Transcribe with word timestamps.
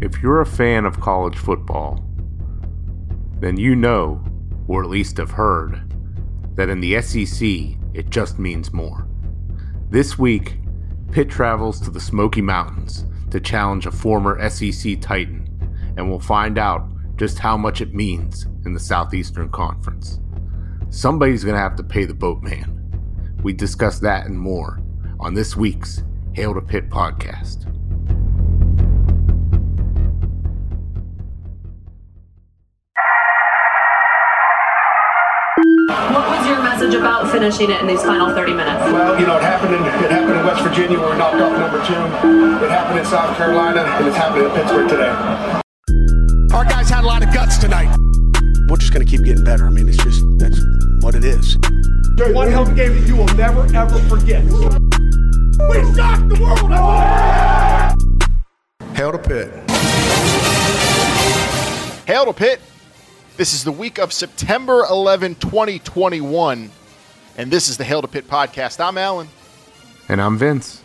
if 0.00 0.22
you're 0.22 0.40
a 0.40 0.46
fan 0.46 0.84
of 0.84 1.00
college 1.00 1.36
football, 1.36 2.04
then 3.40 3.56
you 3.56 3.76
know, 3.76 4.22
or 4.68 4.82
at 4.82 4.90
least 4.90 5.18
have 5.18 5.30
heard, 5.30 5.82
that 6.56 6.68
in 6.68 6.80
the 6.80 7.00
SEC, 7.02 7.46
it 7.92 8.10
just 8.10 8.38
means 8.38 8.72
more. 8.72 9.06
This 9.90 10.18
week, 10.18 10.58
Pitt 11.12 11.28
travels 11.28 11.80
to 11.80 11.90
the 11.90 12.00
Smoky 12.00 12.40
Mountains 12.40 13.04
to 13.30 13.40
challenge 13.40 13.86
a 13.86 13.90
former 13.92 14.48
SEC 14.48 15.00
Titan, 15.00 15.48
and 15.96 16.08
we'll 16.08 16.18
find 16.18 16.58
out 16.58 16.88
just 17.16 17.38
how 17.38 17.56
much 17.56 17.80
it 17.80 17.94
means 17.94 18.46
in 18.64 18.72
the 18.72 18.80
Southeastern 18.80 19.48
Conference. 19.50 20.18
Somebody's 20.90 21.44
going 21.44 21.54
to 21.54 21.60
have 21.60 21.76
to 21.76 21.84
pay 21.84 22.04
the 22.04 22.14
boatman. 22.14 22.80
We 23.42 23.52
discuss 23.52 23.98
that 24.00 24.26
and 24.26 24.38
more 24.38 24.80
on 25.20 25.34
this 25.34 25.56
week's 25.56 26.02
Hail 26.32 26.54
to 26.54 26.60
Pitt 26.60 26.90
podcast. 26.90 27.70
What 36.14 36.28
was 36.28 36.46
your 36.46 36.62
message 36.62 36.94
about 36.94 37.30
finishing 37.30 37.70
it 37.70 37.80
in 37.80 37.86
these 37.86 38.02
final 38.02 38.34
30 38.34 38.54
minutes? 38.54 38.80
Well, 38.92 39.18
you 39.18 39.26
know, 39.26 39.36
it 39.36 39.42
happened 39.42 39.74
in 39.74 39.82
it 39.82 40.10
happened 40.10 40.38
in 40.38 40.46
West 40.46 40.62
Virginia 40.62 40.98
where 40.98 41.10
we 41.12 41.18
knocked 41.18 41.40
off 41.40 41.58
number 41.58 41.78
two. 41.86 42.64
It 42.64 42.70
happened 42.70 42.98
in 42.98 43.04
South 43.06 43.36
Carolina, 43.36 43.82
and 43.82 44.06
it's 44.06 44.16
happening 44.16 44.46
in 44.46 44.50
Pittsburgh 44.52 44.88
today. 44.88 45.10
Our 46.54 46.64
guys 46.64 46.90
had 46.90 47.04
a 47.04 47.06
lot 47.06 47.22
of 47.22 47.32
guts 47.32 47.58
tonight. 47.58 47.94
We're 48.68 48.76
just 48.76 48.92
going 48.92 49.04
to 49.06 49.10
keep 49.10 49.24
getting 49.24 49.44
better. 49.44 49.66
I 49.66 49.70
mean, 49.70 49.88
it's 49.88 50.02
just 50.02 50.22
that's 50.38 50.60
what 51.00 51.14
it 51.14 51.24
is. 51.24 51.56
One 52.34 52.50
hell 52.50 52.62
of 52.62 52.70
a 52.70 52.74
game 52.74 52.94
that 52.98 53.06
you 53.08 53.16
will 53.16 53.32
never 53.34 53.66
ever 53.74 53.98
forget. 54.08 54.44
We 54.44 55.94
shocked 55.94 56.28
the 56.28 56.38
world. 56.40 56.70
Hail 58.94 59.12
to 59.12 59.18
Pitt. 59.18 59.70
Hail 62.06 62.24
to 62.26 62.32
Pitt. 62.32 62.60
This 63.36 63.52
is 63.52 63.64
the 63.64 63.72
week 63.72 63.98
of 63.98 64.12
September 64.12 64.84
11, 64.88 65.34
2021. 65.36 66.70
And 67.36 67.50
this 67.50 67.68
is 67.68 67.76
the 67.76 67.82
Hail 67.82 68.00
to 68.00 68.06
Pitt 68.06 68.28
podcast. 68.28 68.78
I'm 68.78 68.96
Alan. 68.96 69.26
And 70.08 70.22
I'm 70.22 70.38
Vince. 70.38 70.84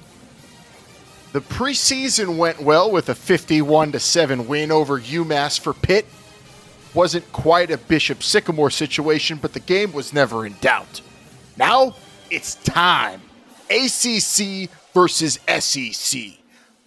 The 1.31 1.41
preseason 1.41 2.37
went 2.37 2.59
well 2.59 2.89
with 2.89 3.07
a 3.09 3.13
51 3.13 3.91
to 3.91 3.99
7 3.99 4.47
win 4.47 4.71
over 4.71 4.99
UMass 4.99 5.59
for 5.59 5.75
Pitt. 5.75 6.07
Wasn't 6.95 7.31
quite 7.31 7.69
a 7.69 7.77
Bishop 7.77 8.23
Sycamore 8.23 8.71
situation, 8.71 9.37
but 9.39 9.53
the 9.53 9.59
game 9.59 9.91
was 9.91 10.11
never 10.11 10.43
in 10.43 10.55
doubt. 10.59 11.01
Now 11.55 11.95
it's 12.31 12.55
time. 12.55 13.21
ACC 13.69 14.71
versus 14.95 15.37
SEC. 15.59 16.19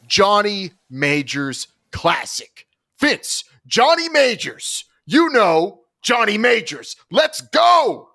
Johnny 0.09 0.73
Majors 0.91 1.69
Classic. 1.93 2.67
Vince, 2.99 3.45
Johnny 3.65 4.09
Majors. 4.09 4.87
You 5.05 5.31
know 5.31 5.81
Johnny 6.00 6.39
Majors. 6.39 6.95
Let's 7.11 7.41
go. 7.41 8.11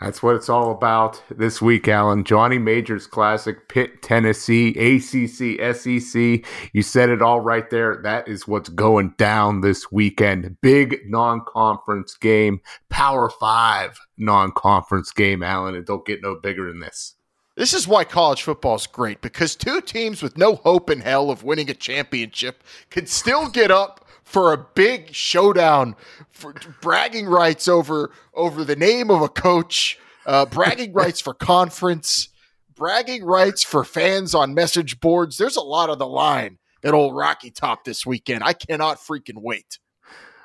That's 0.00 0.22
what 0.22 0.34
it's 0.34 0.48
all 0.48 0.70
about 0.70 1.22
this 1.28 1.60
week, 1.60 1.88
Alan. 1.88 2.24
Johnny 2.24 2.56
Majors 2.56 3.06
Classic, 3.06 3.68
Pitt, 3.68 4.00
Tennessee, 4.02 4.70
ACC, 4.70 5.76
SEC. 5.76 6.44
You 6.72 6.82
said 6.82 7.10
it 7.10 7.20
all 7.20 7.40
right 7.40 7.68
there. 7.68 8.00
That 8.02 8.28
is 8.28 8.48
what's 8.48 8.70
going 8.70 9.14
down 9.18 9.60
this 9.60 9.92
weekend. 9.92 10.56
Big 10.62 11.00
non 11.06 11.42
conference 11.46 12.16
game, 12.16 12.62
Power 12.88 13.28
Five 13.28 14.00
non 14.16 14.52
conference 14.52 15.12
game, 15.12 15.42
Alan. 15.42 15.74
It 15.74 15.86
don't 15.86 16.06
get 16.06 16.22
no 16.22 16.34
bigger 16.34 16.68
than 16.68 16.80
this. 16.80 17.14
This 17.54 17.74
is 17.74 17.86
why 17.86 18.04
college 18.04 18.42
football 18.42 18.76
is 18.76 18.86
great 18.86 19.20
because 19.20 19.54
two 19.54 19.82
teams 19.82 20.22
with 20.22 20.38
no 20.38 20.54
hope 20.54 20.88
in 20.88 21.00
hell 21.00 21.30
of 21.30 21.44
winning 21.44 21.68
a 21.68 21.74
championship 21.74 22.64
can 22.88 23.06
still 23.06 23.50
get 23.50 23.70
up 23.70 24.01
for 24.32 24.52
a 24.54 24.56
big 24.74 25.14
showdown 25.14 25.94
for 26.30 26.54
bragging 26.80 27.26
rights 27.26 27.68
over 27.68 28.10
over 28.34 28.64
the 28.64 28.76
name 28.76 29.10
of 29.10 29.20
a 29.20 29.28
coach, 29.28 29.98
uh, 30.24 30.46
bragging 30.46 30.92
rights 30.94 31.20
for 31.20 31.34
conference, 31.34 32.28
bragging 32.74 33.24
rights 33.24 33.62
for 33.62 33.84
fans 33.84 34.34
on 34.34 34.54
message 34.54 35.00
boards. 35.00 35.36
There's 35.36 35.56
a 35.56 35.60
lot 35.62 35.90
on 35.90 35.98
the 35.98 36.06
line 36.06 36.56
at 36.82 36.94
old 36.94 37.14
Rocky 37.14 37.50
Top 37.50 37.84
this 37.84 38.06
weekend. 38.06 38.42
I 38.42 38.54
cannot 38.54 38.98
freaking 38.98 39.42
wait. 39.42 39.78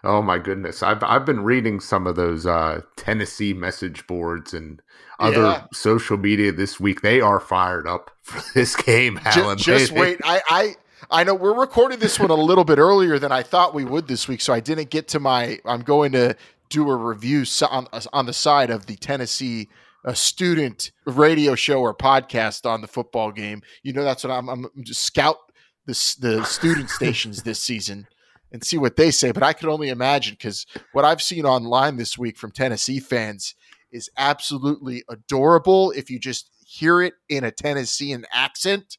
Oh 0.03 0.21
my 0.21 0.37
goodness. 0.37 0.83
I've 0.83 1.01
I've 1.03 1.25
been 1.25 1.43
reading 1.43 1.79
some 1.79 2.07
of 2.07 2.15
those 2.17 2.45
uh, 2.45 2.81
Tennessee 2.97 3.53
message 3.53 4.05
boards 4.05 4.53
and 4.53 4.81
other 5.19 5.41
Yeah. 5.41 5.63
social 5.73 6.17
media 6.17 6.51
this 6.51 6.77
week. 6.79 7.01
They 7.01 7.21
are 7.21 7.39
fired 7.39 7.87
up 7.87 8.11
for 8.21 8.41
this 8.53 8.75
game, 8.75 9.17
Alan. 9.23 9.57
Just, 9.57 9.93
They- 9.93 9.99
wait. 9.99 10.19
I, 10.25 10.41
I 10.49 10.75
I 11.09 11.23
know 11.23 11.35
we're 11.35 11.57
recording 11.57 11.99
this 11.99 12.19
one 12.19 12.31
a 12.31 12.35
little 12.35 12.65
bit 12.65 12.79
earlier 12.79 13.17
than 13.17 13.31
I 13.31 13.41
thought 13.41 13.73
we 13.73 13.85
would 13.85 14.07
this 14.07 14.27
week, 14.27 14.41
so 14.41 14.53
I 14.53 14.59
didn't 14.59 14.89
get 14.89 15.07
to 15.09 15.21
my. 15.21 15.59
I'm 15.63 15.81
going 15.81 16.11
to 16.11 16.35
do 16.69 16.89
a 16.89 16.95
review 16.97 17.45
on 17.69 17.87
on 18.11 18.25
the 18.25 18.33
side 18.33 18.69
of 18.69 18.87
the 18.87 18.97
Tennessee 18.97 19.69
uh, 20.03 20.13
student 20.13 20.91
radio 21.05 21.55
show 21.55 21.79
or 21.79 21.95
podcast 21.95 22.69
on 22.69 22.81
the 22.81 22.87
football 22.87 23.31
game. 23.31 23.61
You 23.83 23.93
know, 23.93 24.03
that's 24.03 24.25
what 24.25 24.31
I'm. 24.31 24.49
I'm 24.49 24.67
just 24.83 25.03
scout 25.03 25.37
the 25.85 25.93
the 26.19 26.43
student 26.43 26.89
stations 26.89 27.43
this 27.43 27.61
season 27.61 28.07
and 28.51 28.61
see 28.61 28.77
what 28.77 28.97
they 28.97 29.09
say. 29.11 29.31
But 29.31 29.43
I 29.43 29.53
could 29.53 29.69
only 29.69 29.87
imagine 29.87 30.33
because 30.33 30.65
what 30.91 31.05
I've 31.05 31.21
seen 31.21 31.45
online 31.45 31.95
this 31.95 32.17
week 32.17 32.37
from 32.37 32.51
Tennessee 32.51 32.99
fans 32.99 33.55
is 33.93 34.09
absolutely 34.17 35.05
adorable. 35.09 35.91
If 35.91 36.09
you 36.09 36.19
just 36.19 36.49
hear 36.65 37.01
it 37.01 37.13
in 37.29 37.45
a 37.45 37.51
Tennessean 37.51 38.25
accent, 38.33 38.97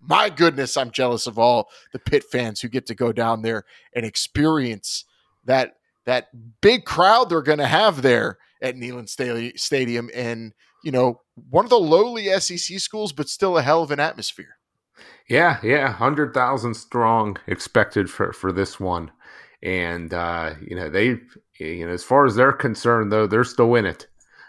my 0.00 0.30
goodness, 0.30 0.76
I'm 0.76 0.90
jealous 0.90 1.26
of 1.26 1.38
all 1.38 1.68
the 1.92 1.98
Pitt 1.98 2.24
fans 2.24 2.60
who 2.60 2.68
get 2.68 2.86
to 2.86 2.94
go 2.94 3.12
down 3.12 3.42
there 3.42 3.64
and 3.94 4.04
experience 4.04 5.04
that 5.44 5.76
that 6.04 6.28
big 6.60 6.84
crowd 6.84 7.28
they're 7.28 7.42
going 7.42 7.58
to 7.58 7.66
have 7.66 8.02
there 8.02 8.38
at 8.62 8.76
Neyland 8.76 9.08
Stadium, 9.58 10.10
and 10.14 10.52
you 10.84 10.92
know 10.92 11.20
one 11.50 11.64
of 11.64 11.70
the 11.70 11.78
lowly 11.78 12.26
SEC 12.40 12.78
schools, 12.78 13.12
but 13.12 13.28
still 13.28 13.58
a 13.58 13.62
hell 13.62 13.82
of 13.82 13.90
an 13.90 14.00
atmosphere. 14.00 14.56
Yeah, 15.28 15.58
yeah, 15.62 15.92
hundred 15.92 16.32
thousand 16.32 16.74
strong 16.74 17.36
expected 17.46 18.08
for 18.08 18.32
for 18.32 18.52
this 18.52 18.78
one, 18.78 19.10
and 19.62 20.14
uh, 20.14 20.54
you 20.60 20.76
know 20.76 20.88
they, 20.88 21.18
you 21.58 21.86
know, 21.86 21.92
as 21.92 22.04
far 22.04 22.26
as 22.26 22.36
they're 22.36 22.52
concerned, 22.52 23.10
though, 23.10 23.26
they're 23.26 23.44
still 23.44 23.74
in 23.74 23.86
it 23.86 24.06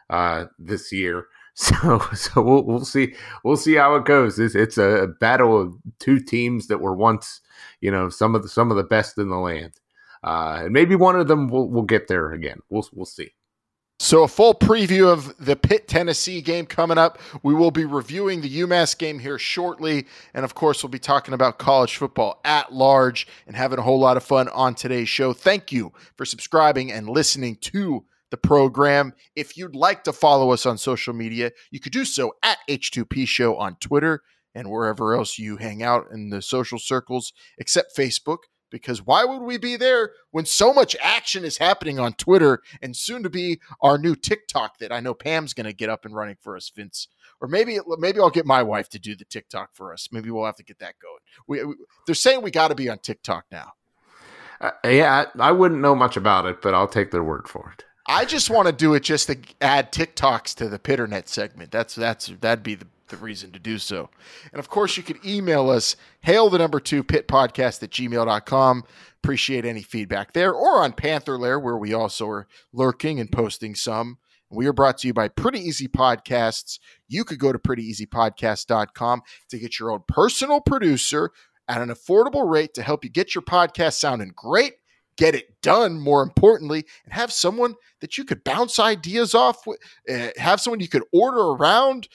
uh, 0.10 0.46
this 0.60 0.92
year. 0.92 1.28
So, 1.58 2.00
so 2.14 2.42
we'll 2.42 2.64
we'll 2.64 2.86
see 2.86 3.16
we'll 3.44 3.58
see 3.58 3.74
how 3.74 3.96
it 3.96 4.06
goes. 4.06 4.40
It's, 4.40 4.54
it's 4.54 4.78
a 4.78 5.08
battle 5.20 5.60
of 5.60 5.76
two 6.00 6.20
teams 6.20 6.68
that 6.68 6.82
were 6.82 6.96
once, 6.96 7.42
you 7.82 7.90
know, 7.90 8.10
some 8.10 8.36
of 8.36 8.44
the 8.44 8.50
some 8.50 8.70
of 8.70 8.78
the 8.78 8.84
best 8.84 9.18
in 9.18 9.30
the 9.30 9.38
land, 9.38 9.74
uh, 10.24 10.62
and 10.64 10.72
maybe 10.72 10.96
one 10.96 11.20
of 11.20 11.28
them 11.28 11.50
will 11.50 11.68
will 11.70 11.82
get 11.82 12.08
there 12.08 12.32
again. 12.32 12.60
We'll 12.70 12.88
we'll 12.94 13.06
see. 13.06 13.32
So, 14.00 14.22
a 14.22 14.28
full 14.28 14.54
preview 14.54 15.12
of 15.12 15.36
the 15.44 15.56
Pitt 15.56 15.88
Tennessee 15.88 16.42
game 16.42 16.68
coming 16.68 17.00
up. 17.00 17.18
We 17.42 17.56
will 17.56 17.72
be 17.72 17.86
reviewing 17.86 18.42
the 18.42 18.60
UMass 18.60 18.96
game 18.96 19.18
here 19.18 19.40
shortly. 19.40 20.06
And 20.36 20.46
of 20.46 20.54
course, 20.54 20.84
we'll 20.84 20.92
be 20.92 21.00
talking 21.00 21.34
about 21.34 21.58
college 21.58 21.98
football 21.98 22.40
at 22.46 22.72
large 22.72 23.28
and 23.48 23.56
having 23.56 23.80
a 23.80 23.82
whole 23.82 24.00
lot 24.00 24.16
of 24.16 24.24
fun 24.24 24.50
on 24.50 24.76
today's 24.76 25.10
show. 25.10 25.34
Thank 25.34 25.72
you 25.72 25.92
for 26.16 26.26
subscribing 26.26 26.92
and 26.92 27.10
listening 27.10 27.56
to 27.62 28.06
the 28.32 28.38
program. 28.38 29.14
If 29.36 29.58
you'd 29.58 29.76
like 29.76 30.04
to 30.06 30.14
follow 30.14 30.52
us 30.52 30.66
on 30.66 30.78
social 30.78 31.14
media, 31.14 31.52
you 31.72 31.80
could 31.80 31.94
do 31.94 32.06
so 32.06 32.34
at 32.44 32.58
H2P 32.70 33.28
Show 33.28 33.56
on 33.58 33.78
Twitter 33.80 34.22
and 34.56 34.70
wherever 34.70 35.14
else 35.16 35.38
you 35.38 35.58
hang 35.58 35.84
out 35.84 36.08
in 36.12 36.30
the 36.30 36.42
social 36.42 36.80
circles, 36.80 37.32
except 37.58 37.96
Facebook. 37.96 38.40
Because 38.70 39.06
why 39.06 39.24
would 39.24 39.44
we 39.44 39.58
be 39.58 39.78
there 39.78 40.12
when 40.32 40.46
so 40.46 40.74
much 40.74 40.94
action 41.02 41.46
is 41.46 41.58
happening 41.58 42.00
on 42.00 42.12
Twitter 42.14 42.60
and 42.82 42.98
soon 42.98 43.24
to 43.24 43.30
be 43.30 43.62
our 43.82 43.98
new 43.98 44.14
TikTok 44.14 44.80
that 44.80 44.92
I 44.92 45.00
know 45.00 45.14
Pam's 45.14 45.54
going 45.54 45.68
to 45.68 45.74
get 45.74 45.88
up 45.90 46.04
and 46.04 46.14
running 46.14 46.36
for 46.42 46.58
us, 46.58 46.70
Vince? 46.76 47.08
Or 47.40 47.48
maybe 47.48 47.80
maybe 47.98 48.20
I'll 48.20 48.30
get 48.30 48.46
my 48.46 48.62
wife 48.64 48.90
to 48.90 49.00
do 49.00 49.16
the 49.16 49.24
TikTok 49.24 49.70
for 49.74 49.94
us. 49.94 50.10
Maybe 50.12 50.32
we'll 50.32 50.44
have 50.46 50.58
to 50.58 50.66
get 50.66 50.80
that 50.80 50.96
going. 51.02 51.20
We, 51.48 51.64
we- 51.64 51.76
they're 52.06 52.14
saying 52.16 52.42
we 52.42 52.52
got 52.52 52.68
to 52.68 52.76
be 52.76 52.90
on 52.90 53.00
TikTok 53.00 53.46
now. 53.54 53.72
Uh, 54.60 54.72
yeah, 54.84 55.26
I, 55.40 55.50
I 55.50 55.52
wouldn't 55.54 55.80
know 55.82 55.96
much 55.96 56.18
about 56.18 56.46
it, 56.46 56.62
but 56.62 56.74
I'll 56.74 56.88
take 56.90 57.12
their 57.12 57.24
word 57.24 57.48
for 57.48 57.74
it. 57.78 57.86
I 58.08 58.24
just 58.24 58.50
want 58.50 58.68
to 58.68 58.72
do 58.72 58.94
it 58.94 59.04
just 59.04 59.28
to 59.28 59.38
add 59.60 59.92
TikToks 59.92 60.56
to 60.56 60.70
the 60.70 60.80
Pitternet 60.80 61.28
segment. 61.28 61.72
That's 61.72 61.94
that's 61.94 62.28
that'd 62.28 62.64
be 62.64 62.76
the, 62.76 62.88
the 63.10 63.18
reason 63.18 63.52
to 63.52 63.60
do 63.60 63.78
so. 63.78 64.10
And 64.54 64.60
of 64.60 64.70
course, 64.70 64.96
you 64.96 65.04
could 65.04 65.24
email 65.26 65.70
us, 65.70 65.98
hail 66.22 66.50
the 66.50 66.58
number 66.58 66.80
two 66.80 67.04
pit 67.04 67.28
podcast 67.28 67.84
at 67.84 67.92
gmail.com. 67.92 68.84
Appreciate 69.22 69.66
any 69.66 69.82
feedback 69.82 70.32
there 70.32 70.54
or 70.54 70.84
on 70.84 70.94
Panther 70.94 71.38
Lair, 71.38 71.60
where 71.60 71.78
we 71.78 71.94
also 71.94 72.30
are 72.30 72.48
lurking 72.72 73.20
and 73.20 73.30
posting 73.30 73.76
some. 73.76 74.20
We 74.50 74.66
are 74.68 74.74
brought 74.74 75.00
to 75.00 75.08
you 75.08 75.14
by 75.14 75.28
Pretty 75.28 75.60
Easy 75.60 75.90
Podcasts. 75.90 76.80
You 77.10 77.26
could 77.26 77.40
go 77.40 77.52
to 77.52 77.60
prettyeasypodcast.com 77.60 79.22
to 79.50 79.60
get 79.60 79.78
your 79.78 79.92
own 79.92 80.04
personal 80.08 80.62
producer 80.62 81.32
at 81.68 81.82
an 81.82 81.90
affordable 81.90 82.50
rate 82.50 82.74
to 82.76 82.84
help 82.84 83.04
you 83.04 83.10
get 83.10 83.36
your 83.36 83.42
podcast 83.42 83.96
sounding 83.96 84.32
great 84.34 84.76
get 85.18 85.36
it 85.36 85.62
done 85.62 86.00
more 86.00 86.22
importantly 86.22 86.86
and 87.06 87.14
have 87.14 87.32
someone 87.32 87.76
that 88.00 88.18
you 88.18 88.24
could 88.24 88.44
bounce 88.44 88.80
ideas 88.80 89.34
off 89.36 89.66
with 89.66 89.80
uh, 90.10 90.30
have 90.38 90.62
someone 90.62 90.80
you 90.80 90.88
could 90.88 91.04
order 91.12 91.40
around 91.40 92.08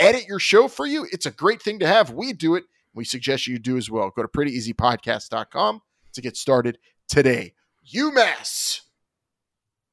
edit 0.00 0.26
your 0.26 0.38
show 0.38 0.68
for 0.68 0.86
you 0.86 1.06
it's 1.12 1.26
a 1.26 1.30
great 1.30 1.62
thing 1.62 1.78
to 1.78 1.86
have 1.86 2.10
we 2.10 2.32
do 2.32 2.54
it 2.54 2.64
we 2.94 3.04
suggest 3.04 3.46
you 3.46 3.58
do 3.58 3.76
as 3.76 3.90
well 3.90 4.10
go 4.14 4.22
to 4.22 4.28
prettyeasypodcast.com 4.28 5.80
to 6.18 6.22
get 6.22 6.36
started 6.36 6.78
today. 7.08 7.54
UMass. 7.94 8.82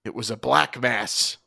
It 0.03 0.13
was 0.13 0.29
a 0.29 0.37
black 0.37 0.79
mass. 0.79 1.37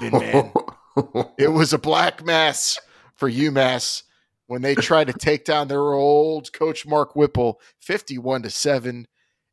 man. 0.00 0.52
it 1.38 1.50
was 1.52 1.72
a 1.72 1.78
black 1.78 2.24
mass 2.24 2.78
for 3.16 3.30
UMass 3.30 4.02
when 4.46 4.62
they 4.62 4.74
tried 4.74 5.06
to 5.06 5.12
take 5.12 5.44
down 5.44 5.68
their 5.68 5.92
old 5.92 6.52
coach 6.52 6.86
Mark 6.86 7.16
Whipple 7.16 7.60
51 7.80 8.42
to 8.42 8.50
7. 8.50 9.06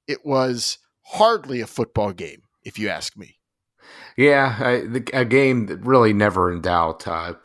It 0.09 0.25
was 0.25 0.79
hardly 1.03 1.61
a 1.61 1.67
football 1.67 2.13
game, 2.13 2.41
if 2.63 2.79
you 2.79 2.89
ask 2.89 3.15
me. 3.15 3.37
Yeah, 4.17 4.81
a 5.13 5.23
game 5.23 5.67
that 5.67 5.85
really 5.85 6.13
never 6.13 6.51
in 6.51 6.61
doubt. 6.61 7.07
Uh, 7.07 7.35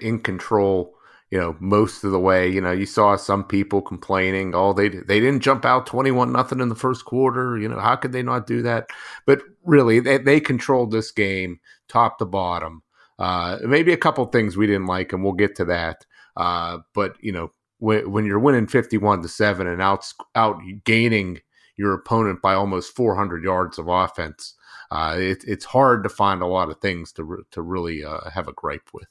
in 0.00 0.20
control, 0.20 0.94
you 1.30 1.38
know, 1.38 1.56
most 1.58 2.04
of 2.04 2.12
the 2.12 2.20
way. 2.20 2.48
You 2.48 2.60
know, 2.60 2.70
you 2.70 2.86
saw 2.86 3.16
some 3.16 3.42
people 3.42 3.82
complaining, 3.82 4.54
oh, 4.54 4.72
they 4.72 4.90
they 4.90 5.18
didn't 5.18 5.40
jump 5.40 5.64
out 5.64 5.86
twenty 5.86 6.12
one 6.12 6.30
nothing 6.32 6.60
in 6.60 6.68
the 6.68 6.76
first 6.76 7.04
quarter. 7.04 7.58
You 7.58 7.68
know, 7.68 7.80
how 7.80 7.96
could 7.96 8.12
they 8.12 8.22
not 8.22 8.46
do 8.46 8.62
that? 8.62 8.86
But 9.26 9.42
really, 9.64 9.98
they, 9.98 10.18
they 10.18 10.38
controlled 10.38 10.92
this 10.92 11.10
game 11.10 11.58
top 11.88 12.18
to 12.18 12.24
bottom. 12.24 12.84
Uh, 13.18 13.58
maybe 13.64 13.92
a 13.92 13.96
couple 13.96 14.24
things 14.26 14.56
we 14.56 14.68
didn't 14.68 14.86
like, 14.86 15.12
and 15.12 15.24
we'll 15.24 15.32
get 15.32 15.56
to 15.56 15.64
that. 15.64 16.06
Uh, 16.36 16.78
but 16.94 17.16
you 17.20 17.32
know, 17.32 17.50
when, 17.78 18.08
when 18.12 18.24
you're 18.24 18.38
winning 18.38 18.68
fifty 18.68 18.98
one 18.98 19.20
to 19.22 19.28
seven 19.28 19.66
and 19.66 19.82
out 19.82 20.06
out 20.36 20.60
gaining 20.84 21.40
your 21.76 21.92
opponent 21.92 22.40
by 22.42 22.54
almost 22.54 22.94
four 22.94 23.16
hundred 23.16 23.44
yards 23.44 23.78
of 23.78 23.88
offense 23.88 24.54
uh, 24.90 25.16
it, 25.18 25.44
it's 25.44 25.64
hard 25.64 26.02
to 26.04 26.08
find 26.08 26.42
a 26.42 26.46
lot 26.46 26.70
of 26.70 26.78
things 26.78 27.12
to 27.12 27.24
re- 27.24 27.42
to 27.50 27.62
really 27.62 28.04
uh, 28.04 28.30
have 28.30 28.46
a 28.48 28.52
gripe 28.52 28.90
with. 28.92 29.08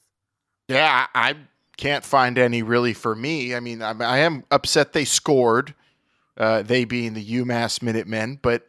Yeah, 0.68 1.06
I 1.14 1.36
can't 1.76 2.04
find 2.04 2.38
any 2.38 2.62
really 2.62 2.94
for 2.94 3.14
me. 3.14 3.54
I 3.54 3.60
mean, 3.60 3.82
I, 3.82 3.92
I 3.92 4.18
am 4.18 4.44
upset 4.50 4.94
they 4.94 5.04
scored, 5.04 5.74
uh, 6.38 6.62
they 6.62 6.84
being 6.84 7.12
the 7.12 7.24
UMass 7.24 7.82
Minutemen, 7.82 8.38
but 8.40 8.66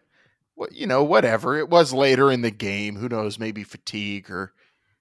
you 0.71 0.87
know, 0.87 1.03
whatever. 1.03 1.57
It 1.57 1.69
was 1.69 1.93
later 1.93 2.31
in 2.31 2.41
the 2.41 2.51
game. 2.51 2.97
Who 2.97 3.07
knows? 3.07 3.39
Maybe 3.39 3.63
fatigue 3.63 4.29
or 4.29 4.53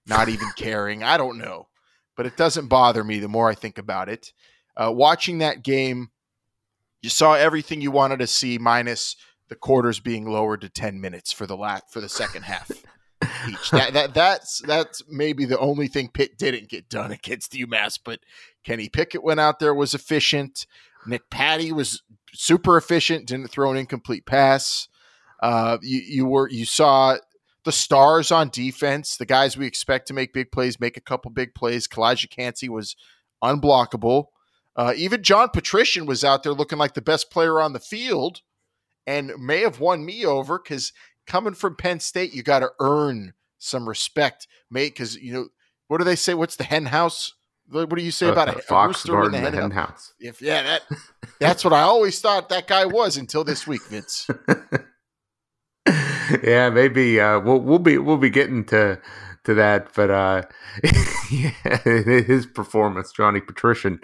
not 0.05 0.29
even 0.29 0.47
caring. 0.57 1.03
I 1.03 1.17
don't 1.17 1.37
know, 1.37 1.67
but 2.15 2.25
it 2.25 2.37
doesn't 2.37 2.67
bother 2.67 3.03
me 3.03 3.19
the 3.19 3.27
more 3.27 3.49
I 3.49 3.55
think 3.55 3.77
about 3.77 4.07
it. 4.07 4.31
Uh, 4.77 4.91
watching 4.91 5.39
that 5.39 5.63
game, 5.63 6.11
you 7.01 7.09
saw 7.09 7.33
everything 7.33 7.81
you 7.81 7.91
wanted 7.91 8.19
to 8.19 8.27
see, 8.27 8.57
minus 8.57 9.15
the 9.49 9.55
quarters 9.55 9.99
being 9.99 10.25
lowered 10.25 10.61
to 10.61 10.69
10 10.69 10.99
minutes 10.99 11.31
for 11.31 11.45
the 11.45 11.57
lat 11.57 11.83
for 11.91 12.01
the 12.01 12.09
second 12.09 12.43
half 12.43 12.71
each. 13.47 13.71
That, 13.71 13.93
that 13.93 14.13
that's 14.13 14.59
that's 14.59 15.03
maybe 15.07 15.45
the 15.45 15.59
only 15.59 15.87
thing 15.87 16.09
Pitt 16.09 16.37
didn't 16.37 16.69
get 16.69 16.89
done 16.89 17.11
against 17.11 17.53
UMass, 17.53 17.99
but 18.03 18.19
Kenny 18.63 18.89
Pickett 18.89 19.23
went 19.23 19.39
out 19.39 19.59
there 19.59 19.73
was 19.73 19.93
efficient. 19.93 20.65
Nick 21.05 21.29
Patti 21.29 21.71
was 21.71 22.01
super 22.33 22.77
efficient, 22.77 23.27
didn't 23.27 23.49
throw 23.49 23.71
an 23.71 23.77
incomplete 23.77 24.25
pass. 24.25 24.87
Uh, 25.41 25.77
you, 25.81 25.99
you 25.99 26.25
were 26.25 26.49
you 26.49 26.65
saw 26.65 27.17
the 27.65 27.71
stars 27.71 28.31
on 28.31 28.49
defense, 28.49 29.17
the 29.17 29.25
guys 29.25 29.57
we 29.57 29.65
expect 29.65 30.07
to 30.07 30.13
make 30.13 30.33
big 30.33 30.51
plays, 30.51 30.79
make 30.79 30.97
a 30.97 31.01
couple 31.01 31.31
big 31.31 31.53
plays. 31.55 31.87
Calijah 31.87 32.29
Kancey 32.29 32.69
was 32.69 32.95
unblockable. 33.43 34.25
Uh, 34.75 34.93
even 34.95 35.23
John 35.23 35.49
Petrishen 35.49 36.05
was 36.05 36.23
out 36.23 36.43
there 36.43 36.53
looking 36.53 36.77
like 36.77 36.93
the 36.93 37.01
best 37.01 37.31
player 37.31 37.61
on 37.61 37.73
the 37.73 37.79
field 37.79 38.41
and 39.07 39.31
may 39.39 39.61
have 39.61 39.79
won 39.79 40.05
me 40.05 40.25
over 40.25 40.59
because 40.59 40.91
coming 41.25 41.53
from 41.53 41.75
Penn 41.75 41.99
State, 41.99 42.33
you 42.33 42.43
got 42.43 42.59
to 42.59 42.71
earn 42.79 43.33
some 43.57 43.87
respect, 43.87 44.47
mate. 44.69 44.93
Because 44.93 45.15
you 45.15 45.33
know 45.33 45.47
what 45.87 45.99
do 45.99 46.03
they 46.03 46.15
say? 46.15 46.33
What's 46.33 46.55
the 46.55 46.63
hen 46.63 46.87
house? 46.87 47.33
What 47.69 47.89
do 47.89 48.01
you 48.01 48.11
say 48.11 48.27
uh, 48.27 48.33
about 48.33 48.49
a, 48.49 48.61
fox 48.61 49.05
guarding 49.05 49.31
the 49.31 49.49
hen, 49.49 49.53
hen 49.53 49.71
house? 49.71 49.89
house? 49.89 50.13
If 50.19 50.41
yeah, 50.41 50.63
that 50.63 50.81
that's 51.39 51.63
what 51.63 51.73
I 51.73 51.81
always 51.81 52.19
thought 52.19 52.49
that 52.49 52.67
guy 52.67 52.85
was 52.85 53.17
until 53.17 53.43
this 53.43 53.65
week, 53.65 53.83
Vince. 53.87 54.29
yeah, 56.43 56.69
maybe 56.69 57.19
uh, 57.19 57.39
we'll 57.39 57.59
we'll 57.59 57.79
be 57.79 57.97
we'll 57.97 58.17
be 58.17 58.29
getting 58.29 58.65
to 58.65 58.99
to 59.45 59.53
that, 59.55 59.93
but 59.93 60.09
uh, 60.09 60.43
his 61.83 62.45
performance, 62.45 63.11
Johnny 63.11 63.39
Petrishen. 63.39 63.99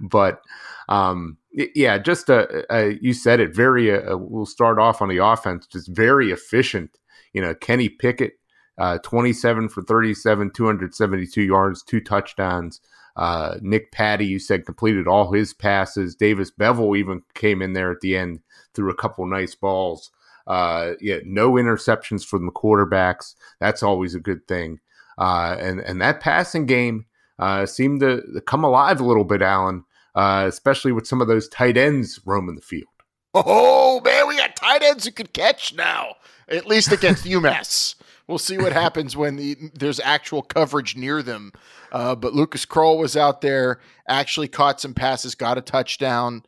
but 0.00 0.42
um, 0.88 1.36
yeah, 1.52 1.98
just 1.98 2.30
uh, 2.30 2.46
uh, 2.70 2.90
you 3.00 3.12
said 3.12 3.40
it. 3.40 3.54
Very. 3.54 3.92
Uh, 3.92 4.16
we'll 4.16 4.46
start 4.46 4.78
off 4.78 5.02
on 5.02 5.08
the 5.08 5.18
offense. 5.18 5.66
Just 5.66 5.88
very 5.88 6.30
efficient. 6.30 6.98
You 7.32 7.42
know, 7.42 7.54
Kenny 7.54 7.88
Pickett, 7.88 8.34
uh, 8.78 8.98
twenty-seven 8.98 9.68
for 9.68 9.82
thirty-seven, 9.82 10.50
two 10.50 10.66
hundred 10.66 10.94
seventy-two 10.94 11.42
yards, 11.42 11.82
two 11.82 12.00
touchdowns. 12.00 12.80
Uh, 13.16 13.56
Nick 13.60 13.90
Patti, 13.90 14.24
you 14.24 14.38
said 14.38 14.64
completed 14.64 15.08
all 15.08 15.32
his 15.32 15.52
passes. 15.52 16.14
Davis 16.14 16.52
Beville 16.52 16.94
even 16.94 17.22
came 17.34 17.60
in 17.60 17.72
there 17.72 17.90
at 17.90 18.00
the 18.00 18.16
end, 18.16 18.40
threw 18.74 18.90
a 18.90 18.94
couple 18.94 19.26
nice 19.26 19.56
balls. 19.56 20.12
Uh, 20.48 20.94
yeah, 21.00 21.18
no 21.24 21.52
interceptions 21.52 22.24
from 22.24 22.46
the 22.46 22.52
quarterbacks. 22.52 23.34
That's 23.60 23.84
always 23.84 24.16
a 24.16 24.20
good 24.20 24.48
thing. 24.48 24.80
Uh, 25.16 25.56
and 25.60 25.78
and 25.80 26.00
that 26.00 26.20
passing 26.20 26.66
game 26.66 27.06
uh, 27.38 27.66
seemed 27.66 28.00
to 28.00 28.42
come 28.46 28.64
alive 28.64 29.00
a 29.00 29.04
little 29.04 29.24
bit, 29.24 29.42
Alan 29.42 29.84
uh, 30.18 30.46
especially 30.48 30.90
with 30.90 31.06
some 31.06 31.20
of 31.20 31.28
those 31.28 31.48
tight 31.48 31.76
ends 31.76 32.20
roaming 32.24 32.56
the 32.56 32.60
field. 32.60 32.88
Oh 33.34 34.00
man, 34.04 34.26
we 34.26 34.36
got 34.36 34.56
tight 34.56 34.82
ends 34.82 35.04
who 35.04 35.12
could 35.12 35.32
catch 35.32 35.72
now, 35.74 36.16
at 36.48 36.66
least 36.66 36.90
against 36.90 37.24
UMass. 37.26 37.94
We'll 38.26 38.38
see 38.38 38.58
what 38.58 38.72
happens 38.72 39.16
when 39.16 39.36
the, 39.36 39.56
there's 39.74 40.00
actual 40.00 40.42
coverage 40.42 40.96
near 40.96 41.22
them. 41.22 41.52
Uh, 41.92 42.14
but 42.16 42.34
Lucas 42.34 42.66
Krull 42.66 42.98
was 42.98 43.16
out 43.16 43.40
there, 43.40 43.80
actually 44.08 44.48
caught 44.48 44.80
some 44.80 44.92
passes, 44.92 45.34
got 45.34 45.56
a 45.56 45.62
touchdown. 45.62 46.42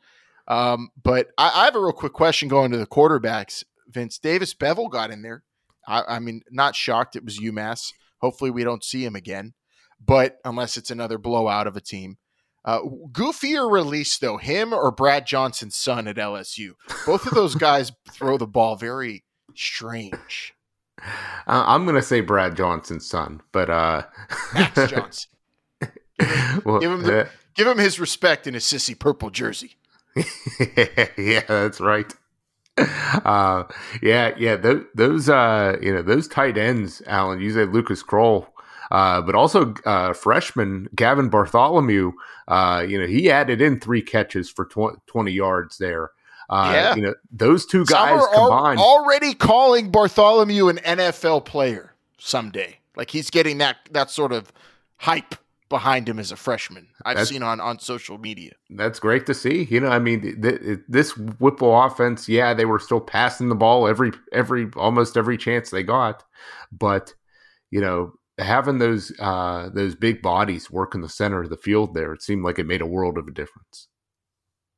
Um, 0.49 0.91
but 1.00 1.31
I, 1.38 1.52
I, 1.55 1.64
have 1.67 1.76
a 1.76 1.81
real 1.81 1.93
quick 1.93 2.12
question 2.12 2.49
going 2.49 2.73
to 2.73 2.76
the 2.76 2.87
quarterbacks. 2.87 3.62
Vince 3.90 4.19
Davis 4.19 4.54
Beville 4.54 4.88
got 4.88 5.10
in 5.10 5.22
there. 5.22 5.42
I, 5.87 6.02
I 6.08 6.19
mean, 6.19 6.42
not 6.50 6.76
shocked 6.76 7.16
it 7.16 7.25
was 7.25 7.38
UMass. 7.38 7.92
Hopefully, 8.20 8.50
we 8.50 8.64
don't 8.64 8.84
see 8.84 9.04
him 9.04 9.16
again. 9.16 9.54
But 10.04 10.38
unless 10.44 10.76
it's 10.76 10.90
another 10.90 11.19
blowout 11.19 11.66
of 11.66 11.76
a 11.76 11.81
team. 11.81 12.19
Uh, 12.64 12.81
goofier 13.12 13.70
release 13.70 14.19
though, 14.19 14.37
him 14.37 14.72
or 14.72 14.90
Brad 14.90 15.26
Johnson's 15.26 15.76
son 15.76 16.06
at 16.06 16.16
LSU. 16.16 16.72
Both 17.06 17.26
of 17.26 17.32
those 17.32 17.54
guys 17.54 17.92
throw 18.10 18.37
the 18.37 18.46
ball 18.46 18.76
very 18.76 19.25
strange. 19.54 20.54
Uh, 20.98 21.64
I'm 21.66 21.87
gonna 21.87 22.02
say 22.02 22.20
Brad 22.20 22.56
Johnson's 22.56 23.06
son, 23.06 23.40
but 23.52 23.70
uh, 23.70 24.02
Max 24.52 24.75
Johnson. 24.90 25.31
Give 25.81 26.28
him, 26.28 26.62
well, 26.66 26.81
give, 26.81 26.92
him 26.92 27.02
the, 27.02 27.20
uh, 27.22 27.28
give 27.54 27.66
him 27.66 27.78
his 27.78 27.98
respect 27.98 28.46
in 28.46 28.52
his 28.52 28.64
sissy 28.64 28.98
purple 28.98 29.31
jersey. 29.31 29.76
yeah, 31.16 31.42
that's 31.46 31.81
right. 31.81 32.12
Uh, 33.25 33.64
yeah, 34.02 34.33
yeah. 34.38 34.56
Those, 34.56 34.85
those, 34.95 35.28
uh, 35.28 35.76
you 35.83 35.92
know, 35.92 36.00
those 36.00 36.28
tight 36.28 36.56
ends, 36.56 37.02
Alan. 37.06 37.40
You 37.40 37.52
said 37.52 37.71
Lucas 37.71 38.02
Krull, 38.02 38.47
uh, 38.90 39.21
but 39.21 39.35
also 39.35 39.75
uh, 39.85 40.12
freshman 40.12 40.88
Gavin 40.95 41.28
Bartholomew. 41.28 42.12
Uh, 42.49 42.85
you 42.88 42.99
know, 42.99 43.06
he 43.06 43.30
added 43.30 43.61
in 43.61 43.80
three 43.80 44.00
catches 44.00 44.49
for 44.49 44.64
tw- 44.64 45.04
20 45.06 45.33
yards 45.33 45.78
there. 45.78 46.12
Uh, 46.49 46.71
yeah. 46.75 46.95
You 46.95 47.02
know, 47.02 47.14
those 47.30 47.66
two 47.66 47.85
guys 47.85 48.25
combined. 48.35 48.80
Al- 48.80 48.87
already 48.87 49.35
calling 49.35 49.90
Bartholomew 49.90 50.68
an 50.68 50.78
NFL 50.78 51.45
player 51.45 51.95
someday. 52.18 52.78
Like 52.97 53.11
he's 53.11 53.30
getting 53.30 53.59
that 53.59 53.76
that 53.92 54.11
sort 54.11 54.33
of 54.33 54.52
hype 54.97 55.35
behind 55.71 56.07
him 56.07 56.19
as 56.19 56.31
a 56.31 56.37
freshman. 56.37 56.89
I've 57.07 57.17
that's, 57.17 57.31
seen 57.31 57.43
on 57.43 57.61
on 57.61 57.79
social 57.79 58.19
media. 58.19 58.53
That's 58.69 59.00
great 59.00 59.25
to 59.27 59.35
see. 59.35 59.65
You 59.71 59.81
know, 59.81 59.89
I 59.89 59.99
mean, 59.99 60.21
th- 60.21 60.61
th- 60.61 60.81
this 60.87 61.17
Whipple 61.17 61.81
offense, 61.83 62.29
yeah, 62.29 62.53
they 62.53 62.67
were 62.67 62.79
still 62.79 63.00
passing 63.00 63.49
the 63.49 63.55
ball 63.55 63.89
every 63.89 64.12
every 64.33 64.69
almost 64.77 65.17
every 65.17 65.39
chance 65.39 65.71
they 65.71 65.83
got, 65.83 66.25
but 66.71 67.15
you 67.71 67.81
know, 67.81 68.12
having 68.39 68.79
those 68.79 69.12
uh, 69.19 69.71
those 69.73 69.95
big 69.95 70.21
bodies 70.21 70.71
work 70.71 70.95
in 70.95 71.00
the 71.00 71.09
center 71.09 71.41
of 71.41 71.49
the 71.49 71.57
field 71.57 71.95
there, 71.95 72.12
it 72.12 72.21
seemed 72.21 72.45
like 72.45 72.59
it 72.59 72.67
made 72.67 72.83
a 72.83 72.87
world 72.87 73.17
of 73.17 73.27
a 73.27 73.33
difference. 73.33 73.89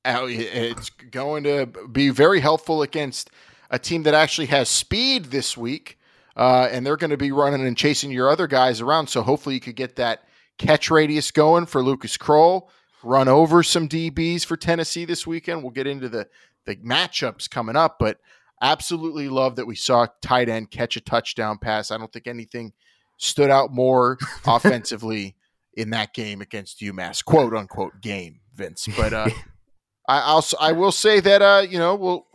It's 0.05 0.91
going 0.91 1.45
to 1.45 1.67
be 1.91 2.11
very 2.11 2.41
helpful 2.41 2.83
against 2.83 3.31
a 3.71 3.79
team 3.79 4.03
that 4.03 4.15
actually 4.15 4.49
has 4.49 4.69
speed 4.69 5.27
this 5.27 5.57
week, 5.57 5.99
uh, 6.37 6.69
and 6.71 6.85
they're 6.85 6.97
going 6.97 7.11
to 7.11 7.17
be 7.17 7.33
running 7.33 7.65
and 7.67 7.77
chasing 7.77 8.11
your 8.11 8.29
other 8.29 8.47
guys 8.47 8.81
around. 8.81 9.07
So 9.07 9.23
hopefully 9.23 9.55
you 9.55 9.61
could 9.61 9.77
get 9.77 9.97
that 9.97 10.25
catch 10.62 10.90
radius 10.90 11.31
going 11.31 11.66
for 11.66 11.83
Lucas 11.83 12.16
Krull. 12.16 12.69
Run 13.02 13.28
over 13.28 13.62
some 13.62 13.88
DBs 13.88 14.45
for 14.45 14.57
Tennessee 14.57 15.04
this 15.04 15.26
weekend. 15.26 15.62
We'll 15.62 15.73
get 15.73 15.87
into 15.87 16.09
the 16.09 16.28
the 16.64 16.76
matchups 16.76 17.50
coming 17.50 17.75
up, 17.75 17.99
but 17.99 18.19
absolutely 18.61 19.28
love 19.28 19.57
that 19.57 19.66
we 19.66 19.75
saw 19.75 20.07
tight 20.23 20.49
end 20.49 20.71
catch 20.71 20.97
a 20.97 21.00
touchdown 21.00 21.59
pass. 21.59 21.90
I 21.90 21.99
don't 21.99 22.12
think 22.12 22.28
anything 22.28 22.73
stood 23.16 23.50
out 23.50 23.73
more 23.73 24.19
offensively 24.47 25.35
in 25.75 25.90
that 25.90 26.14
game 26.14 26.40
against 26.40 26.81
UMass, 26.81 27.25
quote 27.25 27.54
unquote 27.54 28.00
game, 28.00 28.40
Vince. 28.54 28.88
But 28.97 29.12
uh, 29.12 29.31
I 30.09 30.21
also 30.21 30.57
I 30.61 30.71
will 30.71 30.92
say 30.92 31.19
that 31.19 31.42
uh, 31.42 31.66
you 31.69 31.78
know, 31.78 31.97
well, 31.97 32.28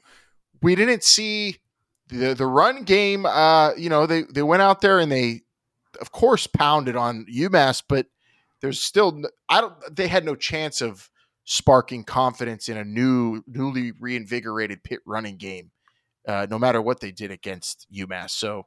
we 0.62 0.75
didn't 0.75 1.03
see 1.05 1.57
the 2.10 2.34
the 2.34 2.46
run 2.46 2.84
game. 2.84 3.25
Uh, 3.25 3.74
you 3.75 3.89
know, 3.89 4.05
they 4.05 4.24
they 4.24 4.43
went 4.43 4.62
out 4.62 4.81
there 4.81 5.00
and 5.00 5.10
they, 5.10 5.43
of 6.01 6.12
course, 6.12 6.46
pounded 6.46 6.98
on 6.98 7.25
UMass, 7.34 7.81
but 7.88 8.07
there's 8.62 8.82
still 8.82 9.24
I 9.50 9.62
don't. 9.62 9.74
They 9.96 10.08
had 10.08 10.26
no 10.26 10.36
chance 10.36 10.82
of 10.82 11.10
sparking 11.44 12.04
confidence 12.04 12.68
in 12.68 12.76
a 12.76 12.84
new, 12.84 13.42
newly 13.48 13.94
reinvigorated 14.00 14.84
pit 14.84 15.00
running 15.06 15.38
game, 15.38 15.72
uh, 16.28 16.46
no 16.50 16.60
matter 16.60 16.82
what 16.82 17.00
they 17.00 17.12
did 17.12 17.32
against 17.32 17.88
UMass. 17.94 18.32
So 18.32 18.66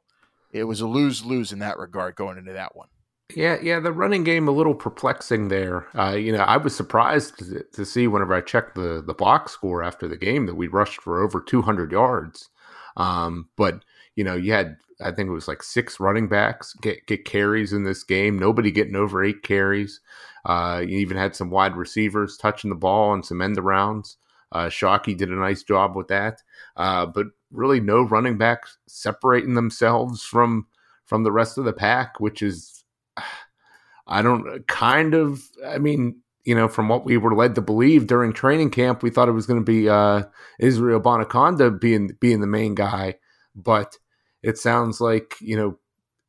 it 0.51 0.63
was 0.63 0.81
a 0.81 0.87
lose 0.87 1.23
lose 1.23 1.51
in 1.51 1.59
that 1.59 1.77
regard 1.77 2.15
going 2.15 2.37
into 2.37 2.53
that 2.53 2.75
one. 2.75 2.87
Yeah, 3.35 3.57
yeah, 3.61 3.79
the 3.79 3.93
running 3.93 4.23
game 4.23 4.47
a 4.47 4.51
little 4.51 4.73
perplexing 4.73 5.47
there. 5.47 5.87
Uh, 5.97 6.15
you 6.15 6.33
know, 6.33 6.43
I 6.43 6.57
was 6.57 6.75
surprised 6.75 7.37
to, 7.39 7.63
to, 7.73 7.85
see 7.85 8.07
whenever 8.07 8.33
I 8.33 8.41
checked 8.41 8.75
the 8.75 9.01
the 9.05 9.13
box 9.13 9.53
score 9.53 9.83
after 9.83 10.07
the 10.07 10.17
game 10.17 10.47
that 10.47 10.55
we 10.55 10.67
rushed 10.67 11.01
for 11.01 11.21
over 11.21 11.39
200 11.39 11.91
yards. 11.91 12.49
Um, 12.97 13.47
but 13.55 13.85
you 14.15 14.23
know, 14.23 14.35
you 14.35 14.51
had 14.51 14.77
I 15.03 15.11
think 15.11 15.29
it 15.29 15.33
was 15.33 15.47
like 15.47 15.63
six 15.63 15.99
running 15.99 16.27
backs 16.27 16.73
get 16.81 17.05
get 17.07 17.25
carries 17.25 17.73
in 17.73 17.83
this 17.83 18.03
game. 18.03 18.37
Nobody 18.37 18.71
getting 18.71 18.95
over 18.95 19.23
eight 19.23 19.43
carries. 19.43 19.99
Uh, 20.45 20.83
you 20.85 20.97
even 20.97 21.17
had 21.17 21.35
some 21.35 21.49
wide 21.49 21.75
receivers 21.75 22.37
touching 22.37 22.69
the 22.69 22.75
ball 22.75 23.13
and 23.13 23.25
some 23.25 23.41
end 23.41 23.57
arounds. 23.57 24.15
Uh, 24.51 24.69
Shocky 24.69 25.15
did 25.15 25.29
a 25.29 25.35
nice 25.35 25.63
job 25.63 25.95
with 25.95 26.07
that, 26.09 26.41
uh, 26.75 27.05
but 27.05 27.27
really 27.51 27.79
no 27.79 28.01
running 28.01 28.37
backs 28.37 28.77
separating 28.87 29.53
themselves 29.53 30.23
from 30.23 30.67
from 31.05 31.23
the 31.23 31.31
rest 31.31 31.57
of 31.57 31.65
the 31.65 31.73
pack, 31.73 32.19
which 32.19 32.41
is 32.41 32.83
I 34.07 34.21
don't 34.21 34.67
kind 34.67 35.13
of 35.13 35.41
I 35.65 35.77
mean 35.77 36.21
you 36.43 36.55
know 36.55 36.67
from 36.67 36.89
what 36.89 37.05
we 37.05 37.17
were 37.17 37.35
led 37.35 37.55
to 37.55 37.61
believe 37.61 38.07
during 38.07 38.33
training 38.33 38.71
camp, 38.71 39.03
we 39.03 39.09
thought 39.09 39.29
it 39.29 39.33
was 39.33 39.45
going 39.45 39.59
to 39.59 39.65
be 39.65 39.87
uh, 39.87 40.23
Israel 40.59 40.99
Abanikanda 40.99 41.79
being 41.79 42.11
being 42.19 42.41
the 42.41 42.47
main 42.47 42.75
guy, 42.75 43.15
but 43.55 43.97
it 44.43 44.57
sounds 44.57 45.01
like 45.01 45.35
you 45.39 45.55
know 45.55 45.77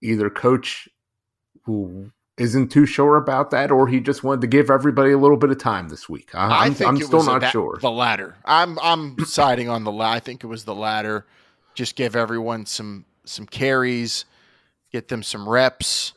either 0.00 0.28
coach 0.30 0.88
who 1.64 2.10
isn't 2.38 2.68
too 2.68 2.86
sure 2.86 3.16
about 3.16 3.50
that, 3.50 3.70
or 3.70 3.86
he 3.86 4.00
just 4.00 4.24
wanted 4.24 4.40
to 4.40 4.46
give 4.46 4.70
everybody 4.70 5.12
a 5.12 5.18
little 5.18 5.36
bit 5.36 5.50
of 5.50 5.58
time 5.58 5.88
this 5.88 6.08
week. 6.08 6.34
I, 6.34 6.66
am 6.66 6.74
I'm 6.84 6.96
still 6.96 7.22
not 7.22 7.50
sure. 7.50 7.78
The 7.80 7.90
latter. 7.90 8.36
I'm 8.44 8.78
I'm 8.80 9.18
siding 9.24 9.68
on 9.68 9.84
the. 9.84 9.92
I 9.92 10.20
think 10.20 10.42
it 10.44 10.46
was 10.46 10.64
the 10.64 10.74
latter. 10.74 11.26
Just 11.74 11.96
give 11.96 12.16
everyone 12.16 12.66
some 12.66 13.04
some 13.24 13.46
carries, 13.46 14.24
get 14.90 15.08
them 15.08 15.22
some 15.22 15.48
reps. 15.48 16.14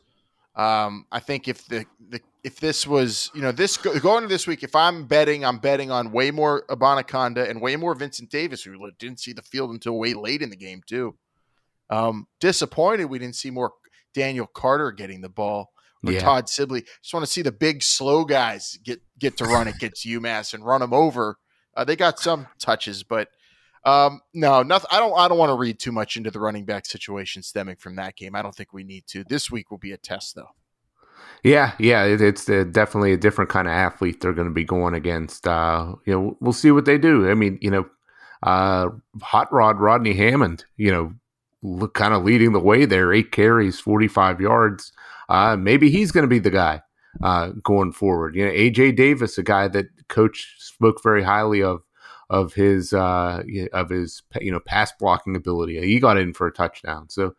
Um, 0.55 1.05
I 1.11 1.19
think 1.19 1.47
if 1.49 1.67
the, 1.67 1.85
the 2.09 2.21
if 2.43 2.59
this 2.59 2.87
was 2.87 3.29
you 3.33 3.41
know 3.41 3.51
this 3.51 3.77
going 3.77 4.23
to 4.23 4.27
this 4.27 4.47
week, 4.47 4.63
if 4.63 4.75
I'm 4.75 5.05
betting, 5.05 5.43
I'm 5.43 5.59
betting 5.59 5.91
on 5.91 6.11
way 6.11 6.31
more 6.31 6.65
Abanikanda 6.69 7.49
and 7.49 7.61
way 7.61 7.75
more 7.75 7.93
Vincent 7.93 8.29
Davis, 8.29 8.63
who 8.63 8.91
didn't 8.97 9.19
see 9.19 9.33
the 9.33 9.41
field 9.41 9.71
until 9.71 9.97
way 9.97 10.13
late 10.13 10.41
in 10.41 10.49
the 10.49 10.55
game 10.55 10.81
too. 10.85 11.15
Um, 11.89 12.27
disappointed 12.39 13.05
we 13.05 13.19
didn't 13.19 13.35
see 13.35 13.51
more 13.51 13.73
Daniel 14.13 14.47
Carter 14.47 14.91
getting 14.91 15.21
the 15.21 15.29
ball 15.29 15.71
or 16.05 16.13
yeah. 16.13 16.19
Todd 16.19 16.49
Sibley. 16.49 16.83
Just 17.01 17.13
want 17.13 17.25
to 17.25 17.31
see 17.31 17.41
the 17.41 17.51
big 17.51 17.83
slow 17.83 18.25
guys 18.25 18.77
get 18.83 19.01
get 19.19 19.37
to 19.37 19.45
run 19.45 19.67
against 19.67 20.05
UMass 20.05 20.53
and 20.53 20.65
run 20.65 20.81
them 20.81 20.93
over. 20.93 21.37
Uh, 21.75 21.83
they 21.83 21.95
got 21.95 22.19
some 22.19 22.47
touches, 22.59 23.03
but 23.03 23.29
um, 23.83 24.21
no, 24.33 24.63
nothing. 24.63 24.89
I 24.91 24.99
don't. 24.99 25.17
I 25.17 25.27
don't 25.27 25.37
want 25.37 25.51
to 25.51 25.55
read 25.55 25.79
too 25.79 25.91
much 25.91 26.17
into 26.17 26.31
the 26.31 26.39
running 26.39 26.65
back 26.65 26.85
situation 26.85 27.43
stemming 27.43 27.75
from 27.75 27.95
that 27.97 28.15
game. 28.15 28.35
I 28.35 28.41
don't 28.41 28.55
think 28.55 28.73
we 28.73 28.83
need 28.83 29.05
to. 29.07 29.23
This 29.23 29.51
week 29.51 29.69
will 29.69 29.77
be 29.77 29.91
a 29.91 29.97
test, 29.97 30.35
though. 30.35 30.49
Yeah, 31.43 31.73
yeah, 31.79 32.03
it, 32.05 32.21
it's 32.21 32.49
uh, 32.49 32.63
definitely 32.71 33.13
a 33.13 33.17
different 33.17 33.51
kind 33.51 33.67
of 33.67 33.73
athlete 33.73 34.21
they're 34.21 34.33
going 34.33 34.47
to 34.47 34.53
be 34.53 34.63
going 34.63 34.95
against. 34.95 35.47
Uh, 35.47 35.95
you 36.05 36.13
know, 36.13 36.37
we'll 36.39 36.53
see 36.53 36.71
what 36.71 36.85
they 36.85 36.97
do. 36.97 37.29
I 37.29 37.35
mean, 37.35 37.59
you 37.61 37.69
know, 37.69 37.85
uh, 38.41 38.89
hot 39.21 39.53
rod 39.53 39.79
Rodney 39.79 40.13
Hammond, 40.13 40.65
you 40.77 40.91
know, 40.91 41.13
look, 41.65 41.93
kind 41.93 42.13
of 42.13 42.23
leading 42.23 42.53
the 42.53 42.59
way 42.59 42.85
there, 42.85 43.13
eight 43.13 43.31
carries, 43.31 43.79
forty 43.79 44.07
five 44.07 44.39
yards 44.39 44.91
uh, 45.29 45.55
maybe 45.55 45.89
he's 45.89 46.11
going 46.11 46.23
to 46.23 46.29
be 46.29 46.39
the 46.39 46.51
guy 46.51 46.81
uh, 47.23 47.49
going 47.63 47.91
forward. 47.91 48.35
You 48.35 48.45
know, 48.45 48.51
AJ 48.51 48.95
Davis, 48.95 49.37
a 49.37 49.43
guy 49.43 49.67
that 49.69 49.87
coach 50.07 50.55
spoke 50.59 51.01
very 51.03 51.23
highly 51.23 51.63
of 51.63 51.81
of 52.29 52.53
his 52.53 52.93
uh, 52.93 53.43
of 53.73 53.89
his 53.89 54.21
you 54.39 54.51
know 54.51 54.59
pass 54.59 54.91
blocking 54.99 55.35
ability. 55.35 55.79
He 55.81 55.99
got 55.99 56.17
in 56.17 56.33
for 56.33 56.47
a 56.47 56.53
touchdown, 56.53 57.09
so 57.09 57.35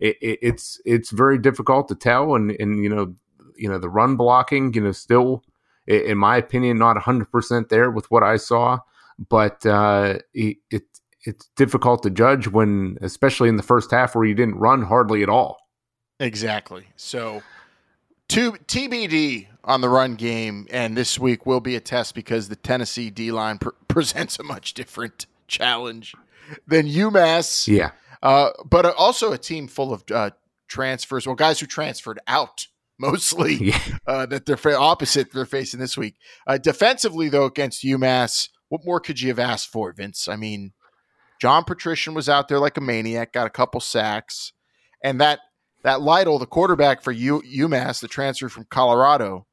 it, 0.00 0.16
it, 0.20 0.38
it's 0.42 0.80
it's 0.84 1.10
very 1.10 1.38
difficult 1.38 1.88
to 1.88 1.94
tell. 1.94 2.34
And 2.34 2.52
and 2.52 2.82
you 2.82 2.88
know 2.88 3.14
you 3.56 3.68
know 3.68 3.78
the 3.78 3.90
run 3.90 4.16
blocking, 4.16 4.72
you 4.74 4.80
know, 4.80 4.92
still 4.92 5.42
in 5.86 6.18
my 6.18 6.36
opinion, 6.36 6.78
not 6.78 6.98
hundred 6.98 7.30
percent 7.30 7.68
there 7.68 7.90
with 7.90 8.10
what 8.10 8.22
I 8.22 8.36
saw. 8.36 8.78
But 9.30 9.64
uh, 9.64 10.18
it 10.34 10.58
it's 11.26 11.50
difficult 11.56 12.02
to 12.04 12.10
judge 12.10 12.48
when, 12.48 12.96
especially 13.00 13.48
in 13.48 13.56
the 13.56 13.62
first 13.62 13.90
half, 13.90 14.14
where 14.14 14.24
you 14.24 14.34
didn't 14.34 14.56
run 14.56 14.82
hardly 14.82 15.22
at 15.22 15.28
all. 15.28 15.58
Exactly. 16.20 16.86
So, 16.96 17.42
to 18.28 18.52
TBD 18.52 19.48
on 19.64 19.80
the 19.80 19.88
run 19.88 20.14
game, 20.14 20.66
and 20.70 20.96
this 20.96 21.18
week 21.18 21.44
will 21.44 21.60
be 21.60 21.76
a 21.76 21.80
test 21.80 22.14
because 22.14 22.48
the 22.48 22.56
Tennessee 22.56 23.10
D 23.10 23.32
line 23.32 23.58
pr- 23.58 23.70
presents 23.88 24.38
a 24.38 24.42
much 24.42 24.74
different 24.74 25.26
challenge 25.48 26.14
than 26.66 26.86
UMass. 26.86 27.66
Yeah. 27.66 27.90
Uh, 28.22 28.50
but 28.64 28.86
also 28.86 29.32
a 29.32 29.38
team 29.38 29.68
full 29.68 29.92
of 29.92 30.04
uh, 30.12 30.30
transfers, 30.68 31.26
well, 31.26 31.36
guys 31.36 31.60
who 31.60 31.66
transferred 31.66 32.20
out 32.26 32.66
mostly 32.98 33.54
yeah. 33.56 33.80
uh, 34.06 34.24
that 34.26 34.46
they're 34.46 34.56
fa- 34.56 34.78
opposite 34.78 35.32
they're 35.32 35.44
facing 35.44 35.80
this 35.80 35.98
week. 35.98 36.16
Uh, 36.46 36.56
defensively, 36.56 37.28
though, 37.28 37.44
against 37.44 37.84
UMass, 37.84 38.48
what 38.68 38.84
more 38.84 39.00
could 39.00 39.20
you 39.20 39.28
have 39.28 39.38
asked 39.38 39.68
for, 39.68 39.92
Vince? 39.92 40.28
I 40.28 40.36
mean, 40.36 40.72
John 41.40 41.64
Petrishen 41.64 42.14
was 42.14 42.28
out 42.28 42.48
there 42.48 42.58
like 42.58 42.76
a 42.76 42.80
maniac, 42.80 43.32
got 43.32 43.46
a 43.46 43.50
couple 43.50 43.80
sacks, 43.80 44.52
and 45.02 45.20
that 45.20 45.40
that 45.82 46.00
Lytle, 46.00 46.38
the 46.38 46.46
quarterback 46.46 47.02
for 47.02 47.12
U, 47.12 47.42
UMass, 47.42 48.00
the 48.00 48.08
transfer 48.08 48.48
from 48.48 48.66
Colorado, 48.68 49.46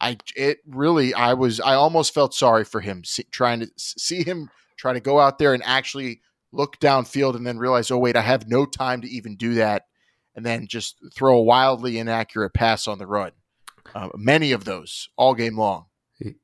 I 0.00 0.18
it 0.36 0.58
really 0.66 1.14
I 1.14 1.34
was 1.34 1.60
I 1.60 1.74
almost 1.74 2.14
felt 2.14 2.34
sorry 2.34 2.64
for 2.64 2.80
him 2.80 3.04
see, 3.04 3.24
trying 3.30 3.60
to 3.60 3.70
see 3.76 4.22
him 4.22 4.50
try 4.76 4.92
to 4.92 5.00
go 5.00 5.20
out 5.20 5.38
there 5.38 5.54
and 5.54 5.62
actually 5.64 6.20
look 6.52 6.78
downfield 6.78 7.36
and 7.36 7.46
then 7.46 7.58
realize 7.58 7.90
oh 7.90 7.98
wait 7.98 8.16
I 8.16 8.22
have 8.22 8.48
no 8.48 8.66
time 8.66 9.00
to 9.02 9.08
even 9.08 9.36
do 9.36 9.54
that 9.54 9.86
and 10.34 10.44
then 10.44 10.66
just 10.66 10.96
throw 11.14 11.38
a 11.38 11.42
wildly 11.42 11.98
inaccurate 11.98 12.50
pass 12.50 12.88
on 12.88 12.98
the 12.98 13.06
run. 13.06 13.30
Uh, 13.94 14.08
many 14.14 14.52
of 14.52 14.64
those 14.64 15.08
all 15.16 15.34
game 15.34 15.56
long. 15.56 15.86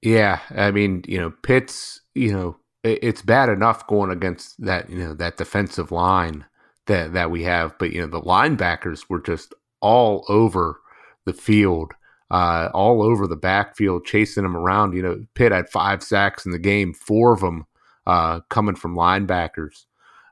Yeah, 0.00 0.40
I 0.50 0.70
mean 0.70 1.04
you 1.06 1.18
know 1.18 1.32
Pitts 1.42 2.00
you 2.14 2.32
know 2.32 2.56
it's 2.82 3.22
bad 3.22 3.48
enough 3.48 3.86
going 3.86 4.10
against 4.10 4.62
that 4.64 4.88
you 4.88 4.98
know 4.98 5.14
that 5.14 5.36
defensive 5.36 5.92
line 5.92 6.46
that 6.86 7.12
that 7.12 7.30
we 7.30 7.42
have. 7.44 7.78
But 7.78 7.92
you 7.92 8.00
know, 8.00 8.06
the 8.06 8.20
linebackers 8.20 9.08
were 9.08 9.20
just 9.20 9.54
all 9.80 10.24
over 10.28 10.80
the 11.26 11.32
field, 11.32 11.92
uh, 12.30 12.68
all 12.72 13.02
over 13.02 13.26
the 13.26 13.36
backfield, 13.36 14.04
chasing 14.04 14.42
them 14.42 14.56
around. 14.56 14.94
You 14.94 15.02
know, 15.02 15.24
Pitt 15.34 15.52
had 15.52 15.68
five 15.68 16.02
sacks 16.02 16.46
in 16.46 16.52
the 16.52 16.58
game, 16.58 16.94
four 16.94 17.32
of 17.32 17.40
them 17.40 17.66
uh, 18.06 18.40
coming 18.48 18.76
from 18.76 18.96
linebackers. 18.96 19.84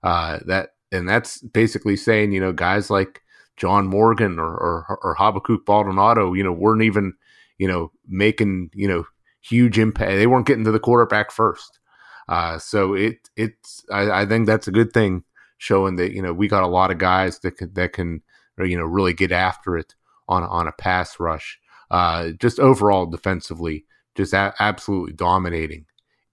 Uh, 0.03 0.39
that 0.47 0.71
and 0.91 1.09
that's 1.09 1.43
basically 1.43 1.97
saying, 1.97 2.33
you 2.33 2.41
know, 2.41 2.53
guys 2.53 2.91
like 2.91 3.23
John 3.57 3.87
Morgan 3.87 4.39
or 4.39 4.55
or, 4.55 4.99
or 5.03 5.15
Habakkuk 5.19 5.67
Baldonado, 5.67 6.33
you 6.33 6.43
know, 6.43 6.53
weren't 6.53 6.83
even, 6.83 7.15
you 7.59 7.69
know, 7.69 7.93
making 8.07 8.71
you 8.75 8.89
know 8.89 9.05
huge 9.43 9.79
impact. 9.79 10.13
They 10.13 10.27
weren't 10.27 10.47
getting 10.47 10.65
to 10.65 10.73
the 10.73 10.81
quarterback 10.81 11.31
first. 11.31 11.78
Uh, 12.29 12.59
so 12.59 12.95
it 12.95 13.31
it's 13.37 13.85
I, 13.91 14.23
I, 14.23 14.27
think 14.27 14.47
that's 14.47 14.69
a 14.69 14.73
good 14.73 14.93
thing 14.93 15.25
showing 15.57 15.97
that 15.97 16.13
you 16.13 16.21
know 16.21 16.33
we 16.33 16.47
got 16.47 16.63
a 16.63 16.69
lot 16.69 16.91
of 16.91 16.99
guys 16.99 17.39
that 17.41 17.57
can 17.57 17.73
that 17.73 17.95
can 17.95 18.23
you 18.59 18.77
know 18.77 18.85
really 18.85 19.15
get 19.15 19.33
after 19.33 19.79
it 19.79 19.95
on 20.29 20.43
on 20.43 20.69
a 20.69 20.73
pass 20.73 21.19
rush. 21.19 21.59
Uh, 21.91 22.31
just 22.39 22.61
overall 22.61 23.07
defensively, 23.07 23.87
just 24.15 24.35
a- 24.35 24.55
absolutely 24.61 25.15
dominating 25.15 25.87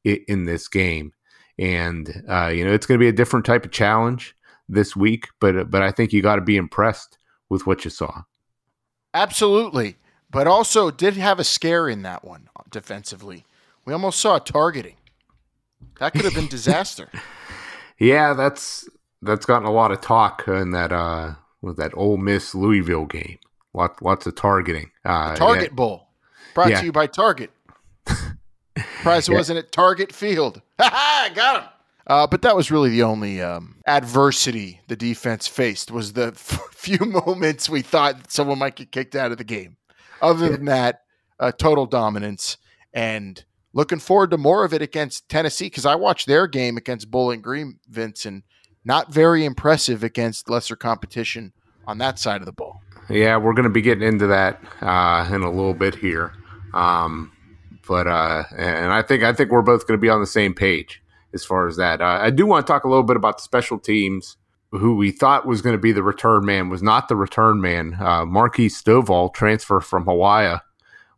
in, 0.04 0.20
in 0.28 0.46
this 0.46 0.68
game. 0.68 1.14
And 1.58 2.24
uh, 2.28 2.48
you 2.48 2.66
know 2.66 2.74
it's 2.74 2.86
going 2.86 3.00
to 3.00 3.04
be 3.04 3.10
a 3.10 3.14
different 3.14 3.46
type 3.46 3.64
of 3.64 3.72
challenge 3.72 4.36
this 4.68 4.98
week, 4.98 5.28
but 5.40 5.72
but 5.72 5.82
I 5.82 5.92
think 5.92 6.12
you 6.12 6.22
got 6.22 6.36
to 6.36 6.42
be 6.42 6.58
impressed 6.58 7.18
with 7.48 7.66
what 7.66 7.86
you 7.86 7.90
saw. 7.90 8.24
Absolutely, 9.14 9.96
but 10.30 10.46
also 10.46 10.92
did 10.92 11.16
have 11.16 11.40
a 11.40 11.46
scare 11.46 11.88
in 11.88 12.02
that 12.02 12.26
one 12.26 12.50
defensively. 12.70 13.46
We 13.86 13.94
almost 13.94 14.20
saw 14.20 14.40
targeting. 14.40 14.96
That 16.00 16.14
could 16.14 16.26
have 16.26 16.34
been 16.34 16.48
disaster. 16.48 17.10
yeah, 18.00 18.34
that's 18.34 18.88
that's 19.22 19.46
gotten 19.46 19.68
a 19.68 19.72
lot 19.72 19.92
of 19.92 20.02
talk 20.02 20.48
in 20.48 20.72
that 20.72 20.92
uh 20.92 21.36
with 21.62 21.78
that 21.78 21.92
Ole 21.96 22.18
Miss 22.18 22.54
Louisville 22.54 23.06
game. 23.06 23.40
Lots 23.74 24.02
lots 24.02 24.26
of 24.26 24.36
targeting. 24.36 24.92
Uh, 25.04 25.36
Target 25.36 25.72
yeah. 25.72 25.76
Bowl, 25.76 26.08
brought 26.54 26.70
yeah. 26.70 26.80
to 26.80 26.86
you 26.86 26.92
by 26.92 27.08
Target. 27.08 27.52
Prize 29.02 29.28
yeah. 29.28 29.36
wasn't 29.36 29.60
at 29.60 29.72
Target 29.72 30.14
Field. 30.14 30.62
Ha 30.80 30.90
ha! 30.92 31.30
Got 31.34 31.64
him. 31.64 31.70
Uh, 32.08 32.28
but 32.28 32.42
that 32.42 32.56
was 32.56 32.70
really 32.70 32.90
the 32.90 33.02
only 33.02 33.42
um, 33.42 33.78
adversity 33.88 34.82
the 34.88 34.96
defense 34.96 35.48
faced 35.48 35.90
was 35.90 36.14
the 36.14 36.28
f- 36.28 36.68
few 36.72 37.00
moments 37.00 37.70
we 37.70 37.82
thought 37.82 38.32
someone 38.32 38.60
might 38.60 38.76
get 38.76 38.92
kicked 38.92 39.16
out 39.16 39.32
of 39.32 39.38
the 39.38 39.44
game. 39.44 39.78
Other 40.22 40.50
than 40.50 40.66
that, 40.66 41.04
uh, 41.40 41.52
total 41.52 41.86
dominance 41.86 42.58
and 42.94 43.44
looking 43.76 44.00
forward 44.00 44.32
to 44.32 44.38
more 44.38 44.66
of 44.66 44.74
it 44.74 44.82
against 44.82 45.30
Tennessee 45.30 45.66
because 45.66 45.86
I 45.86 45.94
watched 45.94 46.26
their 46.26 46.48
game 46.48 46.78
against 46.78 47.12
Bowling 47.12 47.42
Green, 47.42 47.78
Vince, 47.88 48.26
and 48.26 48.42
not 48.84 49.14
very 49.14 49.46
impressive 49.46 50.04
against 50.04 50.50
lesser 50.50 50.76
competition 50.76 51.54
on 51.86 52.00
that 52.00 52.18
side 52.18 52.42
of 52.42 52.48
the 52.48 52.52
ball. 52.52 52.82
Yeah, 53.10 53.38
we're 53.38 53.54
going 53.54 53.66
to 53.66 53.70
be 53.70 53.82
getting 53.82 54.08
into 54.08 54.26
that 54.28 54.60
uh, 54.82 55.30
in 55.32 55.44
a 55.44 55.52
little 55.52 55.76
bit 55.76 55.94
here. 55.94 56.34
Um, 56.74 57.32
but 57.88 58.08
uh, 58.08 58.46
and 58.58 58.92
I 58.92 59.04
think 59.04 59.24
I 59.24 59.34
think 59.34 59.52
we're 59.52 59.62
both 59.62 59.86
going 59.86 59.98
to 60.00 60.02
be 60.02 60.10
on 60.10 60.22
the 60.22 60.26
same 60.26 60.56
page 60.56 61.04
as 61.34 61.46
far 61.46 61.68
as 61.68 61.78
that. 61.78 62.02
Uh, 62.02 62.20
I 62.22 62.32
do 62.32 62.48
want 62.48 62.66
to 62.66 62.72
talk 62.72 62.86
a 62.86 62.90
little 62.90 63.04
bit 63.04 63.16
about 63.16 63.38
the 63.38 63.44
special 63.44 63.78
teams. 63.78 64.38
Who 64.72 64.96
we 64.96 65.12
thought 65.12 65.46
was 65.46 65.62
going 65.62 65.76
to 65.76 65.82
be 65.82 65.94
the 65.94 66.04
return 66.04 66.46
man 66.46 66.70
was 66.70 66.82
not 66.82 67.08
the 67.08 67.16
return 67.16 67.62
man. 67.62 67.96
Uh, 67.98 68.26
Marquis 68.26 68.68
Stovall, 68.68 69.34
transfer 69.34 69.80
from 69.80 70.04
Hawaii, 70.04 70.58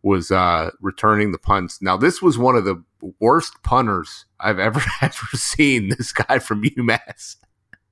was 0.03 0.31
uh, 0.31 0.71
returning 0.79 1.31
the 1.31 1.37
punts. 1.37 1.81
Now, 1.81 1.97
this 1.97 2.21
was 2.21 2.37
one 2.37 2.55
of 2.55 2.65
the 2.65 2.83
worst 3.19 3.61
punters 3.63 4.25
I've 4.39 4.59
ever 4.67 4.81
ever 5.01 5.27
seen. 5.33 5.89
This 5.89 6.11
guy 6.11 6.39
from 6.39 6.63
UMass. 6.63 7.37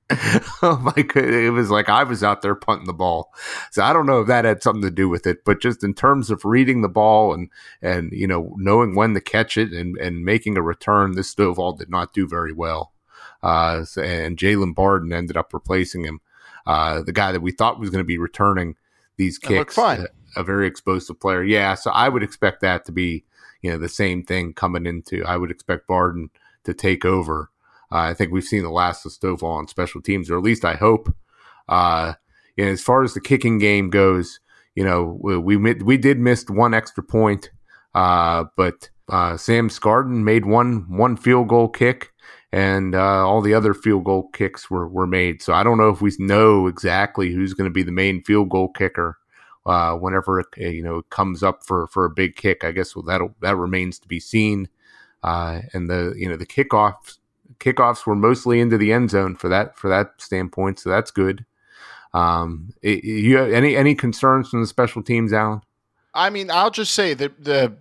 oh 0.62 0.78
my 0.78 1.02
god! 1.02 1.24
It 1.24 1.50
was 1.50 1.68
like 1.68 1.88
I 1.88 2.04
was 2.04 2.22
out 2.22 2.40
there 2.40 2.54
punting 2.54 2.86
the 2.86 2.92
ball. 2.92 3.34
So 3.72 3.82
I 3.82 3.92
don't 3.92 4.06
know 4.06 4.20
if 4.20 4.28
that 4.28 4.44
had 4.44 4.62
something 4.62 4.82
to 4.82 4.90
do 4.90 5.08
with 5.08 5.26
it, 5.26 5.44
but 5.44 5.60
just 5.60 5.82
in 5.82 5.94
terms 5.94 6.30
of 6.30 6.44
reading 6.44 6.82
the 6.82 6.88
ball 6.88 7.34
and 7.34 7.50
and 7.82 8.12
you 8.12 8.28
know 8.28 8.54
knowing 8.56 8.94
when 8.94 9.14
to 9.14 9.20
catch 9.20 9.56
it 9.56 9.72
and 9.72 9.96
and 9.96 10.24
making 10.24 10.56
a 10.56 10.62
return, 10.62 11.12
this 11.12 11.34
Stovall 11.34 11.76
did 11.76 11.90
not 11.90 12.12
do 12.12 12.28
very 12.28 12.52
well. 12.52 12.92
Uh, 13.42 13.84
and 13.96 14.36
Jalen 14.36 14.76
Barden 14.76 15.12
ended 15.12 15.36
up 15.36 15.52
replacing 15.52 16.04
him, 16.04 16.20
uh, 16.66 17.02
the 17.02 17.12
guy 17.12 17.32
that 17.32 17.42
we 17.42 17.52
thought 17.52 17.80
was 17.80 17.90
going 17.90 18.02
to 18.02 18.06
be 18.06 18.18
returning 18.18 18.76
these 19.16 19.38
kicks. 19.38 19.74
fine. 19.74 20.06
A, 20.36 20.44
very 20.44 20.66
explosive 20.66 21.18
player, 21.18 21.42
yeah. 21.42 21.74
So 21.74 21.90
I 21.90 22.08
would 22.08 22.22
expect 22.22 22.60
that 22.60 22.84
to 22.86 22.92
be 22.92 23.24
you 23.62 23.70
know 23.70 23.78
the 23.78 23.88
same 23.88 24.22
thing 24.22 24.52
coming 24.52 24.86
into. 24.86 25.24
I 25.24 25.36
would 25.36 25.50
expect 25.50 25.86
Barden 25.86 26.30
to 26.64 26.74
take 26.74 27.04
over. 27.04 27.50
Uh, 27.90 27.98
I 27.98 28.14
think 28.14 28.32
we've 28.32 28.44
seen 28.44 28.62
the 28.62 28.70
last 28.70 29.06
of 29.06 29.12
Stovall 29.12 29.58
on 29.58 29.68
special 29.68 30.02
teams, 30.02 30.30
or 30.30 30.36
at 30.36 30.44
least 30.44 30.64
I 30.64 30.74
hope. 30.74 31.14
Uh, 31.68 32.14
and 32.58 32.68
as 32.68 32.82
far 32.82 33.02
as 33.02 33.14
the 33.14 33.20
kicking 33.20 33.58
game 33.58 33.90
goes, 33.90 34.40
you 34.74 34.84
know, 34.84 35.18
we 35.20 35.56
we, 35.56 35.74
we 35.74 35.96
did 35.96 36.18
miss 36.18 36.44
one 36.48 36.74
extra 36.74 37.02
point, 37.02 37.50
uh, 37.94 38.44
but 38.56 38.90
uh, 39.08 39.36
Sam 39.36 39.68
Scarton 39.68 40.24
made 40.24 40.44
one 40.44 40.84
one 40.88 41.16
field 41.16 41.48
goal 41.48 41.68
kick, 41.68 42.12
and 42.52 42.94
uh, 42.94 43.26
all 43.26 43.40
the 43.40 43.54
other 43.54 43.74
field 43.74 44.04
goal 44.04 44.28
kicks 44.32 44.70
were 44.70 44.88
were 44.88 45.06
made. 45.06 45.42
So 45.42 45.52
I 45.52 45.62
don't 45.62 45.78
know 45.78 45.90
if 45.90 46.00
we 46.00 46.12
know 46.18 46.66
exactly 46.66 47.32
who's 47.32 47.54
going 47.54 47.68
to 47.68 47.74
be 47.74 47.82
the 47.82 47.92
main 47.92 48.22
field 48.22 48.50
goal 48.50 48.68
kicker. 48.68 49.18
Uh, 49.66 49.96
whenever 49.96 50.40
it, 50.40 50.46
you 50.56 50.82
know 50.82 50.98
it 50.98 51.10
comes 51.10 51.42
up 51.42 51.66
for, 51.66 51.88
for 51.88 52.04
a 52.04 52.10
big 52.10 52.36
kick, 52.36 52.62
I 52.64 52.70
guess 52.70 52.94
well, 52.94 53.02
that 53.04 53.20
that 53.40 53.56
remains 53.56 53.98
to 53.98 54.08
be 54.08 54.20
seen. 54.20 54.68
and 55.22 55.90
the 55.90 56.14
you 56.16 56.28
know 56.28 56.36
the 56.36 56.46
kickoffs 56.46 57.18
kickoffs 57.58 58.06
were 58.06 58.14
mostly 58.14 58.60
into 58.60 58.78
the 58.78 58.92
end 58.92 59.10
zone 59.10 59.36
for 59.36 59.48
that 59.48 59.76
for 59.76 59.88
that 59.88 60.12
standpoint, 60.18 60.78
so 60.78 60.90
that's 60.90 61.10
good. 61.10 61.44
Um, 62.14 62.72
it, 62.82 63.04
you 63.04 63.36
have 63.36 63.52
any 63.52 63.76
any 63.76 63.94
concerns 63.94 64.48
from 64.48 64.60
the 64.60 64.66
special 64.66 65.02
teams, 65.02 65.32
Alan? 65.32 65.62
I 66.14 66.30
mean, 66.30 66.50
I'll 66.50 66.70
just 66.70 66.94
say 66.94 67.14
that 67.14 67.44
the 67.44 67.74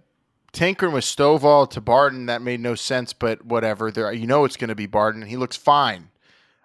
tinkering 0.51 0.93
with 0.93 1.03
Stovall 1.03 1.69
to 1.71 1.81
Barden 1.81 2.25
that 2.25 2.41
made 2.41 2.59
no 2.59 2.75
sense, 2.75 3.13
but 3.13 3.45
whatever. 3.45 3.91
There, 3.91 4.11
you 4.11 4.27
know, 4.27 4.45
it's 4.45 4.57
going 4.57 4.69
to 4.69 4.75
be 4.75 4.87
Barden. 4.87 5.21
He 5.21 5.37
looks 5.37 5.55
fine 5.55 6.09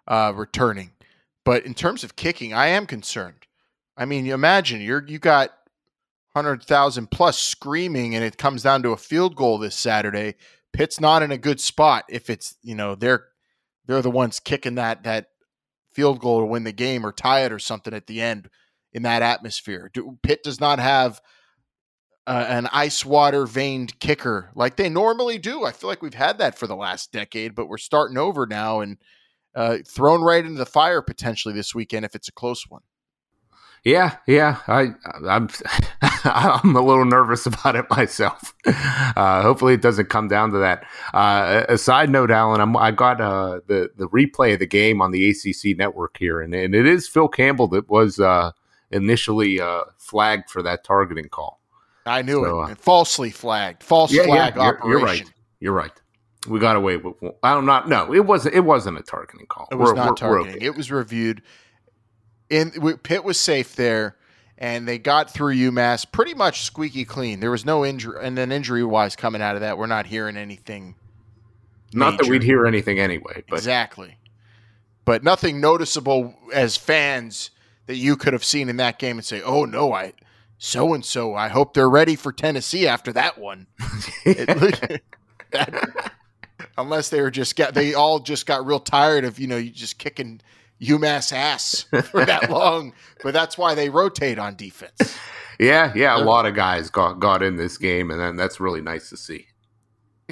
uh, 0.09 0.33
returning, 0.35 0.91
but 1.45 1.65
in 1.65 1.75
terms 1.75 2.03
of 2.03 2.17
kicking, 2.17 2.53
I 2.53 2.69
am 2.69 2.87
concerned. 2.87 3.40
I 3.97 4.05
mean, 4.05 4.25
you 4.25 4.35
imagine 4.35 4.81
you're 4.81 5.05
you 5.07 5.19
got 5.19 5.51
hundred 6.35 6.63
thousand 6.63 7.11
plus 7.11 7.39
screaming, 7.39 8.15
and 8.15 8.25
it 8.25 8.39
comes 8.39 8.63
down 8.63 8.83
to 8.83 8.91
a 8.93 8.97
field 8.97 9.37
goal 9.37 9.59
this 9.59 9.75
Saturday. 9.75 10.37
Pitt's 10.73 11.01
not 11.01 11.23
in 11.23 11.33
a 11.33 11.39
good 11.39 11.61
spot 11.61 12.05
if 12.09 12.31
it's 12.31 12.57
you 12.63 12.75
know 12.75 12.95
they're 12.95 13.27
they're 13.87 14.03
the 14.03 14.11
ones 14.11 14.41
kicking 14.41 14.77
that 14.77 15.03
that 15.05 15.27
field 15.93 16.21
goal 16.21 16.41
to 16.41 16.47
win 16.47 16.65
the 16.65 16.73
game 16.73 17.05
or 17.05 17.13
tie 17.13 17.41
it 17.45 17.53
or 17.53 17.59
something 17.59 17.93
at 17.93 18.07
the 18.07 18.21
end 18.21 18.49
in 18.93 19.03
that 19.03 19.23
atmosphere. 19.23 19.91
Do, 19.93 20.19
Pitt 20.23 20.43
does 20.43 20.61
not 20.61 20.79
have 20.79 21.21
uh, 22.27 22.47
an 22.49 22.69
ice 22.73 23.05
water 23.05 23.47
veined 23.47 23.99
kicker 23.99 24.51
like 24.55 24.77
they 24.77 24.89
normally 24.89 25.39
do. 25.39 25.65
I 25.65 25.73
feel 25.73 25.91
like 25.91 26.03
we've 26.03 26.15
had 26.15 26.39
that 26.39 26.57
for 26.57 26.67
the 26.67 26.77
last 26.77 27.13
decade, 27.13 27.55
but 27.55 27.67
we're 27.67 27.79
starting 27.79 28.19
over 28.19 28.47
now 28.47 28.81
and 28.81 28.99
uh, 29.55 29.79
thrown 29.87 30.23
right 30.23 30.45
into 30.45 30.59
the 30.59 30.67
fire 30.67 31.03
potentially 31.03 31.55
this 31.55 31.75
weekend 31.75 32.05
if 32.05 32.15
it's 32.15 32.29
a 32.29 32.33
close 32.33 32.65
one. 32.69 32.83
Yeah, 33.85 34.17
yeah, 34.27 34.59
I, 34.69 34.93
I'm, 35.27 35.49
I'm 36.25 36.77
a 36.77 36.83
little 36.83 37.07
nervous 37.07 37.47
about 37.47 37.77
it 37.77 37.87
myself. 37.89 38.55
Uh, 38.67 39.43
hopefully, 39.43 39.75
it 39.75 39.81
doesn't 39.81 40.11
come 40.11 40.29
down 40.29 40.51
to 40.51 40.59
that. 40.59 40.85
Uh, 41.15 41.65
a 41.69 41.79
side 41.79 42.11
note, 42.11 42.31
Alan, 42.31 42.61
I'm, 42.61 42.77
i 42.77 42.91
got 42.91 43.21
uh, 43.21 43.61
the 43.67 43.91
the 43.97 44.07
replay 44.09 44.53
of 44.53 44.59
the 44.59 44.67
game 44.67 45.01
on 45.01 45.13
the 45.13 45.31
ACC 45.31 45.79
network 45.79 46.19
here, 46.19 46.43
and, 46.43 46.55
and 46.55 46.75
it 46.75 46.87
is 46.87 47.09
Phil 47.09 47.29
Campbell 47.29 47.69
that 47.69 47.89
was 47.89 48.21
uh, 48.21 48.51
initially 48.91 49.61
uh, 49.61 49.85
flagged 49.97 50.51
for 50.51 50.63
that 50.63 50.85
targeting 50.85 51.29
call. 51.31 51.61
I 52.05 52.21
knew 52.21 52.45
so, 52.45 52.65
it. 52.65 52.79
falsely 52.79 53.31
flagged, 53.31 53.83
false 53.83 54.13
yeah, 54.13 54.25
flag 54.25 54.57
yeah, 54.57 54.65
you're, 54.65 54.79
operation. 54.79 54.89
You're 54.91 55.05
right. 55.07 55.33
You're 55.61 55.73
right. 55.73 55.93
We 56.49 56.59
got 56.59 56.77
away 56.77 56.99
with. 56.99 57.17
I 57.43 57.55
don't 57.55 57.67
not. 57.67 57.89
No, 57.89 58.13
it 58.15 58.27
wasn't. 58.27 58.55
It 58.55 58.61
wasn't 58.61 58.99
a 58.99 59.03
targeting 59.03 59.47
call. 59.47 59.69
It 59.71 59.77
was 59.77 59.91
we're, 59.91 59.95
not 59.95 60.09
we're, 60.09 60.15
targeting. 60.15 60.53
We're 60.53 60.57
okay. 60.57 60.67
It 60.67 60.77
was 60.77 60.91
reviewed 60.91 61.43
in 62.51 62.73
Pitt 62.99 63.25
was 63.25 63.39
safe 63.39 63.77
there, 63.77 64.17
and 64.59 64.87
they 64.87 64.99
got 64.99 65.31
through 65.31 65.55
UMass 65.55 66.11
pretty 66.11 66.35
much 66.35 66.63
squeaky 66.63 67.05
clean. 67.05 67.41
There 67.41 67.51
was 67.51 67.65
no 67.65 67.87
injury, 67.87 68.19
and 68.21 68.37
then 68.37 68.53
injury 68.53 68.85
wise 68.85 69.17
coming 69.17 69.41
out 69.41 69.55
of 69.55 69.63
that, 69.63 69.79
we're 69.79 69.87
not 69.87 70.07
hearing 70.07 70.37
anything. 70.37 70.97
Not 71.95 72.13
major. 72.13 72.25
that 72.25 72.31
we'd 72.31 72.43
hear 72.43 72.67
anything 72.67 72.99
anyway. 72.99 73.45
But. 73.49 73.57
Exactly, 73.57 74.19
but 75.05 75.25
nothing 75.25 75.61
noticeable 75.61 76.35
as 76.53 76.77
fans 76.77 77.51
that 77.87 77.97
you 77.97 78.17
could 78.17 78.33
have 78.33 78.45
seen 78.45 78.69
in 78.69 78.77
that 78.77 78.99
game 78.99 79.17
and 79.17 79.25
say, 79.25 79.41
"Oh 79.43 79.65
no, 79.65 79.93
I." 79.93 80.13
So 80.63 80.93
and 80.93 81.03
so, 81.03 81.35
I 81.35 81.49
hope 81.49 81.73
they're 81.73 81.89
ready 81.89 82.17
for 82.17 82.33
Tennessee 82.33 82.87
after 82.87 83.15
that 83.15 83.39
one. 83.39 83.67
it, 84.27 85.03
unless 86.79 87.09
they 87.09 87.23
were 87.23 87.31
just 87.31 87.57
got, 87.57 87.73
they 87.73 87.95
all 87.95 88.19
just 88.19 88.45
got 88.45 88.67
real 88.67 88.79
tired 88.79 89.25
of 89.25 89.39
you 89.39 89.47
know 89.47 89.57
you 89.57 89.71
just 89.71 89.99
kicking 89.99 90.41
UMass 90.81 91.33
ass 91.33 91.85
for 92.11 92.25
that 92.25 92.51
long, 92.51 92.93
but 93.23 93.35
that's 93.35 93.59
why 93.59 93.75
they 93.75 93.89
rotate 93.89 94.39
on 94.39 94.57
defense. 94.57 95.17
Yeah, 95.59 95.93
yeah, 95.95 96.17
a 96.17 96.25
lot 96.25 96.47
of 96.47 96.55
guys 96.55 96.89
got 96.89 97.21
got 97.21 97.43
in 97.43 97.57
this 97.57 97.77
game, 97.77 98.11
and 98.11 98.19
then 98.19 98.37
that's 98.37 98.61
really 98.61 98.81
nice 98.81 99.11
to 99.11 99.17
see. 99.17 99.47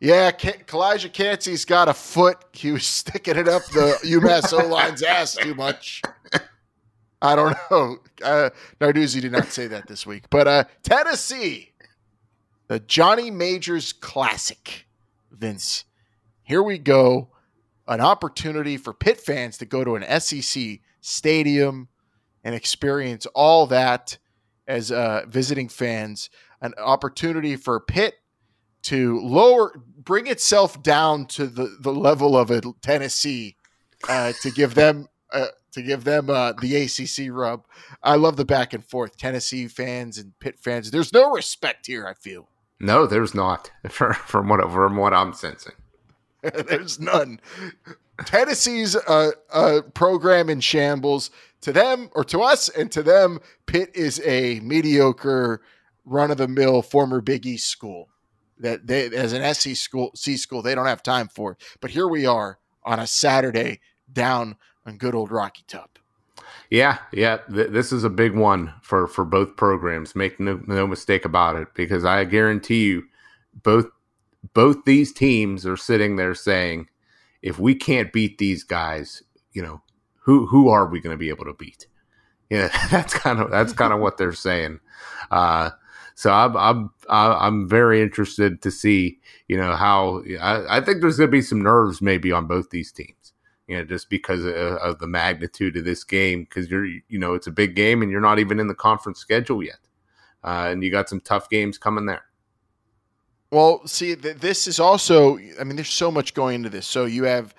yeah, 0.00 0.32
Calijah 0.32 1.12
Kancey's 1.12 1.64
got 1.64 1.88
a 1.88 1.94
foot. 1.94 2.44
He 2.52 2.72
was 2.72 2.84
sticking 2.84 3.36
it 3.36 3.48
up 3.48 3.64
the 3.66 3.98
UMass 4.04 4.52
O 4.52 4.66
line's 4.66 5.02
ass 5.02 5.36
too 5.36 5.54
much. 5.54 6.02
I 7.20 7.36
don't 7.36 7.56
know. 7.70 7.98
Uh, 8.24 8.50
Narduzzi 8.80 9.20
did 9.20 9.30
not 9.30 9.46
say 9.46 9.68
that 9.68 9.86
this 9.86 10.04
week, 10.04 10.24
but 10.30 10.48
uh, 10.48 10.64
Tennessee, 10.82 11.70
the 12.66 12.80
Johnny 12.80 13.30
Majors 13.30 13.92
Classic. 13.92 14.86
Vince, 15.30 15.84
here 16.42 16.62
we 16.62 16.78
go 16.78 17.28
an 17.88 18.00
opportunity 18.00 18.76
for 18.76 18.92
Pitt 18.92 19.20
fans 19.20 19.58
to 19.58 19.66
go 19.66 19.84
to 19.84 19.96
an 19.96 20.20
SEC 20.20 20.80
stadium 21.00 21.88
and 22.44 22.54
experience 22.54 23.26
all 23.34 23.66
that 23.66 24.18
as 24.66 24.92
uh, 24.92 25.22
visiting 25.28 25.68
fans. 25.68 26.30
An 26.60 26.74
opportunity 26.78 27.56
for 27.56 27.80
Pitt 27.80 28.14
to 28.84 29.20
lower, 29.20 29.72
bring 29.96 30.26
itself 30.26 30.82
down 30.82 31.26
to 31.26 31.46
the, 31.46 31.76
the 31.80 31.92
level 31.92 32.36
of 32.36 32.50
a 32.50 32.60
Tennessee 32.80 33.56
uh, 34.08 34.32
to 34.42 34.50
give 34.50 34.74
them 34.74 35.08
uh, 35.32 35.46
to 35.72 35.82
give 35.82 36.04
them 36.04 36.28
uh, 36.28 36.52
the 36.60 36.76
ACC 36.76 37.32
rub. 37.32 37.64
I 38.02 38.16
love 38.16 38.36
the 38.36 38.44
back 38.44 38.74
and 38.74 38.84
forth. 38.84 39.16
Tennessee 39.16 39.66
fans 39.66 40.18
and 40.18 40.38
Pitt 40.38 40.58
fans. 40.58 40.90
There's 40.90 41.12
no 41.12 41.30
respect 41.30 41.86
here. 41.86 42.06
I 42.06 42.14
feel. 42.14 42.48
No, 42.78 43.06
there's 43.06 43.34
not. 43.34 43.70
from 43.90 44.48
what 44.48 44.60
from 44.70 44.96
what 44.96 45.14
I'm 45.14 45.32
sensing. 45.32 45.74
There's 46.66 46.98
none. 46.98 47.40
Tennessee's 48.24 48.94
a, 48.94 49.32
a 49.52 49.82
program 49.82 50.48
in 50.48 50.60
shambles. 50.60 51.30
To 51.62 51.72
them, 51.72 52.10
or 52.16 52.24
to 52.24 52.40
us, 52.40 52.68
and 52.68 52.90
to 52.90 53.04
them, 53.04 53.38
Pitt 53.66 53.92
is 53.94 54.20
a 54.24 54.58
mediocre, 54.60 55.62
run 56.04 56.32
of 56.32 56.36
the 56.36 56.48
mill 56.48 56.82
former 56.82 57.20
Big 57.20 57.46
East 57.46 57.68
school 57.68 58.08
that 58.58 58.86
they, 58.86 59.06
as 59.14 59.32
an 59.32 59.54
SC 59.54 59.76
school, 59.76 60.10
C 60.14 60.36
school, 60.36 60.62
they 60.62 60.74
don't 60.74 60.86
have 60.86 61.02
time 61.02 61.28
for. 61.28 61.58
But 61.80 61.90
here 61.90 62.08
we 62.08 62.26
are 62.26 62.58
on 62.84 62.98
a 62.98 63.06
Saturday 63.06 63.80
down 64.12 64.56
on 64.86 64.96
good 64.96 65.14
old 65.14 65.30
Rocky 65.30 65.64
Top. 65.68 65.98
Yeah, 66.70 66.98
yeah, 67.12 67.38
th- 67.52 67.70
this 67.70 67.92
is 67.92 68.02
a 68.02 68.10
big 68.10 68.34
one 68.34 68.72
for 68.80 69.06
for 69.06 69.24
both 69.24 69.56
programs. 69.56 70.16
Make 70.16 70.40
no, 70.40 70.60
no 70.66 70.86
mistake 70.86 71.24
about 71.24 71.56
it, 71.56 71.68
because 71.74 72.04
I 72.04 72.24
guarantee 72.24 72.86
you, 72.86 73.04
both 73.62 73.86
both 74.54 74.84
these 74.84 75.12
teams 75.12 75.66
are 75.66 75.76
sitting 75.76 76.16
there 76.16 76.34
saying, 76.34 76.88
if 77.42 77.58
we 77.58 77.74
can't 77.74 78.12
beat 78.12 78.38
these 78.38 78.64
guys, 78.64 79.22
you 79.52 79.62
know, 79.62 79.82
who 80.20 80.46
who 80.46 80.68
are 80.68 80.86
we 80.86 81.00
going 81.00 81.14
to 81.14 81.18
be 81.18 81.28
able 81.28 81.44
to 81.44 81.54
beat? 81.54 81.86
Yeah, 82.50 82.68
that's 82.90 83.14
kind 83.14 83.40
of 83.40 83.50
that's 83.50 83.72
kind 83.72 83.92
of 83.92 84.00
what 84.00 84.16
they're 84.16 84.32
saying. 84.32 84.80
Uh, 85.30 85.70
so 86.14 86.30
I'm 86.30 86.56
I'm 86.56 86.90
I'm 87.08 87.68
very 87.68 88.02
interested 88.02 88.62
to 88.62 88.70
see, 88.70 89.18
you 89.48 89.56
know, 89.56 89.74
how 89.74 90.22
I, 90.40 90.78
I 90.78 90.80
think 90.80 91.00
there's 91.00 91.16
going 91.16 91.28
to 91.28 91.32
be 91.32 91.42
some 91.42 91.62
nerves 91.62 92.00
maybe 92.00 92.30
on 92.32 92.46
both 92.46 92.70
these 92.70 92.92
teams, 92.92 93.32
you 93.66 93.76
know, 93.76 93.84
just 93.84 94.10
because 94.10 94.44
of, 94.44 94.54
of 94.54 94.98
the 94.98 95.06
magnitude 95.06 95.76
of 95.76 95.84
this 95.84 96.04
game. 96.04 96.44
Because 96.44 96.70
you're, 96.70 96.86
you 96.86 97.18
know, 97.18 97.34
it's 97.34 97.46
a 97.46 97.52
big 97.52 97.74
game 97.74 98.02
and 98.02 98.10
you're 98.10 98.20
not 98.20 98.38
even 98.38 98.60
in 98.60 98.68
the 98.68 98.74
conference 98.74 99.18
schedule 99.18 99.62
yet, 99.62 99.80
uh, 100.44 100.68
and 100.70 100.84
you 100.84 100.90
got 100.90 101.08
some 101.08 101.20
tough 101.20 101.48
games 101.48 101.78
coming 101.78 102.06
there. 102.06 102.24
Well, 103.52 103.86
see, 103.86 104.16
th- 104.16 104.38
this 104.38 104.66
is 104.66 104.80
also, 104.80 105.36
I 105.60 105.64
mean, 105.64 105.76
there's 105.76 105.90
so 105.90 106.10
much 106.10 106.32
going 106.32 106.56
into 106.56 106.70
this. 106.70 106.86
So 106.86 107.04
you 107.04 107.24
have 107.24 107.54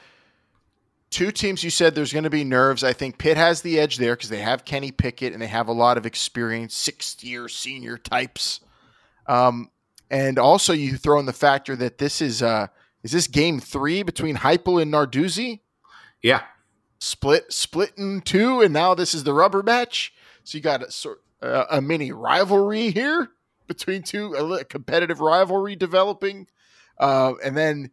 two 1.12 1.32
teams 1.32 1.64
you 1.64 1.70
said 1.70 1.94
there's 1.94 2.12
going 2.12 2.24
to 2.24 2.32
be 2.32 2.44
nerves. 2.44 2.84
I 2.84 2.94
think 2.94 3.20
Pitt 3.20 3.38
has 3.38 3.62
the 3.62 3.80
edge 3.80 3.98
there 3.98 4.16
because 4.16 4.30
they 4.30 4.42
have 4.42 4.66
Kenny 4.66 4.92
Pickett 4.92 5.34
and 5.34 5.42
they 5.42 5.48
have 5.48 5.68
a 5.68 5.72
lot 5.72 6.00
of 6.00 6.08
experience, 6.08 6.74
six 6.74 7.24
year 7.24 7.48
senior 7.48 8.00
types. 8.00 8.60
Um, 9.28 9.70
and 10.10 10.40
also 10.40 10.74
you 10.74 10.98
throw 10.98 11.20
in 11.20 11.28
the 11.28 11.32
factor 11.32 11.76
that 11.76 12.00
this 12.00 12.22
is, 12.22 12.42
uh, 12.42 12.68
is 13.04 13.12
this 13.12 13.28
game 13.28 13.60
three 13.60 14.02
between 14.02 14.38
Heupel 14.38 14.82
and 14.82 14.92
Narduzzi? 14.92 15.60
Yeah. 16.24 16.42
Split, 16.98 17.54
split 17.54 17.92
in 17.98 18.22
two, 18.22 18.62
and 18.62 18.74
now 18.74 18.96
this 18.96 19.14
is 19.14 19.26
the 19.26 19.34
rubber 19.34 19.62
match. 19.62 20.12
So 20.44 20.58
you 20.58 20.64
got 20.64 20.82
a 20.82 20.90
sort 20.90 21.20
uh, 21.40 21.66
a 21.70 21.82
mini 21.82 22.12
rivalry 22.12 22.90
here 22.90 23.30
between 23.68 24.04
two 24.04 24.34
a 24.34 24.64
competitive 24.66 25.20
rivalry 25.20 25.76
developing, 25.76 26.48
uh, 27.00 27.34
and 27.44 27.58
then 27.58 27.92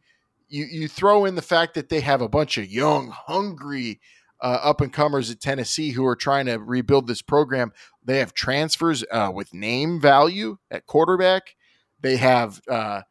you 0.48 0.64
you 0.64 0.88
throw 0.88 1.24
in 1.24 1.35
the 1.35 1.42
fact 1.42 1.74
that 1.74 1.88
they 1.88 2.00
have 2.00 2.20
a 2.20 2.28
bunch 2.28 2.59
of 2.59 2.70
young, 2.70 3.09
hungry 3.09 4.00
uh, 4.40 4.59
up 4.62 4.80
and 4.80 4.92
comers 4.92 5.30
at 5.30 5.40
Tennessee 5.40 5.90
who 5.90 6.04
are 6.06 6.16
trying 6.16 6.46
to 6.46 6.56
rebuild 6.56 7.06
this 7.06 7.22
program. 7.22 7.72
They 8.04 8.18
have 8.18 8.35
transfers 8.35 9.04
uh, 9.11 9.30
with 9.35 9.54
name 9.54 10.00
value 10.00 10.59
at 10.70 10.87
quarterback. 10.87 11.56
They 12.00 12.16
have 12.16 12.61
uh, 12.68 13.02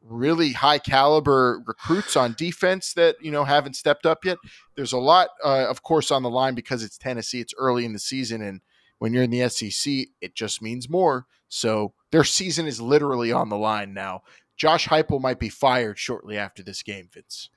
really 0.00 0.52
high 0.52 0.78
caliber 0.78 1.60
recruits 1.66 2.16
on 2.16 2.34
defense 2.38 2.92
that 2.94 3.16
you 3.20 3.30
know 3.30 3.44
haven't 3.44 3.74
stepped 3.74 4.06
up 4.06 4.24
yet. 4.24 4.38
There's 4.76 4.92
a 4.92 4.98
lot, 4.98 5.28
uh, 5.44 5.66
of 5.68 5.82
course, 5.82 6.10
on 6.10 6.22
the 6.22 6.30
line 6.30 6.54
because 6.54 6.82
it's 6.82 6.98
Tennessee. 6.98 7.40
It's 7.40 7.54
early 7.58 7.84
in 7.84 7.92
the 7.92 7.98
season, 7.98 8.42
and 8.42 8.60
when 8.98 9.12
you're 9.12 9.22
in 9.22 9.30
the 9.30 9.48
SEC, 9.48 10.06
it 10.20 10.34
just 10.34 10.62
means 10.62 10.88
more. 10.88 11.26
So 11.48 11.92
their 12.10 12.24
season 12.24 12.66
is 12.66 12.80
literally 12.80 13.32
on 13.32 13.48
the 13.48 13.58
line 13.58 13.94
now. 13.94 14.22
Josh 14.56 14.88
Heupel 14.88 15.20
might 15.20 15.38
be 15.38 15.48
fired 15.48 15.98
shortly 15.98 16.38
after 16.38 16.62
this 16.62 16.82
game, 16.82 17.08
Vince. 17.12 17.50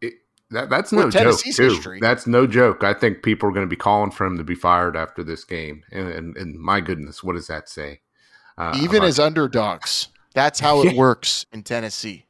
It, 0.00 0.14
that, 0.50 0.70
that's 0.70 0.90
no 0.90 1.10
joke. 1.10 1.38
Too. 1.40 1.50
History. 1.62 1.98
That's 2.00 2.26
no 2.26 2.46
joke. 2.46 2.82
I 2.82 2.94
think 2.94 3.22
people 3.22 3.48
are 3.48 3.52
going 3.52 3.66
to 3.66 3.70
be 3.70 3.76
calling 3.76 4.10
for 4.10 4.26
him 4.26 4.38
to 4.38 4.44
be 4.44 4.54
fired 4.54 4.96
after 4.96 5.22
this 5.22 5.44
game. 5.44 5.82
And, 5.92 6.08
and, 6.08 6.36
and 6.36 6.58
my 6.58 6.80
goodness, 6.80 7.22
what 7.22 7.34
does 7.34 7.46
that 7.48 7.68
say? 7.68 8.00
Uh, 8.56 8.72
Even 8.76 8.96
about- 8.98 9.08
as 9.08 9.18
underdogs, 9.18 10.08
that's 10.34 10.60
how 10.60 10.82
it 10.82 10.96
works 10.96 11.46
in 11.52 11.62
Tennessee. 11.62 12.26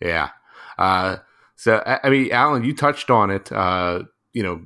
Yeah. 0.00 0.30
Uh, 0.78 1.18
so, 1.56 1.82
I 1.86 2.10
mean, 2.10 2.30
Alan, 2.32 2.64
you 2.64 2.74
touched 2.74 3.10
on 3.10 3.30
it. 3.30 3.50
Uh, 3.50 4.04
you 4.32 4.42
know, 4.42 4.62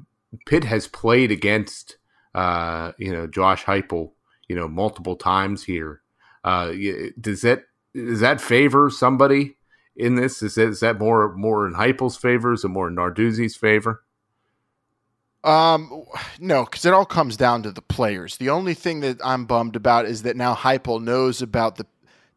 Pitt 0.46 0.64
has 0.64 0.88
played 0.88 1.30
against, 1.30 1.97
uh, 2.34 2.92
you 2.98 3.12
know, 3.12 3.26
Josh 3.26 3.64
Heupel, 3.64 4.12
you 4.48 4.56
know, 4.56 4.68
multiple 4.68 5.16
times 5.16 5.64
here. 5.64 6.02
Uh, 6.44 6.72
does 7.20 7.42
that 7.42 7.64
does 7.94 8.20
that 8.20 8.40
favor 8.40 8.90
somebody 8.90 9.56
in 9.96 10.14
this? 10.14 10.42
Is 10.42 10.54
that, 10.54 10.68
is 10.68 10.80
that 10.80 10.98
more 10.98 11.34
more 11.34 11.66
in 11.66 11.74
Heupel's 11.74 12.16
favor? 12.16 12.52
Is 12.52 12.64
it 12.64 12.68
more 12.68 12.88
in 12.88 12.96
Narduzzi's 12.96 13.56
favor? 13.56 14.02
Um, 15.44 16.04
no, 16.40 16.64
because 16.64 16.84
it 16.84 16.92
all 16.92 17.06
comes 17.06 17.36
down 17.36 17.62
to 17.62 17.70
the 17.70 17.82
players. 17.82 18.36
The 18.36 18.50
only 18.50 18.74
thing 18.74 19.00
that 19.00 19.18
I'm 19.24 19.46
bummed 19.46 19.76
about 19.76 20.06
is 20.06 20.22
that 20.22 20.36
now 20.36 20.54
Heupel 20.54 21.02
knows 21.02 21.42
about 21.42 21.76
the 21.76 21.86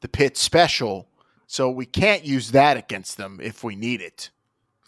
the 0.01 0.07
pit 0.07 0.37
special, 0.37 1.07
so 1.47 1.69
we 1.69 1.85
can't 1.85 2.25
use 2.25 2.51
that 2.51 2.77
against 2.77 3.17
them 3.17 3.39
if 3.41 3.63
we 3.63 3.75
need 3.75 4.01
it 4.01 4.31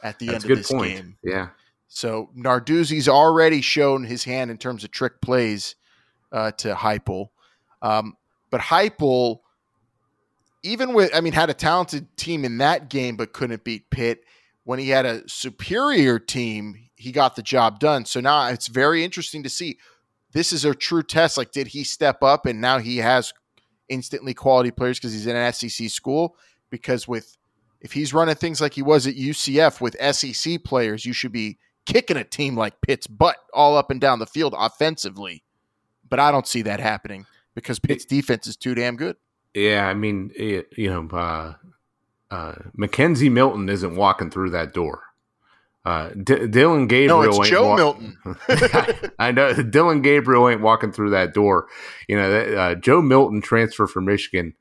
at 0.01 0.19
the 0.19 0.27
That's 0.27 0.43
end 0.43 0.51
of 0.51 0.57
this 0.57 0.71
point. 0.71 0.95
game. 0.95 1.17
Yeah. 1.23 1.49
So 1.93 2.31
Narduzzi's 2.35 3.07
already 3.07 3.61
shown 3.61 4.03
his 4.03 4.23
hand 4.23 4.49
in 4.49 4.57
terms 4.57 4.83
of 4.83 4.89
trick 4.89 5.21
plays 5.21 5.75
uh, 6.31 6.51
to 6.53 6.73
Heupel. 6.73 7.27
Um, 7.83 8.17
but 8.49 8.61
Heupel, 8.61 9.41
even 10.63 10.93
with, 10.93 11.13
I 11.13 11.21
mean, 11.21 11.33
had 11.33 11.51
a 11.51 11.53
talented 11.53 12.17
team 12.17 12.45
in 12.45 12.57
that 12.57 12.89
game, 12.89 13.15
but 13.15 13.31
couldn't 13.31 13.63
beat 13.63 13.91
Pitt. 13.91 14.23
When 14.63 14.79
he 14.79 14.89
had 14.89 15.05
a 15.05 15.29
superior 15.29 16.17
team, 16.17 16.89
he 16.95 17.11
got 17.11 17.35
the 17.35 17.43
job 17.43 17.79
done. 17.79 18.05
So 18.05 18.19
now 18.19 18.47
it's 18.47 18.67
very 18.67 19.03
interesting 19.03 19.43
to 19.43 19.49
see. 19.49 19.77
This 20.31 20.51
is 20.51 20.65
a 20.65 20.73
true 20.73 21.03
test. 21.03 21.37
Like, 21.37 21.51
did 21.51 21.67
he 21.67 21.83
step 21.83 22.23
up 22.23 22.47
and 22.47 22.59
now 22.59 22.79
he 22.79 22.97
has 22.97 23.33
instantly 23.87 24.33
quality 24.33 24.71
players 24.71 24.97
because 24.97 25.13
he's 25.13 25.27
in 25.27 25.35
an 25.35 25.53
SEC 25.53 25.91
school? 25.91 26.37
Because 26.71 27.07
with 27.07 27.37
if 27.81 27.91
he's 27.91 28.15
running 28.15 28.33
things 28.33 28.61
like 28.61 28.73
he 28.73 28.81
was 28.81 29.05
at 29.05 29.13
UCF 29.13 29.79
with 29.79 29.95
SEC 30.15 30.63
players, 30.63 31.05
you 31.05 31.13
should 31.13 31.31
be 31.31 31.59
kicking 31.85 32.17
a 32.17 32.23
team 32.23 32.55
like 32.55 32.81
Pitt's 32.81 33.07
butt 33.07 33.37
all 33.53 33.77
up 33.77 33.91
and 33.91 33.99
down 33.99 34.19
the 34.19 34.25
field 34.25 34.53
offensively. 34.57 35.43
But 36.09 36.19
I 36.19 36.31
don't 36.31 36.47
see 36.47 36.61
that 36.63 36.79
happening 36.79 37.25
because 37.55 37.79
Pitt's 37.79 38.05
defense 38.05 38.47
is 38.47 38.55
too 38.55 38.75
damn 38.75 38.95
good. 38.95 39.15
Yeah, 39.53 39.87
I 39.87 39.93
mean, 39.93 40.31
it, 40.35 40.73
you 40.75 40.89
know, 40.89 41.07
uh, 41.15 41.53
uh, 42.31 42.55
McKenzie 42.77 43.31
Milton 43.31 43.69
isn't 43.69 43.95
walking 43.95 44.31
through 44.31 44.51
that 44.51 44.73
door. 44.73 45.03
Uh, 45.85 46.09
D- 46.09 46.47
Dillon 46.47 46.87
Gabriel. 46.87 47.23
No, 47.23 47.41
it's 47.41 47.49
Joe 47.49 47.75
Milton. 47.75 48.17
I 49.19 49.31
know 49.31 49.53
Dillon 49.53 50.01
Gabriel 50.01 50.47
ain't 50.49 50.61
walking 50.61 50.91
through 50.91 51.09
that 51.11 51.33
door. 51.33 51.67
You 52.07 52.15
know, 52.15 52.31
uh, 52.31 52.75
Joe 52.75 53.01
Milton 53.01 53.41
transfer 53.41 53.85
from 53.85 54.05
Michigan. 54.05 54.53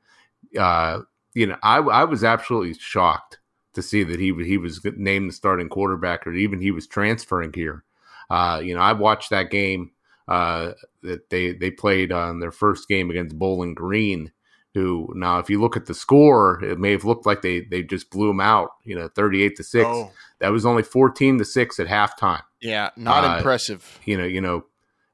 Uh, 0.57 0.99
you 1.33 1.47
know, 1.47 1.57
I, 1.63 1.77
I 1.77 2.03
was 2.03 2.23
absolutely 2.23 2.73
shocked 2.75 3.39
to 3.73 3.81
see 3.81 4.03
that 4.03 4.19
he 4.19 4.33
he 4.43 4.57
was 4.57 4.81
named 4.95 5.29
the 5.29 5.33
starting 5.33 5.69
quarterback, 5.69 6.25
or 6.25 6.33
even 6.33 6.61
he 6.61 6.71
was 6.71 6.87
transferring 6.87 7.53
here. 7.53 7.83
Uh, 8.29 8.61
you 8.63 8.75
know, 8.75 8.81
I 8.81 8.93
watched 8.93 9.29
that 9.29 9.51
game 9.51 9.91
uh, 10.27 10.71
that 11.01 11.29
they 11.29 11.53
they 11.53 11.71
played 11.71 12.11
on 12.11 12.39
their 12.39 12.51
first 12.51 12.87
game 12.87 13.09
against 13.09 13.37
Bowling 13.37 13.73
Green. 13.73 14.31
Who 14.73 15.11
now, 15.15 15.37
if 15.37 15.51
you 15.51 15.61
look 15.61 15.77
at 15.77 15.85
the 15.85 15.93
score, 15.93 16.63
it 16.63 16.79
may 16.79 16.91
have 16.91 17.05
looked 17.05 17.27
like 17.27 17.43
they 17.43 17.61
they 17.61 17.83
just 17.83 18.09
blew 18.09 18.27
them 18.27 18.41
out. 18.41 18.71
You 18.83 18.95
know, 18.95 19.07
thirty 19.07 19.43
eight 19.43 19.55
to 19.57 19.63
six. 19.63 19.85
Oh. 19.85 20.11
That 20.39 20.51
was 20.51 20.65
only 20.65 20.81
fourteen 20.81 21.37
to 21.37 21.45
six 21.45 21.79
at 21.79 21.87
halftime. 21.87 22.41
Yeah, 22.59 22.89
not 22.95 23.23
uh, 23.23 23.37
impressive. 23.37 23.99
You 24.05 24.17
know, 24.17 24.25
you 24.25 24.41
know, 24.41 24.65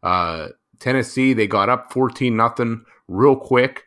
uh, 0.01 0.49
Tennessee 0.79 1.33
they 1.33 1.45
got 1.45 1.67
up 1.67 1.91
fourteen 1.91 2.37
nothing 2.37 2.85
real 3.09 3.35
quick, 3.35 3.83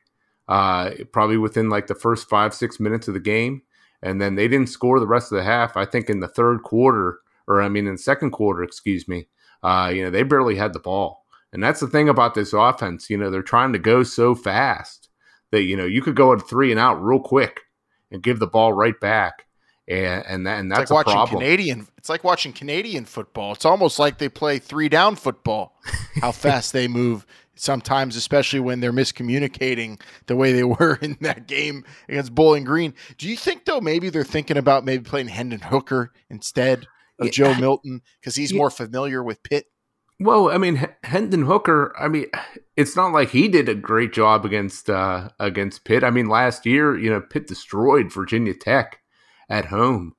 uh, 0.46 0.90
probably 1.10 1.38
within 1.38 1.70
like 1.70 1.86
the 1.86 1.94
first 1.94 2.28
five 2.28 2.52
six 2.52 2.78
minutes 2.78 3.08
of 3.08 3.14
the 3.14 3.20
game, 3.20 3.62
and 4.02 4.20
then 4.20 4.34
they 4.34 4.48
didn't 4.48 4.68
score 4.68 5.00
the 5.00 5.06
rest 5.06 5.32
of 5.32 5.36
the 5.36 5.44
half. 5.44 5.76
I 5.76 5.84
think 5.84 6.10
in 6.10 6.20
the 6.20 6.28
third 6.28 6.62
quarter, 6.62 7.20
or 7.46 7.62
I 7.62 7.68
mean 7.68 7.86
in 7.86 7.94
the 7.94 7.98
second 7.98 8.30
quarter, 8.30 8.62
excuse 8.62 9.06
me. 9.08 9.28
Uh, 9.62 9.92
you 9.94 10.02
know, 10.02 10.10
they 10.10 10.22
barely 10.22 10.56
had 10.56 10.72
the 10.72 10.80
ball, 10.80 11.24
and 11.52 11.62
that's 11.62 11.80
the 11.80 11.86
thing 11.86 12.08
about 12.08 12.34
this 12.34 12.52
offense. 12.52 13.08
You 13.08 13.16
know, 13.16 13.30
they're 13.30 13.42
trying 13.42 13.72
to 13.72 13.78
go 13.78 14.02
so 14.02 14.34
fast 14.34 15.08
that 15.50 15.62
you 15.62 15.76
know 15.76 15.86
you 15.86 16.02
could 16.02 16.16
go 16.16 16.32
at 16.32 16.48
three 16.48 16.70
and 16.70 16.80
out 16.80 17.02
real 17.02 17.20
quick 17.20 17.60
and 18.10 18.22
give 18.22 18.38
the 18.38 18.46
ball 18.46 18.72
right 18.72 18.98
back 19.00 19.46
and 19.88 20.24
and, 20.26 20.46
that, 20.46 20.60
and 20.60 20.70
that's 20.70 20.82
it's 20.82 20.90
like 20.90 21.06
watching 21.06 21.16
problem. 21.18 21.40
Canadian. 21.40 21.86
It's 21.98 22.08
like 22.08 22.24
watching 22.24 22.52
Canadian 22.52 23.04
football. 23.04 23.52
It's 23.52 23.64
almost 23.64 23.98
like 23.98 24.18
they 24.18 24.28
play 24.28 24.58
three 24.58 24.88
down 24.88 25.16
football. 25.16 25.76
How 26.20 26.32
fast 26.32 26.72
they 26.72 26.88
move 26.88 27.26
sometimes, 27.54 28.16
especially 28.16 28.60
when 28.60 28.80
they're 28.80 28.92
miscommunicating 28.92 30.00
the 30.26 30.36
way 30.36 30.52
they 30.52 30.64
were 30.64 30.98
in 31.00 31.16
that 31.20 31.46
game 31.46 31.84
against 32.08 32.34
Bowling 32.34 32.64
Green. 32.64 32.94
Do 33.18 33.28
you 33.28 33.36
think 33.36 33.64
though 33.64 33.80
maybe 33.80 34.10
they're 34.10 34.24
thinking 34.24 34.56
about 34.56 34.84
maybe 34.84 35.04
playing 35.04 35.28
Hendon 35.28 35.60
Hooker 35.60 36.12
instead 36.30 36.86
of 37.18 37.26
yeah. 37.26 37.32
Joe 37.32 37.54
Milton 37.54 38.02
because 38.20 38.36
he's 38.36 38.52
yeah. 38.52 38.58
more 38.58 38.70
familiar 38.70 39.22
with 39.22 39.42
Pitt? 39.42 39.66
Well, 40.20 40.50
I 40.50 40.58
mean, 40.58 40.86
Hendon 41.02 41.42
Hooker. 41.42 41.92
I 41.98 42.06
mean, 42.06 42.26
it's 42.76 42.94
not 42.94 43.12
like 43.12 43.30
he 43.30 43.48
did 43.48 43.68
a 43.68 43.74
great 43.74 44.12
job 44.12 44.44
against 44.44 44.88
uh, 44.88 45.30
against 45.40 45.84
Pitt. 45.84 46.04
I 46.04 46.10
mean, 46.10 46.28
last 46.28 46.64
year, 46.64 46.96
you 46.96 47.10
know, 47.10 47.20
Pitt 47.20 47.48
destroyed 47.48 48.12
Virginia 48.12 48.54
Tech 48.54 49.00
at 49.48 49.66
home. 49.66 50.14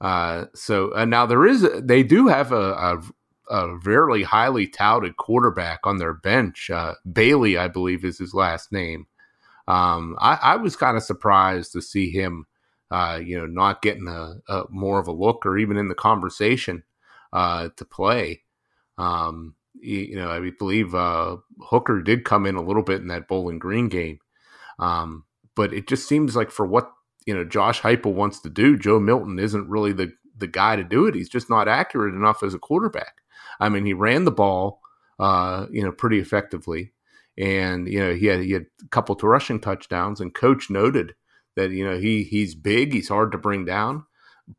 Uh, 0.00 0.46
so 0.54 0.94
uh, 0.94 1.06
now 1.06 1.24
there 1.24 1.46
is 1.46 1.66
they 1.80 2.02
do 2.02 2.28
have 2.28 2.52
a, 2.52 2.72
a, 2.72 3.02
a 3.48 3.76
very 3.78 4.22
highly 4.22 4.66
touted 4.66 5.16
quarterback 5.16 5.80
on 5.84 5.98
their 5.98 6.14
bench. 6.14 6.70
Uh, 6.70 6.94
Bailey, 7.10 7.56
I 7.56 7.68
believe, 7.68 8.04
is 8.04 8.18
his 8.18 8.34
last 8.34 8.72
name. 8.72 9.06
Um, 9.68 10.16
I, 10.20 10.38
I, 10.42 10.56
was 10.56 10.76
kind 10.76 10.96
of 10.96 11.02
surprised 11.02 11.72
to 11.72 11.82
see 11.82 12.10
him, 12.10 12.46
uh, 12.92 13.20
you 13.22 13.36
know, 13.36 13.46
not 13.46 13.82
getting 13.82 14.06
a, 14.06 14.34
a, 14.48 14.64
more 14.70 15.00
of 15.00 15.08
a 15.08 15.12
look 15.12 15.44
or 15.44 15.58
even 15.58 15.76
in 15.76 15.88
the 15.88 15.94
conversation 15.94 16.84
uh, 17.32 17.70
to 17.76 17.84
play. 17.84 18.42
Um, 18.96 19.56
you, 19.74 19.98
you, 19.98 20.16
know, 20.16 20.30
I 20.30 20.50
believe 20.56 20.94
uh, 20.94 21.38
Hooker 21.60 22.00
did 22.00 22.24
come 22.24 22.46
in 22.46 22.54
a 22.54 22.62
little 22.62 22.84
bit 22.84 23.00
in 23.00 23.08
that 23.08 23.26
Bowling 23.26 23.58
Green 23.58 23.88
game. 23.88 24.20
Um, 24.78 25.24
but 25.56 25.72
it 25.72 25.88
just 25.88 26.08
seems 26.08 26.36
like 26.36 26.50
for 26.50 26.66
what 26.66 26.92
you 27.26 27.34
know 27.34 27.44
Josh 27.44 27.80
Heupel 27.80 28.14
wants 28.14 28.40
to 28.40 28.50
do, 28.50 28.78
Joe 28.78 29.00
Milton 29.00 29.38
isn't 29.38 29.68
really 29.68 29.92
the 29.92 30.12
the 30.36 30.46
guy 30.46 30.76
to 30.76 30.84
do 30.84 31.06
it. 31.06 31.14
He's 31.14 31.28
just 31.28 31.50
not 31.50 31.66
accurate 31.66 32.14
enough 32.14 32.42
as 32.42 32.54
a 32.54 32.58
quarterback. 32.58 33.22
I 33.60 33.68
mean, 33.68 33.86
he 33.86 33.92
ran 33.92 34.24
the 34.24 34.30
ball, 34.30 34.80
uh, 35.18 35.66
you 35.70 35.82
know, 35.82 35.92
pretty 35.92 36.18
effectively, 36.18 36.92
and 37.38 37.88
you 37.88 38.00
know 38.00 38.14
he 38.14 38.26
had 38.26 38.40
he 38.40 38.52
had 38.52 38.66
a 38.84 38.88
couple 38.88 39.14
of 39.14 39.22
rushing 39.22 39.60
touchdowns. 39.60 40.20
And 40.20 40.34
coach 40.34 40.70
noted 40.70 41.14
that 41.56 41.70
you 41.70 41.84
know 41.84 41.98
he 41.98 42.22
he's 42.24 42.54
big, 42.54 42.92
he's 42.92 43.08
hard 43.08 43.32
to 43.32 43.38
bring 43.38 43.64
down, 43.64 44.04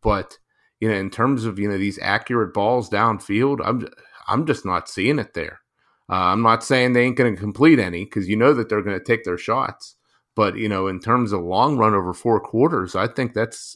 but 0.02 0.38
you 0.80 0.90
know 0.90 0.96
in 0.96 1.10
terms 1.10 1.46
of 1.46 1.60
you 1.60 1.70
know 1.70 1.78
these 1.78 2.00
accurate 2.02 2.54
balls 2.54 2.90
downfield, 2.90 3.60
I'm 3.64 3.88
I'm 4.28 4.46
just 4.46 4.66
not 4.66 4.90
seeing 4.90 5.20
it 5.20 5.34
there. 5.34 5.62
Uh, 6.10 6.32
I'm 6.32 6.42
not 6.42 6.64
saying 6.64 6.94
they 6.94 7.04
ain't 7.04 7.18
going 7.18 7.36
to 7.36 7.40
complete 7.40 7.80
any 7.80 8.06
because 8.06 8.30
you 8.30 8.38
know 8.38 8.54
that 8.54 8.70
they're 8.70 8.82
going 8.82 8.98
to 8.98 9.04
take 9.04 9.26
their 9.26 9.38
shots, 9.38 9.97
But 10.38 10.56
you 10.56 10.70
know, 10.70 10.88
in 10.88 11.00
terms 11.00 11.34
of 11.34 11.42
long 11.42 11.78
run 11.78 11.96
over 11.96 12.14
four 12.14 12.40
quarters, 12.40 12.96
I 12.96 13.08
think 13.08 13.34
that's. 13.34 13.76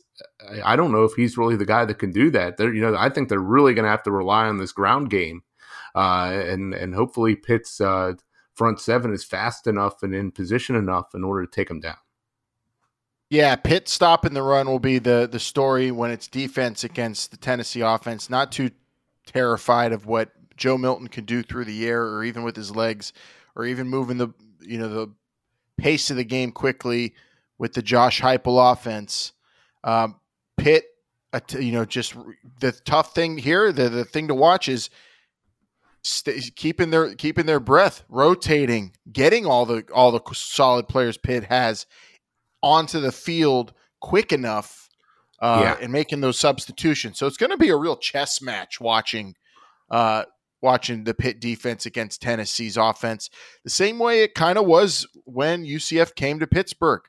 I 0.64 0.76
don't 0.76 0.92
know 0.92 1.04
if 1.04 1.14
he's 1.14 1.36
really 1.36 1.56
the 1.56 1.66
guy 1.66 1.86
that 1.86 1.98
can 1.98 2.12
do 2.12 2.30
that. 2.30 2.58
They're, 2.58 2.72
you 2.72 2.82
know, 2.82 2.96
I 2.96 3.10
think 3.10 3.28
they're 3.30 3.40
really 3.40 3.74
going 3.74 3.86
to 3.86 3.90
have 3.90 4.04
to 4.04 4.12
rely 4.12 4.46
on 4.46 4.60
this 4.60 4.72
ground 4.72 5.10
game, 5.10 5.42
uh, 5.96 6.30
and 6.32 6.76
and 6.76 6.94
hopefully 6.94 7.36
Pitt's 7.36 7.82
uh, 7.82 8.14
front 8.54 8.80
seven 8.80 9.12
is 9.12 9.24
fast 9.24 9.66
enough 9.66 10.04
and 10.04 10.14
in 10.14 10.30
position 10.30 10.76
enough 10.76 11.16
in 11.16 11.24
order 11.24 11.44
to 11.48 11.52
take 11.52 11.68
them 11.68 11.80
down. 11.80 11.98
Yeah, 13.32 13.56
Pitt 13.56 13.90
stopping 13.90 14.36
the 14.36 14.44
run 14.44 14.68
will 14.68 14.78
be 14.78 15.00
the 15.00 15.28
the 15.30 15.40
story 15.40 15.90
when 15.90 16.12
it's 16.12 16.28
defense 16.28 16.84
against 16.84 17.32
the 17.32 17.38
Tennessee 17.38 17.82
offense. 17.82 18.30
Not 18.30 18.52
too 18.52 18.70
terrified 19.26 19.94
of 19.94 20.06
what 20.06 20.30
Joe 20.58 20.78
Milton 20.78 21.08
can 21.08 21.26
do 21.26 21.42
through 21.42 21.66
the 21.66 21.88
air 21.88 22.04
or 22.04 22.24
even 22.24 22.44
with 22.44 22.56
his 22.56 22.76
legs 22.76 23.14
or 23.56 23.66
even 23.66 23.88
moving 23.88 24.20
the 24.20 24.30
you 24.60 24.78
know 24.78 24.90
the 24.90 25.12
pace 25.82 26.12
of 26.12 26.18
the 26.18 26.24
game 26.24 26.52
quickly 26.52 27.16
with 27.58 27.74
the 27.74 27.82
Josh 27.82 28.22
Heupel 28.22 28.72
offense. 28.72 29.34
Um, 29.84 30.16
Pitt, 30.58 30.86
uh, 31.34 31.40
you 31.58 31.72
know, 31.72 31.86
just 31.86 32.16
the 32.60 32.72
tough 32.72 33.16
thing 33.16 33.38
here, 33.38 33.72
the 33.72 33.90
the 33.90 34.06
thing 34.06 34.28
to 34.28 34.36
watch 34.36 34.70
is 34.70 34.90
keeping 36.56 36.92
their 36.92 37.16
keeping 37.16 37.46
their 37.46 37.60
breath, 37.60 38.04
rotating, 38.10 38.94
getting 39.12 39.46
all 39.46 39.66
the 39.66 39.84
all 39.94 40.12
the 40.12 40.22
solid 40.34 40.88
players 40.88 41.18
Pitt 41.18 41.46
has 41.46 41.86
onto 42.62 43.00
the 43.00 43.12
field 43.12 43.74
quick 44.02 44.32
enough 44.32 44.90
uh, 45.42 45.62
yeah. 45.64 45.78
and 45.84 45.92
making 45.92 46.22
those 46.22 46.38
substitutions. 46.38 47.18
So 47.18 47.26
it's 47.26 47.38
going 47.38 47.52
to 47.52 47.58
be 47.58 47.70
a 47.70 47.76
real 47.76 47.98
chess 47.98 48.42
match 48.42 48.80
watching 48.80 49.36
uh, 49.90 50.26
watching 50.62 51.04
the 51.04 51.14
Pitt 51.14 51.40
defense 51.40 51.86
against 51.86 52.22
Tennessee's 52.22 52.78
offense. 52.78 53.30
The 53.64 53.70
same 53.70 54.00
way 54.00 54.24
it 54.24 54.36
kind 54.36 54.58
of 54.58 54.66
was 54.66 55.08
when 55.26 55.66
UCF 55.66 56.16
came 56.16 56.40
to 56.40 56.48
Pittsburgh 56.48 57.02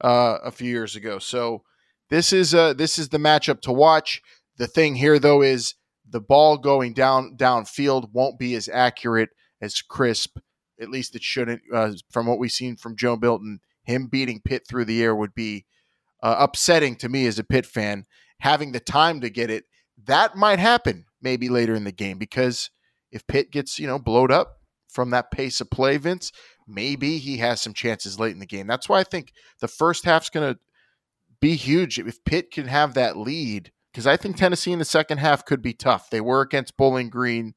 uh, 0.00 0.38
a 0.42 0.50
few 0.50 0.70
years 0.70 0.96
ago. 0.96 1.18
So 1.18 1.62
this 2.10 2.32
is 2.32 2.54
uh, 2.54 2.74
this 2.74 2.98
is 2.98 3.08
the 3.10 3.18
matchup 3.18 3.60
to 3.62 3.72
watch. 3.72 4.20
The 4.56 4.66
thing 4.66 4.96
here 4.96 5.18
though 5.18 5.42
is 5.42 5.74
the 6.08 6.20
ball 6.20 6.56
going 6.56 6.94
down 6.94 7.36
downfield 7.36 8.10
won't 8.12 8.38
be 8.38 8.54
as 8.54 8.68
accurate 8.68 9.30
as 9.60 9.82
crisp. 9.82 10.38
At 10.80 10.90
least 10.90 11.16
it 11.16 11.22
shouldn't, 11.22 11.62
uh, 11.72 11.92
from 12.10 12.26
what 12.26 12.38
we've 12.38 12.52
seen 12.52 12.76
from 12.76 12.96
Joe 12.96 13.16
Milton. 13.16 13.60
Him 13.82 14.06
beating 14.06 14.40
Pitt 14.44 14.62
through 14.68 14.84
the 14.84 15.02
air 15.02 15.14
would 15.14 15.34
be 15.34 15.64
uh, 16.22 16.36
upsetting 16.38 16.96
to 16.96 17.08
me 17.08 17.26
as 17.26 17.38
a 17.38 17.44
Pitt 17.44 17.66
fan. 17.66 18.04
Having 18.40 18.72
the 18.72 18.80
time 18.80 19.20
to 19.20 19.30
get 19.30 19.50
it, 19.50 19.64
that 20.04 20.36
might 20.36 20.58
happen 20.58 21.06
maybe 21.20 21.48
later 21.48 21.74
in 21.74 21.84
the 21.84 21.92
game 21.92 22.18
because 22.18 22.70
if 23.10 23.26
Pitt 23.26 23.50
gets, 23.50 23.78
you 23.78 23.86
know, 23.86 23.98
blowed 23.98 24.32
up 24.32 24.58
from 24.88 25.10
that 25.10 25.30
pace 25.30 25.60
of 25.60 25.70
play, 25.70 25.96
Vince, 25.96 26.32
maybe 26.66 27.18
he 27.18 27.38
has 27.38 27.60
some 27.60 27.74
chances 27.74 28.18
late 28.18 28.32
in 28.32 28.38
the 28.38 28.46
game. 28.46 28.66
That's 28.66 28.88
why 28.88 29.00
I 29.00 29.04
think 29.04 29.32
the 29.60 29.68
first 29.68 30.04
half's 30.04 30.30
going 30.30 30.54
to 30.54 30.60
be 31.40 31.56
huge 31.56 31.98
if 31.98 32.24
Pitt 32.24 32.50
can 32.50 32.66
have 32.66 32.94
that 32.94 33.16
lead 33.16 33.72
because 33.92 34.06
I 34.06 34.16
think 34.16 34.36
Tennessee 34.36 34.72
in 34.72 34.78
the 34.78 34.84
second 34.84 35.18
half 35.18 35.44
could 35.44 35.62
be 35.62 35.72
tough. 35.72 36.10
They 36.10 36.20
were 36.20 36.40
against 36.40 36.76
Bowling 36.76 37.10
Green, 37.10 37.54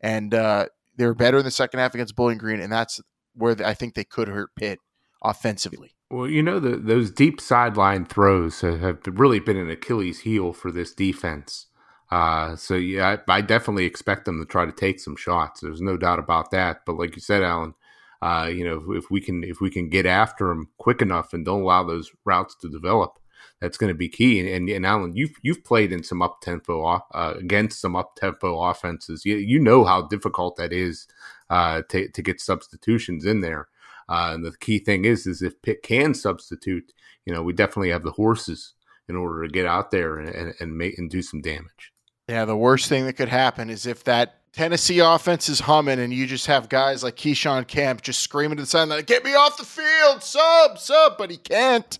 and 0.00 0.34
uh, 0.34 0.66
they 0.96 1.06
were 1.06 1.14
better 1.14 1.38
in 1.38 1.44
the 1.44 1.50
second 1.50 1.80
half 1.80 1.94
against 1.94 2.16
Bowling 2.16 2.38
Green, 2.38 2.60
and 2.60 2.72
that's 2.72 3.00
where 3.34 3.56
I 3.64 3.74
think 3.74 3.94
they 3.94 4.04
could 4.04 4.28
hurt 4.28 4.50
Pitt 4.56 4.80
offensively. 5.22 5.94
Well, 6.10 6.28
you 6.28 6.42
know, 6.42 6.58
the, 6.58 6.76
those 6.76 7.10
deep 7.10 7.40
sideline 7.40 8.04
throws 8.04 8.60
have 8.60 8.98
really 9.06 9.40
been 9.40 9.56
an 9.56 9.70
Achilles 9.70 10.20
heel 10.20 10.52
for 10.52 10.70
this 10.70 10.92
defense. 10.92 11.67
Uh, 12.10 12.56
so 12.56 12.74
yeah, 12.74 13.18
I, 13.28 13.34
I, 13.34 13.40
definitely 13.42 13.84
expect 13.84 14.24
them 14.24 14.38
to 14.40 14.46
try 14.46 14.64
to 14.64 14.72
take 14.72 14.98
some 14.98 15.14
shots. 15.14 15.60
There's 15.60 15.82
no 15.82 15.98
doubt 15.98 16.18
about 16.18 16.50
that. 16.52 16.80
But 16.86 16.96
like 16.96 17.14
you 17.14 17.20
said, 17.20 17.42
Alan, 17.42 17.74
uh, 18.22 18.50
you 18.50 18.64
know, 18.64 18.92
if, 18.92 19.04
if, 19.04 19.10
we 19.10 19.20
can 19.20 19.44
if 19.44 19.60
we 19.60 19.70
can 19.70 19.90
get 19.90 20.06
after 20.06 20.48
them 20.48 20.70
quick 20.78 21.02
enough 21.02 21.34
and 21.34 21.44
don't 21.44 21.62
allow 21.62 21.84
those 21.84 22.10
routes 22.24 22.54
to 22.62 22.70
develop, 22.70 23.18
that's 23.60 23.76
going 23.76 23.92
to 23.92 23.98
be 23.98 24.08
key. 24.08 24.40
And, 24.40 24.48
and, 24.48 24.68
and 24.70 24.86
Alan, 24.86 25.16
you've 25.16 25.34
you've 25.42 25.64
played 25.64 25.92
in 25.92 26.02
some 26.02 26.22
up 26.22 26.40
tempo 26.40 26.82
uh, 26.84 27.34
against 27.38 27.80
some 27.80 27.94
up 27.94 28.16
tempo 28.16 28.58
offenses. 28.62 29.26
You 29.26 29.36
you 29.36 29.58
know 29.58 29.84
how 29.84 30.02
difficult 30.02 30.56
that 30.56 30.72
is 30.72 31.06
uh, 31.50 31.82
to 31.90 32.08
to 32.08 32.22
get 32.22 32.40
substitutions 32.40 33.26
in 33.26 33.40
there. 33.42 33.68
Uh, 34.08 34.30
and 34.32 34.44
the 34.44 34.56
key 34.60 34.78
thing 34.78 35.04
is, 35.04 35.26
is 35.26 35.42
if 35.42 35.60
Pitt 35.60 35.82
can 35.82 36.14
substitute, 36.14 36.92
you 37.26 37.34
know, 37.34 37.42
we 37.42 37.52
definitely 37.52 37.90
have 37.90 38.04
the 38.04 38.12
horses 38.12 38.72
in 39.06 39.16
order 39.16 39.42
to 39.46 39.52
get 39.52 39.66
out 39.66 39.90
there 39.90 40.16
and, 40.16 40.28
and, 40.30 40.54
and 40.60 40.78
make 40.78 40.96
and 40.96 41.10
do 41.10 41.20
some 41.20 41.42
damage. 41.42 41.92
Yeah, 42.28 42.44
the 42.44 42.56
worst 42.56 42.88
thing 42.88 43.06
that 43.06 43.14
could 43.14 43.30
happen 43.30 43.70
is 43.70 43.86
if 43.86 44.04
that 44.04 44.34
Tennessee 44.52 44.98
offense 44.98 45.48
is 45.48 45.60
humming 45.60 45.98
and 45.98 46.12
you 46.12 46.26
just 46.26 46.46
have 46.46 46.68
guys 46.68 47.02
like 47.02 47.16
Keyshawn 47.16 47.66
Camp 47.66 48.02
just 48.02 48.20
screaming 48.20 48.56
to 48.56 48.64
the 48.64 48.66
sideline, 48.66 49.02
"Get 49.04 49.24
me 49.24 49.34
off 49.34 49.56
the 49.56 49.64
field, 49.64 50.22
sub, 50.22 50.78
sub!" 50.78 51.16
But 51.16 51.30
he 51.30 51.38
can't 51.38 51.98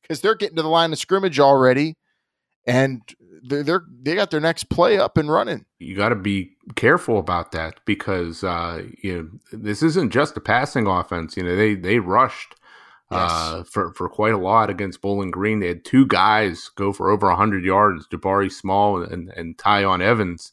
because 0.00 0.20
they're 0.20 0.34
getting 0.34 0.56
to 0.56 0.62
the 0.62 0.68
line 0.68 0.92
of 0.92 0.98
scrimmage 0.98 1.38
already, 1.38 1.94
and 2.66 3.02
they're, 3.42 3.84
they 4.02 4.14
got 4.14 4.30
their 4.30 4.40
next 4.40 4.70
play 4.70 4.98
up 4.98 5.18
and 5.18 5.30
running. 5.30 5.64
You 5.78 5.96
got 5.96 6.08
to 6.08 6.16
be 6.16 6.56
careful 6.74 7.18
about 7.18 7.52
that 7.52 7.80
because 7.84 8.42
uh, 8.42 8.84
you 9.02 9.14
know 9.52 9.58
this 9.58 9.82
isn't 9.82 10.10
just 10.10 10.36
a 10.36 10.40
passing 10.40 10.86
offense. 10.86 11.36
You 11.36 11.42
know 11.42 11.56
they 11.56 11.74
they 11.74 11.98
rushed 11.98 12.54
yes. 13.10 13.30
uh, 13.30 13.64
for 13.64 13.92
for 13.92 14.08
quite 14.08 14.34
a 14.34 14.38
lot 14.38 14.70
against 14.70 15.00
Bowling 15.00 15.30
Green. 15.30 15.60
They 15.60 15.68
had 15.68 15.84
two 15.84 16.06
guys 16.06 16.70
go 16.74 16.92
for 16.92 17.10
over 17.10 17.30
hundred 17.32 17.64
yards: 17.64 18.06
Jabari 18.08 18.50
Small 18.50 19.02
and 19.02 19.30
and 19.30 19.56
Tiyon 19.56 20.02
Evans. 20.02 20.52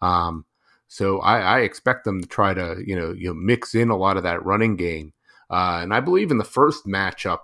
Um, 0.00 0.44
so 0.86 1.20
I, 1.20 1.40
I, 1.40 1.58
expect 1.60 2.04
them 2.04 2.22
to 2.22 2.28
try 2.28 2.54
to 2.54 2.76
you 2.84 2.96
know 2.96 3.12
you 3.12 3.28
know 3.28 3.34
mix 3.34 3.74
in 3.74 3.90
a 3.90 3.96
lot 3.96 4.16
of 4.16 4.22
that 4.22 4.44
running 4.44 4.76
game. 4.76 5.12
Uh, 5.50 5.80
and 5.82 5.92
I 5.92 6.00
believe 6.00 6.30
in 6.30 6.38
the 6.38 6.44
first 6.44 6.86
matchup 6.86 7.40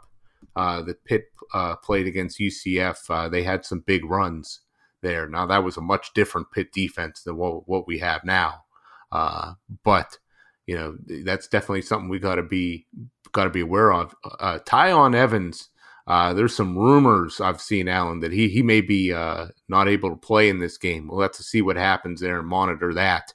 uh, 0.56 0.82
that 0.82 1.04
Pitt 1.04 1.26
uh, 1.52 1.76
played 1.76 2.06
against 2.06 2.38
UCF, 2.38 3.10
uh, 3.10 3.28
they 3.28 3.42
had 3.42 3.64
some 3.64 3.80
big 3.80 4.04
runs 4.04 4.60
there. 5.02 5.28
Now 5.28 5.46
that 5.46 5.64
was 5.64 5.76
a 5.76 5.82
much 5.82 6.12
different 6.14 6.50
Pitt 6.52 6.72
defense 6.72 7.22
than 7.22 7.36
what 7.36 7.68
what 7.68 7.86
we 7.86 7.98
have 7.98 8.24
now, 8.24 8.64
uh, 9.10 9.54
but 9.82 10.18
you 10.66 10.76
know 10.76 10.96
that's 11.24 11.48
definitely 11.48 11.82
something 11.82 12.08
we 12.08 12.18
got 12.18 12.36
to 12.36 12.42
be 12.42 12.86
got 13.34 13.44
to 13.44 13.50
be 13.50 13.60
aware 13.60 13.92
of. 13.92 14.14
Uh, 14.40 14.58
Tiyon 14.64 15.14
Evans, 15.14 15.68
uh, 16.06 16.32
there's 16.32 16.56
some 16.56 16.78
rumors 16.78 17.40
I've 17.40 17.60
seen, 17.60 17.88
Alan, 17.88 18.20
that 18.20 18.32
he 18.32 18.48
he 18.48 18.62
may 18.62 18.80
be 18.80 19.12
uh, 19.12 19.48
not 19.68 19.88
able 19.88 20.08
to 20.10 20.16
play 20.16 20.48
in 20.48 20.58
this 20.58 20.78
game. 20.78 21.08
We'll 21.08 21.20
have 21.20 21.32
to 21.32 21.42
see 21.42 21.60
what 21.60 21.76
happens 21.76 22.20
there 22.20 22.38
and 22.38 22.48
monitor 22.48 22.94
that. 22.94 23.34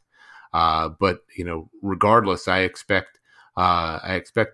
Uh, 0.51 0.89
but 0.99 1.19
you 1.35 1.43
know, 1.43 1.69
regardless, 1.83 2.47
I 2.47 2.59
expect 2.59 3.19
uh, 3.55 3.99
I 4.01 4.15
expect 4.15 4.53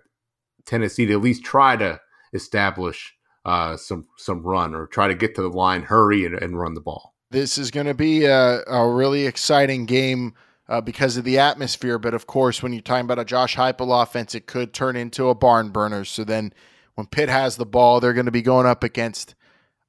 Tennessee 0.66 1.06
to 1.06 1.14
at 1.14 1.22
least 1.22 1.44
try 1.44 1.76
to 1.76 1.98
establish 2.34 3.14
uh, 3.46 3.76
some 3.76 4.06
some 4.18 4.42
run 4.42 4.74
or 4.74 4.86
try 4.86 5.08
to 5.08 5.14
get 5.14 5.34
to 5.36 5.42
the 5.42 5.48
line, 5.48 5.82
hurry 5.82 6.26
and, 6.26 6.34
and 6.34 6.58
run 6.58 6.74
the 6.74 6.80
ball. 6.80 7.14
This 7.30 7.58
is 7.58 7.70
going 7.70 7.86
to 7.86 7.94
be 7.94 8.24
a, 8.24 8.62
a 8.66 8.88
really 8.88 9.26
exciting 9.26 9.84
game 9.86 10.34
uh, 10.68 10.80
because 10.80 11.16
of 11.16 11.24
the 11.24 11.38
atmosphere. 11.38 11.98
But 11.98 12.14
of 12.14 12.26
course, 12.26 12.62
when 12.62 12.72
you're 12.72 12.82
talking 12.82 13.04
about 13.04 13.18
a 13.18 13.24
Josh 13.24 13.56
Heupel 13.56 14.02
offense, 14.02 14.34
it 14.34 14.46
could 14.46 14.72
turn 14.72 14.96
into 14.96 15.28
a 15.28 15.34
barn 15.34 15.70
burner. 15.70 16.04
So 16.04 16.24
then, 16.24 16.52
when 16.94 17.06
Pitt 17.06 17.28
has 17.28 17.56
the 17.56 17.66
ball, 17.66 18.00
they're 18.00 18.12
going 18.12 18.26
to 18.26 18.32
be 18.32 18.42
going 18.42 18.66
up 18.66 18.82
against 18.82 19.34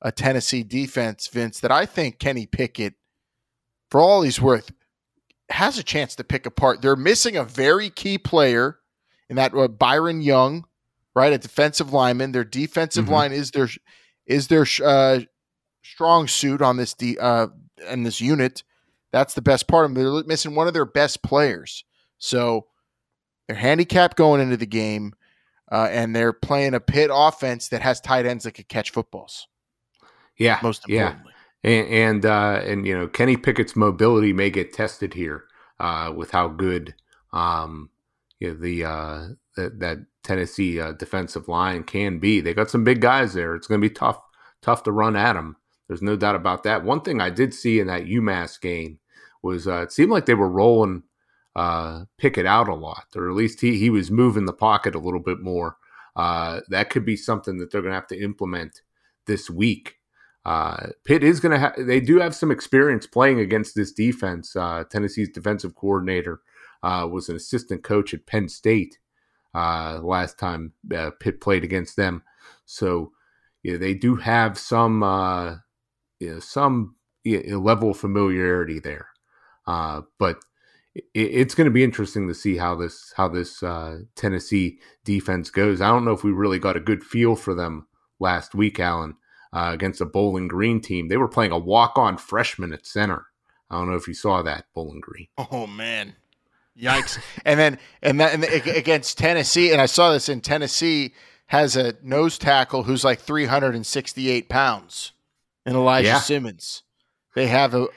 a 0.02 0.12
Tennessee 0.12 0.64
defense, 0.64 1.28
Vince, 1.28 1.60
that 1.62 1.72
I 1.72 1.86
think 1.86 2.20
Kenny 2.20 2.46
Pickett, 2.46 2.96
for 3.90 4.02
all 4.02 4.22
he's 4.22 4.42
worth, 4.42 4.72
has 5.50 5.78
a 5.78 5.84
chance 5.84 6.16
to 6.16 6.24
pick 6.24 6.46
apart. 6.46 6.82
They're 6.82 6.96
missing 6.96 7.38
a 7.38 7.44
very 7.44 7.90
key 7.90 8.18
player 8.18 8.80
in 9.30 9.38
that 9.38 9.54
uh, 9.56 9.68
Byron 9.68 10.22
Young, 10.22 10.66
right? 11.16 11.34
A 11.34 11.38
defensive 11.38 11.94
lineman. 11.94 12.32
Their 12.32 12.44
defensive 12.44 13.06
mm-hmm. 13.06 13.14
line 13.14 13.32
is 13.32 13.52
their 13.52 13.70
is 14.26 14.48
their 14.48 14.66
uh, 14.84 15.22
strong 15.84 16.28
suit 16.28 16.62
on 16.62 16.78
this 16.78 16.94
de- 16.94 17.18
uh, 17.18 17.48
in 17.90 18.04
this 18.04 18.20
unit. 18.22 18.64
That's 19.18 19.34
the 19.34 19.42
best 19.42 19.68
part 19.68 19.86
of 19.86 19.94
them. 19.94 20.04
They're 20.04 20.24
missing 20.26 20.54
one 20.54 20.68
of 20.68 20.74
their 20.74 20.86
best 20.86 21.24
players. 21.24 21.84
So 22.20 22.68
they're 23.48 23.56
handicapped 23.56 24.16
going 24.16 24.42
into 24.42 24.58
the 24.58 24.68
game, 24.68 25.14
uh, 25.72 25.88
and 25.90 26.16
they're 26.16 26.34
playing 26.34 26.76
a 26.76 26.80
pit 26.80 27.10
offense 27.12 27.70
that 27.70 27.82
has 27.82 28.00
tight 28.00 28.28
ends 28.28 28.44
that 28.44 28.52
could 28.52 28.68
catch 28.68 28.92
footballs. 28.92 29.48
Yeah, 30.38 30.60
most 30.62 30.88
importantly. 30.88 31.34
Yeah. 31.64 31.72
And 31.72 31.88
and, 31.88 32.26
uh, 32.26 32.62
and 32.64 32.86
you 32.86 32.96
know 32.96 33.08
Kenny 33.08 33.38
Pickett's 33.38 33.76
mobility 33.76 34.34
may 34.34 34.52
get 34.52 34.72
tested 34.72 35.16
here 35.16 35.46
uh, 35.80 36.14
with 36.16 36.30
how 36.30 36.48
good 36.48 36.94
um, 37.34 37.90
you 38.40 38.50
know, 38.50 38.60
the 38.60 38.84
uh, 38.86 39.28
that, 39.56 39.80
that 39.80 39.98
Tennessee 40.24 40.80
uh, 40.80 40.92
defensive 40.92 41.48
line 41.48 41.84
can 41.84 42.20
be. 42.20 42.40
They 42.40 42.54
got 42.54 42.70
some 42.70 42.84
big 42.84 43.02
guys 43.02 43.34
there. 43.34 43.56
It's 43.56 43.66
going 43.66 43.82
to 43.82 43.90
be 43.90 43.94
tough 43.94 44.20
tough 44.62 44.84
to 44.84 44.92
run 44.92 45.16
at 45.16 45.34
them. 45.34 45.56
There's 45.88 46.02
no 46.02 46.16
doubt 46.16 46.36
about 46.36 46.64
that. 46.64 46.84
One 46.84 47.02
thing 47.02 47.20
I 47.20 47.30
did 47.30 47.54
see 47.54 47.80
in 47.80 47.88
that 47.88 48.06
UMass 48.06 48.60
game 48.62 49.00
was 49.48 49.68
uh, 49.68 49.82
it 49.86 49.92
seemed 49.92 50.12
like 50.12 50.26
they 50.26 50.42
were 50.44 50.60
rolling 50.62 51.04
uh, 51.56 52.06
Pickett 52.18 52.46
out 52.46 52.70
a 52.70 52.76
lot, 52.76 53.08
or 53.16 53.30
at 53.30 53.36
least 53.36 53.62
he 53.62 53.72
he 53.84 53.90
was 53.90 54.12
moving 54.12 54.46
the 54.46 54.62
pocket 54.68 54.96
a 54.96 55.04
little 55.06 55.24
bit 55.32 55.40
more. 55.40 55.78
Uh, 56.16 56.62
that 56.70 56.90
could 56.92 57.06
be 57.06 57.16
something 57.18 57.58
that 57.58 57.70
they're 57.72 57.86
going 57.86 57.96
to 57.96 58.02
have 58.02 58.14
to 58.14 58.24
implement 58.30 58.82
this 59.26 59.50
week. 59.50 59.96
Uh, 60.46 60.88
Pitt 61.04 61.24
is 61.24 61.40
going 61.40 61.52
to 61.52 61.60
have, 61.60 61.74
they 61.78 62.00
do 62.00 62.20
have 62.20 62.34
some 62.34 62.52
experience 62.52 63.06
playing 63.08 63.40
against 63.40 63.76
this 63.76 63.92
defense. 63.92 64.56
Uh, 64.56 64.84
Tennessee's 64.90 65.30
defensive 65.30 65.76
coordinator 65.76 66.40
uh, 66.84 67.08
was 67.12 67.30
an 67.30 67.36
assistant 67.36 67.84
coach 67.84 68.14
at 68.14 68.26
Penn 68.26 68.50
State. 68.50 68.98
uh, 69.58 70.00
last 70.04 70.38
time 70.38 70.72
uh, 70.96 71.12
Pitt 71.20 71.42
played 71.42 71.64
against 71.64 71.96
them. 71.96 72.22
So 72.66 73.12
they 73.64 73.94
do 73.96 74.16
have 74.16 74.58
some 74.58 75.04
uh, 75.04 75.56
you 76.20 76.34
know, 76.34 76.40
some 76.40 76.96
level 77.26 77.92
of 77.92 77.98
familiarity 77.98 78.80
there. 78.80 79.08
Uh, 79.68 80.02
but 80.18 80.40
it, 80.96 81.04
it's 81.14 81.56
going 81.56 81.66
to 81.66 81.72
be 81.72 81.84
interesting 81.84 82.28
to 82.28 82.34
see 82.34 82.58
how 82.58 82.76
this 82.76 83.14
how 83.16 83.28
this 83.28 83.62
uh, 83.62 84.00
Tennessee 84.16 84.80
defense 85.04 85.50
goes. 85.50 85.82
I 85.82 85.90
don't 85.90 86.06
know 86.06 86.14
if 86.14 86.24
we 86.24 86.32
really 86.32 86.60
got 86.60 86.78
a 86.78 86.82
good 86.82 87.04
feel 87.04 87.36
for 87.36 87.54
them 87.54 87.88
last 88.20 88.56
week, 88.56 88.80
Alan, 88.80 89.16
uh, 89.54 89.72
against 89.74 90.02
a 90.02 90.06
Bowling 90.06 90.48
Green 90.48 90.82
team. 90.82 91.08
They 91.08 91.18
were 91.18 91.28
playing 91.28 91.52
a 91.52 91.60
walk 91.60 91.98
on 91.98 92.18
freshman 92.18 92.74
at 92.74 92.86
center. 92.86 93.26
I 93.70 93.76
don't 93.76 93.90
know 93.90 93.98
if 93.98 94.08
you 94.08 94.14
saw 94.14 94.42
that 94.42 94.66
Bowling 94.74 95.02
Green. 95.02 95.28
Oh 95.52 95.68
man, 95.68 96.16
yikes! 96.80 97.20
and 97.46 97.60
then 97.60 97.78
and 98.02 98.22
and 98.22 98.44
against 98.44 99.18
Tennessee, 99.18 99.72
and 99.72 99.82
I 99.82 99.86
saw 99.86 100.12
this 100.12 100.30
in 100.30 100.42
Tennessee 100.42 101.14
has 101.48 101.78
a 101.78 101.96
nose 102.04 102.38
tackle 102.38 102.84
who's 102.84 103.06
like 103.06 103.20
368 103.20 104.50
pounds, 104.50 105.14
and 105.66 105.76
Elijah 105.76 106.08
yeah. 106.08 106.20
Simmons. 106.20 106.84
They 107.36 107.48
have 107.48 107.74
a 107.74 107.88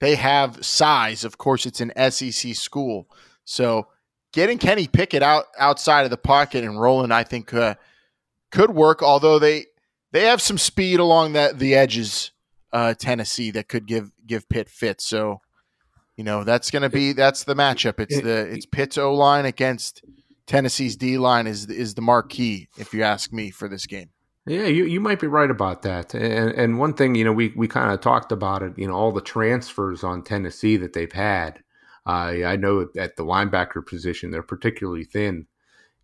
they 0.00 0.16
have 0.16 0.64
size. 0.64 1.24
Of 1.24 1.38
course, 1.38 1.66
it's 1.66 1.80
an 1.80 1.92
SEC 2.10 2.54
school, 2.54 3.08
so 3.44 3.88
getting 4.32 4.58
Kenny 4.58 4.86
Pickett 4.86 5.22
out 5.22 5.46
outside 5.58 6.04
of 6.04 6.10
the 6.10 6.18
pocket 6.18 6.62
and 6.62 6.80
rolling, 6.80 7.10
I 7.10 7.24
think, 7.24 7.52
uh, 7.54 7.74
could 8.50 8.70
work. 8.70 9.02
Although 9.02 9.38
they 9.38 9.66
they 10.12 10.24
have 10.24 10.42
some 10.42 10.58
speed 10.58 11.00
along 11.00 11.32
that 11.32 11.58
the 11.58 11.74
edges 11.74 12.32
uh, 12.72 12.94
Tennessee 12.94 13.50
that 13.52 13.68
could 13.68 13.86
give 13.86 14.12
give 14.26 14.48
Pitt 14.48 14.68
fits. 14.68 15.06
So, 15.06 15.40
you 16.16 16.24
know, 16.24 16.44
that's 16.44 16.70
going 16.70 16.82
to 16.82 16.90
be 16.90 17.12
that's 17.12 17.44
the 17.44 17.54
matchup. 17.54 17.98
It's 17.98 18.20
the 18.20 18.46
it's 18.52 18.66
Pitt's 18.66 18.98
O 18.98 19.14
line 19.14 19.46
against 19.46 20.02
Tennessee's 20.46 20.96
D 20.96 21.18
line 21.18 21.46
is 21.46 21.66
is 21.66 21.94
the 21.94 22.02
marquee, 22.02 22.68
if 22.76 22.92
you 22.92 23.02
ask 23.02 23.32
me, 23.32 23.50
for 23.50 23.68
this 23.68 23.86
game. 23.86 24.10
Yeah, 24.46 24.66
you, 24.66 24.84
you 24.84 25.00
might 25.00 25.18
be 25.20 25.26
right 25.26 25.50
about 25.50 25.82
that. 25.82 26.14
And, 26.14 26.52
and 26.52 26.78
one 26.78 26.94
thing, 26.94 27.16
you 27.16 27.24
know, 27.24 27.32
we, 27.32 27.52
we 27.56 27.66
kind 27.66 27.90
of 27.92 28.00
talked 28.00 28.30
about 28.30 28.62
it, 28.62 28.78
you 28.78 28.86
know, 28.86 28.94
all 28.94 29.10
the 29.10 29.20
transfers 29.20 30.04
on 30.04 30.22
Tennessee 30.22 30.76
that 30.76 30.92
they've 30.92 31.12
had. 31.12 31.58
Uh, 32.06 32.46
I 32.46 32.54
know 32.54 32.88
at 32.96 33.16
the 33.16 33.24
linebacker 33.24 33.84
position, 33.84 34.30
they're 34.30 34.42
particularly 34.44 35.02
thin. 35.02 35.46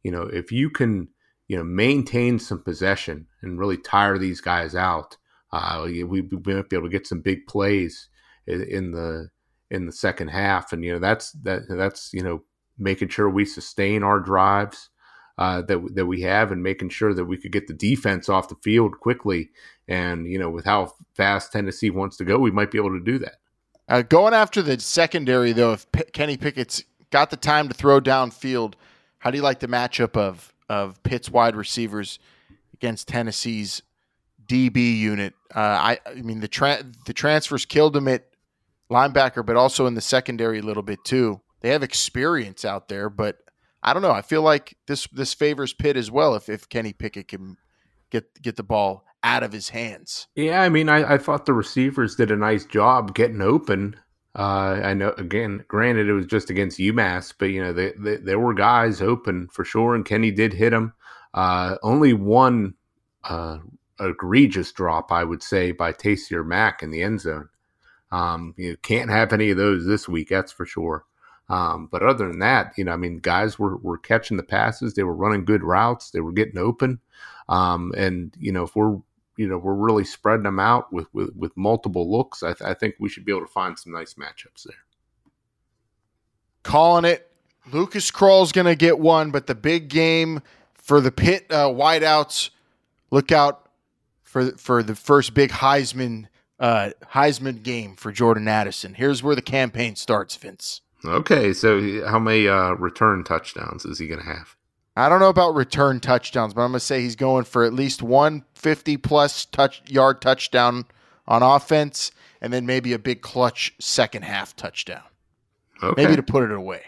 You 0.02 0.10
know, 0.10 0.22
if 0.22 0.50
you 0.50 0.70
can, 0.70 1.08
you 1.46 1.56
know, 1.56 1.62
maintain 1.62 2.40
some 2.40 2.62
possession 2.62 3.28
and 3.42 3.58
really 3.60 3.76
tire 3.76 4.18
these 4.18 4.40
guys 4.40 4.74
out, 4.74 5.16
uh, 5.52 5.82
we, 5.84 6.02
we 6.02 6.22
might 6.22 6.68
be 6.68 6.76
able 6.76 6.88
to 6.88 6.92
get 6.92 7.06
some 7.06 7.20
big 7.20 7.46
plays 7.46 8.08
in 8.46 8.90
the 8.90 9.28
in 9.70 9.86
the 9.86 9.92
second 9.92 10.28
half, 10.28 10.72
and 10.72 10.84
you 10.84 10.92
know 10.92 10.98
that's 10.98 11.32
that 11.42 11.62
that's 11.68 12.12
you 12.12 12.22
know 12.22 12.42
making 12.78 13.08
sure 13.08 13.30
we 13.30 13.44
sustain 13.44 14.02
our 14.02 14.18
drives 14.18 14.88
uh, 15.38 15.62
that 15.62 15.94
that 15.94 16.06
we 16.06 16.22
have, 16.22 16.52
and 16.52 16.62
making 16.62 16.90
sure 16.90 17.14
that 17.14 17.24
we 17.24 17.36
could 17.36 17.52
get 17.52 17.66
the 17.66 17.74
defense 17.74 18.28
off 18.28 18.48
the 18.48 18.56
field 18.56 19.00
quickly. 19.00 19.50
And 19.88 20.26
you 20.26 20.38
know, 20.38 20.50
with 20.50 20.64
how 20.64 20.94
fast 21.14 21.52
Tennessee 21.52 21.90
wants 21.90 22.16
to 22.18 22.24
go, 22.24 22.38
we 22.38 22.50
might 22.50 22.70
be 22.70 22.78
able 22.78 22.98
to 22.98 23.04
do 23.04 23.18
that. 23.18 23.36
Uh, 23.88 24.02
going 24.02 24.34
after 24.34 24.62
the 24.62 24.78
secondary, 24.80 25.52
though, 25.52 25.72
if 25.72 25.90
P- 25.92 26.04
Kenny 26.12 26.36
Pickett's 26.36 26.84
got 27.10 27.30
the 27.30 27.36
time 27.36 27.68
to 27.68 27.74
throw 27.74 28.00
downfield, 28.00 28.74
how 29.18 29.30
do 29.30 29.36
you 29.36 29.42
like 29.42 29.60
the 29.60 29.68
matchup 29.68 30.16
of 30.16 30.52
of 30.68 31.02
Pitt's 31.02 31.30
wide 31.30 31.56
receivers 31.56 32.18
against 32.72 33.08
Tennessee's 33.08 33.82
DB 34.46 34.98
unit. 34.98 35.34
Uh, 35.54 35.58
I, 35.58 35.98
I 36.06 36.14
mean 36.14 36.40
the 36.40 36.48
tra- 36.48 36.84
the 37.06 37.12
transfers 37.12 37.64
killed 37.64 37.96
him 37.96 38.08
at 38.08 38.24
linebacker, 38.90 39.44
but 39.44 39.56
also 39.56 39.86
in 39.86 39.94
the 39.94 40.00
secondary 40.00 40.58
a 40.58 40.62
little 40.62 40.82
bit 40.82 41.04
too. 41.04 41.40
They 41.60 41.70
have 41.70 41.82
experience 41.82 42.64
out 42.64 42.88
there, 42.88 43.08
but 43.08 43.38
I 43.82 43.92
don't 43.92 44.02
know. 44.02 44.12
I 44.12 44.22
feel 44.22 44.42
like 44.42 44.76
this 44.86 45.06
this 45.08 45.34
favors 45.34 45.72
Pitt 45.72 45.96
as 45.96 46.10
well 46.10 46.34
if 46.34 46.48
if 46.48 46.68
Kenny 46.68 46.92
Pickett 46.92 47.28
can 47.28 47.56
get 48.10 48.40
get 48.40 48.56
the 48.56 48.62
ball 48.62 49.04
out 49.22 49.42
of 49.42 49.52
his 49.52 49.70
hands. 49.70 50.28
Yeah, 50.34 50.62
I 50.62 50.68
mean, 50.68 50.88
I, 50.88 51.14
I 51.14 51.18
thought 51.18 51.46
the 51.46 51.52
receivers 51.52 52.16
did 52.16 52.30
a 52.30 52.36
nice 52.36 52.64
job 52.64 53.14
getting 53.14 53.40
open. 53.40 53.96
Uh, 54.34 54.80
I 54.82 54.94
know, 54.94 55.14
again, 55.18 55.64
granted, 55.68 56.08
it 56.08 56.12
was 56.12 56.26
just 56.26 56.50
against 56.50 56.78
UMass, 56.78 57.34
but 57.38 57.46
you 57.46 57.62
know, 57.62 57.72
they, 57.72 57.92
they, 57.98 58.16
there 58.16 58.38
were 58.40 58.54
guys 58.54 59.02
open 59.02 59.48
for 59.48 59.64
sure, 59.64 59.94
and 59.94 60.06
Kenny 60.06 60.30
did 60.30 60.54
hit 60.54 60.70
them. 60.70 60.94
Uh, 61.34 61.76
only 61.82 62.14
one 62.14 62.74
uh, 63.24 63.58
egregious 64.00 64.72
drop, 64.72 65.12
I 65.12 65.24
would 65.24 65.42
say, 65.42 65.72
by 65.72 65.92
Taysir 65.92 66.44
Mack 66.46 66.82
in 66.82 66.90
the 66.90 67.02
end 67.02 67.20
zone. 67.20 67.48
Um, 68.10 68.54
you 68.56 68.76
can't 68.78 69.10
have 69.10 69.32
any 69.32 69.50
of 69.50 69.56
those 69.56 69.86
this 69.86 70.08
week, 70.08 70.30
that's 70.30 70.52
for 70.52 70.66
sure. 70.66 71.04
Um, 71.52 71.86
but 71.92 72.02
other 72.02 72.28
than 72.28 72.38
that, 72.38 72.72
you 72.78 72.84
know, 72.84 72.92
I 72.92 72.96
mean, 72.96 73.18
guys 73.18 73.58
were, 73.58 73.76
were 73.76 73.98
catching 73.98 74.38
the 74.38 74.42
passes, 74.42 74.94
they 74.94 75.02
were 75.02 75.14
running 75.14 75.44
good 75.44 75.62
routes, 75.62 76.10
they 76.10 76.20
were 76.20 76.32
getting 76.32 76.56
open. 76.56 76.98
Um, 77.50 77.92
and 77.94 78.34
you 78.38 78.52
know, 78.52 78.62
if 78.62 78.74
we're 78.74 78.96
you 79.36 79.46
know 79.48 79.58
we're 79.58 79.74
really 79.74 80.04
spreading 80.04 80.44
them 80.44 80.58
out 80.58 80.90
with 80.90 81.12
with, 81.12 81.36
with 81.36 81.54
multiple 81.54 82.10
looks, 82.10 82.42
I, 82.42 82.54
th- 82.54 82.62
I 82.62 82.72
think 82.72 82.94
we 82.98 83.10
should 83.10 83.26
be 83.26 83.32
able 83.32 83.42
to 83.42 83.52
find 83.52 83.78
some 83.78 83.92
nice 83.92 84.14
matchups 84.14 84.62
there. 84.64 84.76
Calling 86.62 87.04
it, 87.04 87.30
Lucas 87.70 88.10
Krull's 88.10 88.52
going 88.52 88.64
to 88.64 88.74
get 88.74 88.98
one, 88.98 89.30
but 89.30 89.46
the 89.46 89.54
big 89.54 89.88
game 89.88 90.40
for 90.72 91.02
the 91.02 91.12
Pitt 91.12 91.46
uh, 91.50 91.68
wideouts. 91.68 92.48
Look 93.10 93.30
out 93.30 93.68
for 94.22 94.52
for 94.52 94.82
the 94.82 94.94
first 94.94 95.34
big 95.34 95.50
Heisman 95.50 96.28
uh, 96.58 96.92
Heisman 97.12 97.62
game 97.62 97.94
for 97.94 98.10
Jordan 98.10 98.48
Addison. 98.48 98.94
Here's 98.94 99.22
where 99.22 99.34
the 99.34 99.42
campaign 99.42 99.96
starts, 99.96 100.34
Vince. 100.34 100.80
Okay, 101.04 101.52
so 101.52 102.06
how 102.06 102.18
many 102.18 102.46
uh, 102.46 102.72
return 102.72 103.24
touchdowns 103.24 103.84
is 103.84 103.98
he 103.98 104.06
going 104.06 104.20
to 104.20 104.26
have? 104.26 104.56
I 104.96 105.08
don't 105.08 105.20
know 105.20 105.30
about 105.30 105.54
return 105.54 106.00
touchdowns, 106.00 106.54
but 106.54 106.62
I'm 106.62 106.70
going 106.70 106.78
to 106.78 106.84
say 106.84 107.00
he's 107.00 107.16
going 107.16 107.44
for 107.44 107.64
at 107.64 107.72
least 107.72 108.02
one 108.02 108.44
50 108.54 108.98
plus 108.98 109.46
touch 109.46 109.82
yard 109.90 110.20
touchdown 110.20 110.84
on 111.26 111.42
offense, 111.42 112.12
and 112.40 112.52
then 112.52 112.66
maybe 112.66 112.92
a 112.92 112.98
big 112.98 113.22
clutch 113.22 113.72
second 113.80 114.22
half 114.22 114.54
touchdown. 114.54 115.02
Okay. 115.82 116.02
Maybe 116.02 116.16
to 116.16 116.22
put 116.22 116.44
it 116.44 116.52
away. 116.52 116.82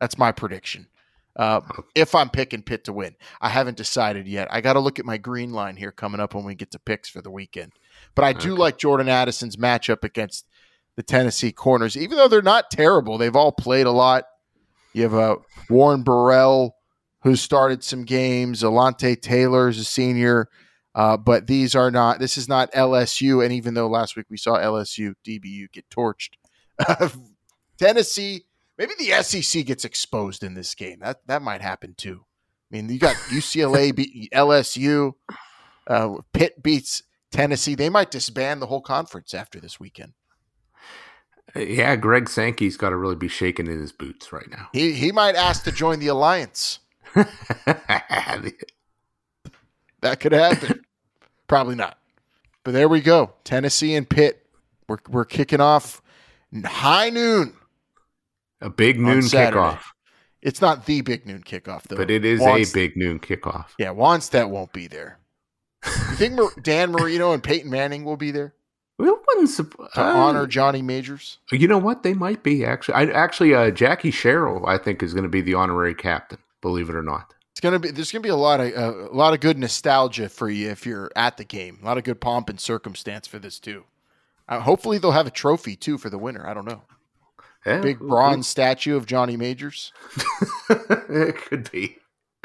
That's 0.00 0.18
my 0.18 0.32
prediction. 0.32 0.88
Uh, 1.36 1.60
if 1.94 2.14
I'm 2.14 2.28
picking 2.28 2.62
Pitt 2.62 2.84
to 2.84 2.92
win, 2.92 3.14
I 3.40 3.50
haven't 3.50 3.76
decided 3.76 4.26
yet. 4.26 4.48
I 4.50 4.60
got 4.60 4.72
to 4.72 4.80
look 4.80 4.98
at 4.98 5.04
my 5.04 5.16
green 5.16 5.52
line 5.52 5.76
here 5.76 5.92
coming 5.92 6.20
up 6.20 6.34
when 6.34 6.44
we 6.44 6.54
get 6.54 6.72
to 6.72 6.78
picks 6.78 7.08
for 7.08 7.22
the 7.22 7.30
weekend. 7.30 7.72
But 8.14 8.24
I 8.24 8.32
do 8.32 8.52
okay. 8.52 8.60
like 8.60 8.78
Jordan 8.78 9.08
Addison's 9.08 9.56
matchup 9.56 10.02
against 10.02 10.46
the 10.96 11.02
Tennessee 11.02 11.52
corners, 11.52 11.96
even 11.96 12.16
though 12.16 12.28
they're 12.28 12.42
not 12.42 12.70
terrible. 12.70 13.18
They've 13.18 13.36
all 13.36 13.52
played 13.52 13.86
a 13.86 13.92
lot. 13.92 14.24
You 14.92 15.02
have 15.04 15.14
uh, 15.14 15.36
Warren 15.68 16.02
Burrell, 16.02 16.76
who 17.22 17.36
started 17.36 17.84
some 17.84 18.04
games. 18.04 18.62
Alontae 18.62 19.20
Taylor 19.20 19.68
is 19.68 19.78
a 19.78 19.84
senior. 19.84 20.48
Uh, 20.94 21.16
but 21.16 21.46
these 21.46 21.74
are 21.76 21.90
not, 21.90 22.18
this 22.18 22.36
is 22.36 22.48
not 22.48 22.72
LSU. 22.72 23.44
And 23.44 23.52
even 23.52 23.74
though 23.74 23.88
last 23.88 24.16
week 24.16 24.26
we 24.28 24.36
saw 24.36 24.58
LSU, 24.58 25.14
DBU 25.24 25.70
get 25.70 25.88
torched, 25.88 26.30
Tennessee 27.78 28.44
Maybe 28.80 28.94
the 28.98 29.22
SEC 29.22 29.66
gets 29.66 29.84
exposed 29.84 30.42
in 30.42 30.54
this 30.54 30.74
game. 30.74 31.00
That 31.00 31.18
that 31.26 31.42
might 31.42 31.60
happen 31.60 31.92
too. 31.98 32.24
I 32.72 32.76
mean, 32.76 32.88
you 32.88 32.98
got 32.98 33.14
UCLA 33.14 33.94
beat 33.94 34.32
LSU, 34.32 35.12
uh, 35.86 36.14
Pitt 36.32 36.62
beats 36.62 37.02
Tennessee. 37.30 37.74
They 37.74 37.90
might 37.90 38.10
disband 38.10 38.62
the 38.62 38.68
whole 38.68 38.80
conference 38.80 39.34
after 39.34 39.60
this 39.60 39.78
weekend. 39.78 40.14
Yeah, 41.54 41.96
Greg 41.96 42.28
Sankey's 42.28 42.76
got 42.76 42.90
to 42.90 42.96
really 42.96 43.16
be 43.16 43.28
shaking 43.28 43.66
in 43.66 43.80
his 43.80 43.92
boots 43.92 44.32
right 44.32 44.48
now. 44.50 44.68
He 44.72 44.92
he 44.92 45.12
might 45.12 45.34
ask 45.34 45.64
to 45.64 45.72
join 45.72 45.98
the 45.98 46.08
alliance. 46.08 46.78
that 47.14 48.54
could 50.20 50.32
happen. 50.32 50.84
Probably 51.48 51.74
not. 51.74 51.98
But 52.62 52.72
there 52.72 52.88
we 52.88 53.00
go. 53.00 53.32
Tennessee 53.44 53.94
and 53.94 54.08
Pitt. 54.08 54.46
We're 54.88 54.98
we're 55.08 55.24
kicking 55.24 55.60
off 55.60 56.02
high 56.64 57.10
noon 57.10 57.54
a 58.60 58.70
big 58.70 59.00
noon 59.00 59.20
kickoff. 59.20 59.80
It's 60.42 60.60
not 60.60 60.86
the 60.86 61.00
big 61.00 61.26
noon 61.26 61.42
kickoff 61.42 61.84
though. 61.84 61.96
But 61.96 62.10
it 62.10 62.24
is 62.24 62.40
a 62.40 62.64
big 62.72 62.96
noon 62.96 63.18
kickoff. 63.18 63.66
Yeah, 63.78 63.88
Wannstedt 63.88 64.48
won't 64.48 64.72
be 64.72 64.86
there. 64.86 65.18
You 65.84 66.16
think 66.16 66.62
Dan 66.62 66.92
Marino 66.92 67.32
and 67.32 67.42
Peyton 67.42 67.70
Manning 67.70 68.04
will 68.04 68.16
be 68.16 68.30
there? 68.30 68.54
Well, 69.00 69.20
supp- 69.46 69.92
to 69.94 70.00
honor 70.00 70.46
Johnny 70.46 70.82
Majors. 70.82 71.38
You 71.50 71.66
know 71.68 71.78
what? 71.78 72.02
They 72.02 72.12
might 72.14 72.42
be 72.42 72.64
actually. 72.64 72.94
I, 72.94 73.04
actually, 73.04 73.54
uh, 73.54 73.70
Jackie 73.70 74.10
Sherrill, 74.10 74.66
I 74.66 74.78
think, 74.78 75.02
is 75.02 75.14
going 75.14 75.24
to 75.24 75.30
be 75.30 75.40
the 75.40 75.54
honorary 75.54 75.94
captain. 75.94 76.38
Believe 76.60 76.90
it 76.90 76.94
or 76.94 77.02
not, 77.02 77.32
it's 77.52 77.60
going 77.60 77.72
to 77.72 77.78
be. 77.78 77.90
There's 77.90 78.12
going 78.12 78.22
to 78.22 78.26
be 78.26 78.30
a 78.30 78.36
lot 78.36 78.60
of 78.60 78.72
uh, 78.76 79.10
a 79.10 79.14
lot 79.14 79.32
of 79.32 79.40
good 79.40 79.58
nostalgia 79.58 80.28
for 80.28 80.50
you 80.50 80.68
if 80.70 80.84
you're 80.84 81.10
at 81.16 81.38
the 81.38 81.44
game. 81.44 81.78
A 81.82 81.86
lot 81.86 81.96
of 81.96 82.04
good 82.04 82.20
pomp 82.20 82.50
and 82.50 82.60
circumstance 82.60 83.26
for 83.26 83.38
this 83.38 83.58
too. 83.58 83.84
Uh, 84.48 84.60
hopefully, 84.60 84.98
they'll 84.98 85.12
have 85.12 85.26
a 85.26 85.30
trophy 85.30 85.76
too 85.76 85.96
for 85.96 86.10
the 86.10 86.18
winner. 86.18 86.46
I 86.46 86.52
don't 86.52 86.66
know. 86.66 86.82
Yeah, 87.64 87.80
Big 87.80 87.98
bronze 87.98 88.48
statue 88.48 88.96
of 88.96 89.06
Johnny 89.06 89.36
Majors. 89.36 89.92
it 90.70 91.36
could 91.36 91.70
be. 91.70 91.98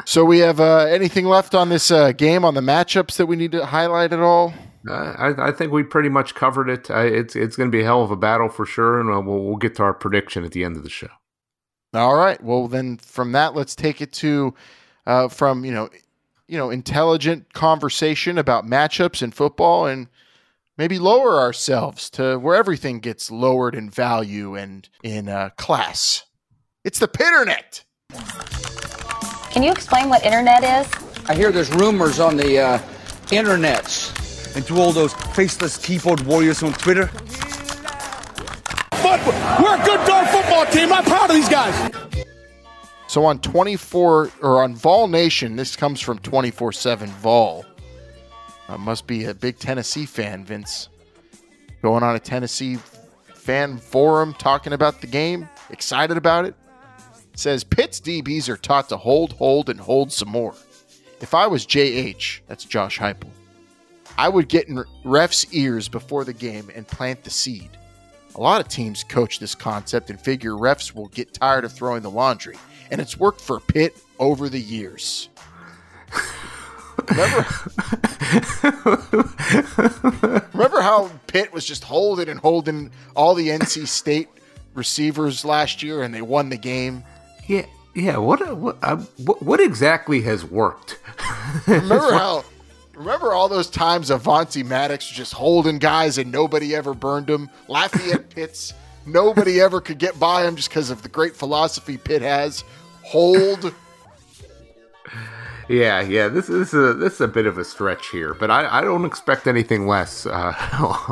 So 0.04 0.26
we 0.26 0.40
have 0.40 0.60
uh, 0.60 0.88
anything 0.90 1.26
left 1.26 1.56
on 1.56 1.70
this 1.70 1.90
uh, 1.90 2.12
game 2.12 2.44
on 2.44 2.54
the 2.54 2.62
matchups 2.62 3.16
that 3.16 3.26
we 3.28 3.38
need 3.38 3.54
to 3.54 3.66
highlight 3.66 4.12
at 4.12 4.20
all? 4.20 4.54
Uh, 4.88 5.16
I, 5.18 5.48
I, 5.48 5.52
think 5.52 5.72
we 5.72 5.84
pretty 5.84 6.10
much 6.10 6.36
covered 6.36 6.70
it. 6.70 6.90
it's 6.90 7.36
it's 7.36 7.56
going 7.56 7.72
to 7.72 7.76
be 7.76 7.82
a 7.82 7.86
hell 7.86 8.04
of 8.04 8.12
a 8.12 8.16
battle 8.16 8.50
for 8.50 8.66
sure, 8.66 9.00
and 9.00 9.10
uh, 9.10 9.20
we'll, 9.20 9.44
we'll 9.44 9.56
get 9.56 9.76
to 9.76 9.84
our 9.84 9.94
prediction 9.94 10.44
at 10.44 10.52
the 10.52 10.64
end 10.64 10.78
of 10.78 10.84
the 10.84 10.90
show. 10.90 11.10
All 11.94 12.16
right. 12.16 12.42
Well, 12.44 12.68
then 12.68 12.98
from 12.98 13.32
that, 13.32 13.56
let's 13.56 13.76
take 13.76 14.02
it 14.02 14.12
to 14.14 14.54
uh, 15.08 15.28
from 15.28 15.66
you 15.66 15.72
know, 15.72 15.90
you 16.48 16.58
know, 16.58 16.70
intelligent 16.70 17.54
conversation 17.54 18.38
about 18.38 18.66
matchups 18.66 19.24
in 19.24 19.32
football, 19.32 19.86
and 19.88 20.08
maybe 20.78 21.00
lower 21.00 21.40
ourselves 21.40 22.10
to 22.12 22.38
where 22.38 22.56
everything 22.56 23.00
gets 23.00 23.32
lowered 23.32 23.76
in 23.76 23.90
value 23.90 24.56
and 24.56 24.90
in 25.04 25.30
uh, 25.30 25.50
class. 25.58 26.26
It's 26.84 27.00
the 27.00 27.08
Pitternet. 27.08 27.84
Can 29.52 29.64
you 29.64 29.72
explain 29.72 30.10
what 30.10 30.24
internet 30.24 30.64
is? 30.64 30.92
I 31.28 31.34
hear 31.34 31.52
there's 31.52 31.72
rumors 31.72 32.20
on 32.20 32.38
the 32.38 32.60
uh, 32.60 32.78
internets. 33.28 34.25
And 34.56 34.66
to 34.68 34.78
all 34.78 34.92
those 34.92 35.14
faceless 35.14 35.78
keyboard 35.78 36.22
warriors 36.22 36.64
on 36.64 36.74
Twitter, 36.74 37.10
But 39.04 39.24
we're 39.62 39.80
a 39.80 39.86
good 39.86 40.08
darn 40.08 40.26
football 40.28 40.66
team. 40.68 40.92
I'm 40.92 41.04
proud 41.04 41.30
of 41.30 41.36
these 41.36 41.50
guys. 41.50 41.92
So 43.08 43.24
on 43.26 43.40
24 43.40 44.32
or 44.42 44.64
on 44.64 44.76
Vol 44.76 45.08
Nation, 45.08 45.56
this 45.56 45.76
comes 45.76 46.02
from 46.02 46.20
24 46.20 46.72
7 46.72 47.10
Vol. 47.10 47.66
Uh, 48.68 48.78
must 48.78 49.06
be 49.06 49.26
a 49.26 49.34
big 49.34 49.60
Tennessee 49.60 50.06
fan, 50.06 50.44
Vince. 50.44 50.90
Going 51.82 52.04
on 52.04 52.16
a 52.16 52.20
Tennessee 52.20 52.78
fan 53.34 53.78
forum 53.78 54.34
talking 54.34 54.74
about 54.74 55.02
the 55.02 55.08
game, 55.08 55.48
excited 55.70 56.18
about 56.18 56.46
it. 56.46 56.56
Says 57.36 57.64
Pitt's 57.64 58.02
DBs 58.02 58.50
are 58.50 58.58
taught 58.58 58.90
to 58.90 58.98
hold, 58.98 59.34
hold, 59.34 59.70
and 59.70 59.80
hold 59.80 60.12
some 60.12 60.30
more. 60.30 60.56
If 61.22 61.34
I 61.34 61.46
was 61.48 61.66
JH, 61.66 62.40
that's 62.48 62.66
Josh 62.66 62.98
Heupel, 62.98 63.30
I 64.18 64.30
would 64.30 64.48
get 64.48 64.68
in 64.68 64.84
refs' 65.04 65.46
ears 65.52 65.88
before 65.88 66.24
the 66.24 66.34
game 66.34 66.70
and 66.74 66.88
plant 66.88 67.24
the 67.24 67.30
seed. 67.30 67.70
A 68.36 68.42
lot 68.42 68.62
of 68.62 68.68
teams 68.68 69.04
coach 69.04 69.40
this 69.40 69.56
concept 69.56 70.10
and 70.10 70.20
figure 70.20 70.52
refs 70.52 70.94
will 70.94 71.08
get 71.08 71.34
tired 71.34 71.64
of 71.64 71.72
throwing 71.72 72.02
the 72.02 72.12
laundry, 72.12 72.58
and 72.92 73.00
it's 73.00 73.18
worked 73.18 73.42
for 73.42 73.60
Pitt 73.60 73.96
over 74.20 74.50
the 74.50 74.60
years. 74.60 75.30
Remember, 77.10 77.46
remember 80.54 80.82
how 80.82 81.12
Pitt 81.28 81.54
was 81.54 81.66
just 81.66 81.84
holding 81.84 82.30
and 82.30 82.40
holding 82.40 82.92
all 83.16 83.36
the 83.36 83.50
NC 83.50 83.88
State 83.88 84.30
receivers 84.74 85.46
last 85.46 85.84
year, 85.84 86.04
and 86.04 86.14
they 86.14 86.22
won 86.22 86.50
the 86.50 86.58
game. 86.58 87.04
Yeah, 87.48 87.66
yeah. 87.94 88.18
What 88.18 88.58
what 88.58 88.78
what, 89.20 89.44
what 89.44 89.60
exactly 89.60 90.22
has 90.22 90.46
worked? 90.46 91.00
Remember 91.68 92.14
how? 92.14 92.44
Remember 92.96 93.34
all 93.34 93.50
those 93.50 93.70
times 93.70 94.10
Avonte 94.10 94.64
Maddox 94.64 95.10
was 95.10 95.18
just 95.18 95.34
holding 95.34 95.78
guys 95.80 96.18
and 96.18 96.32
nobody 96.32 96.76
ever 96.76 96.94
burned 96.94 97.30
him? 97.30 97.50
Lafayette 97.68 98.30
Pitts, 98.36 98.74
nobody 99.06 99.60
ever 99.60 99.82
could 99.82 99.98
get 99.98 100.20
by 100.20 100.46
him 100.46 100.56
just 100.56 100.70
because 100.70 100.90
of 100.90 101.02
the 101.04 101.10
great 101.10 101.36
philosophy 101.36 101.98
Pitt 101.98 102.22
has. 102.22 102.64
Hold. 103.04 103.74
Yeah, 105.68 106.02
yeah. 106.02 106.28
This, 106.28 106.46
this 106.46 106.74
is 106.76 106.92
a, 106.92 106.94
this 106.94 107.16
is 107.16 107.22
a 107.22 107.28
bit 107.28 107.48
of 107.48 107.58
a 107.58 107.66
stretch 107.66 108.10
here, 108.10 108.36
but 108.36 108.52
I, 108.52 108.80
I 108.80 108.82
don't 108.82 109.04
expect 109.04 109.48
anything 109.48 109.88
less 109.88 110.28
uh, 110.28 110.54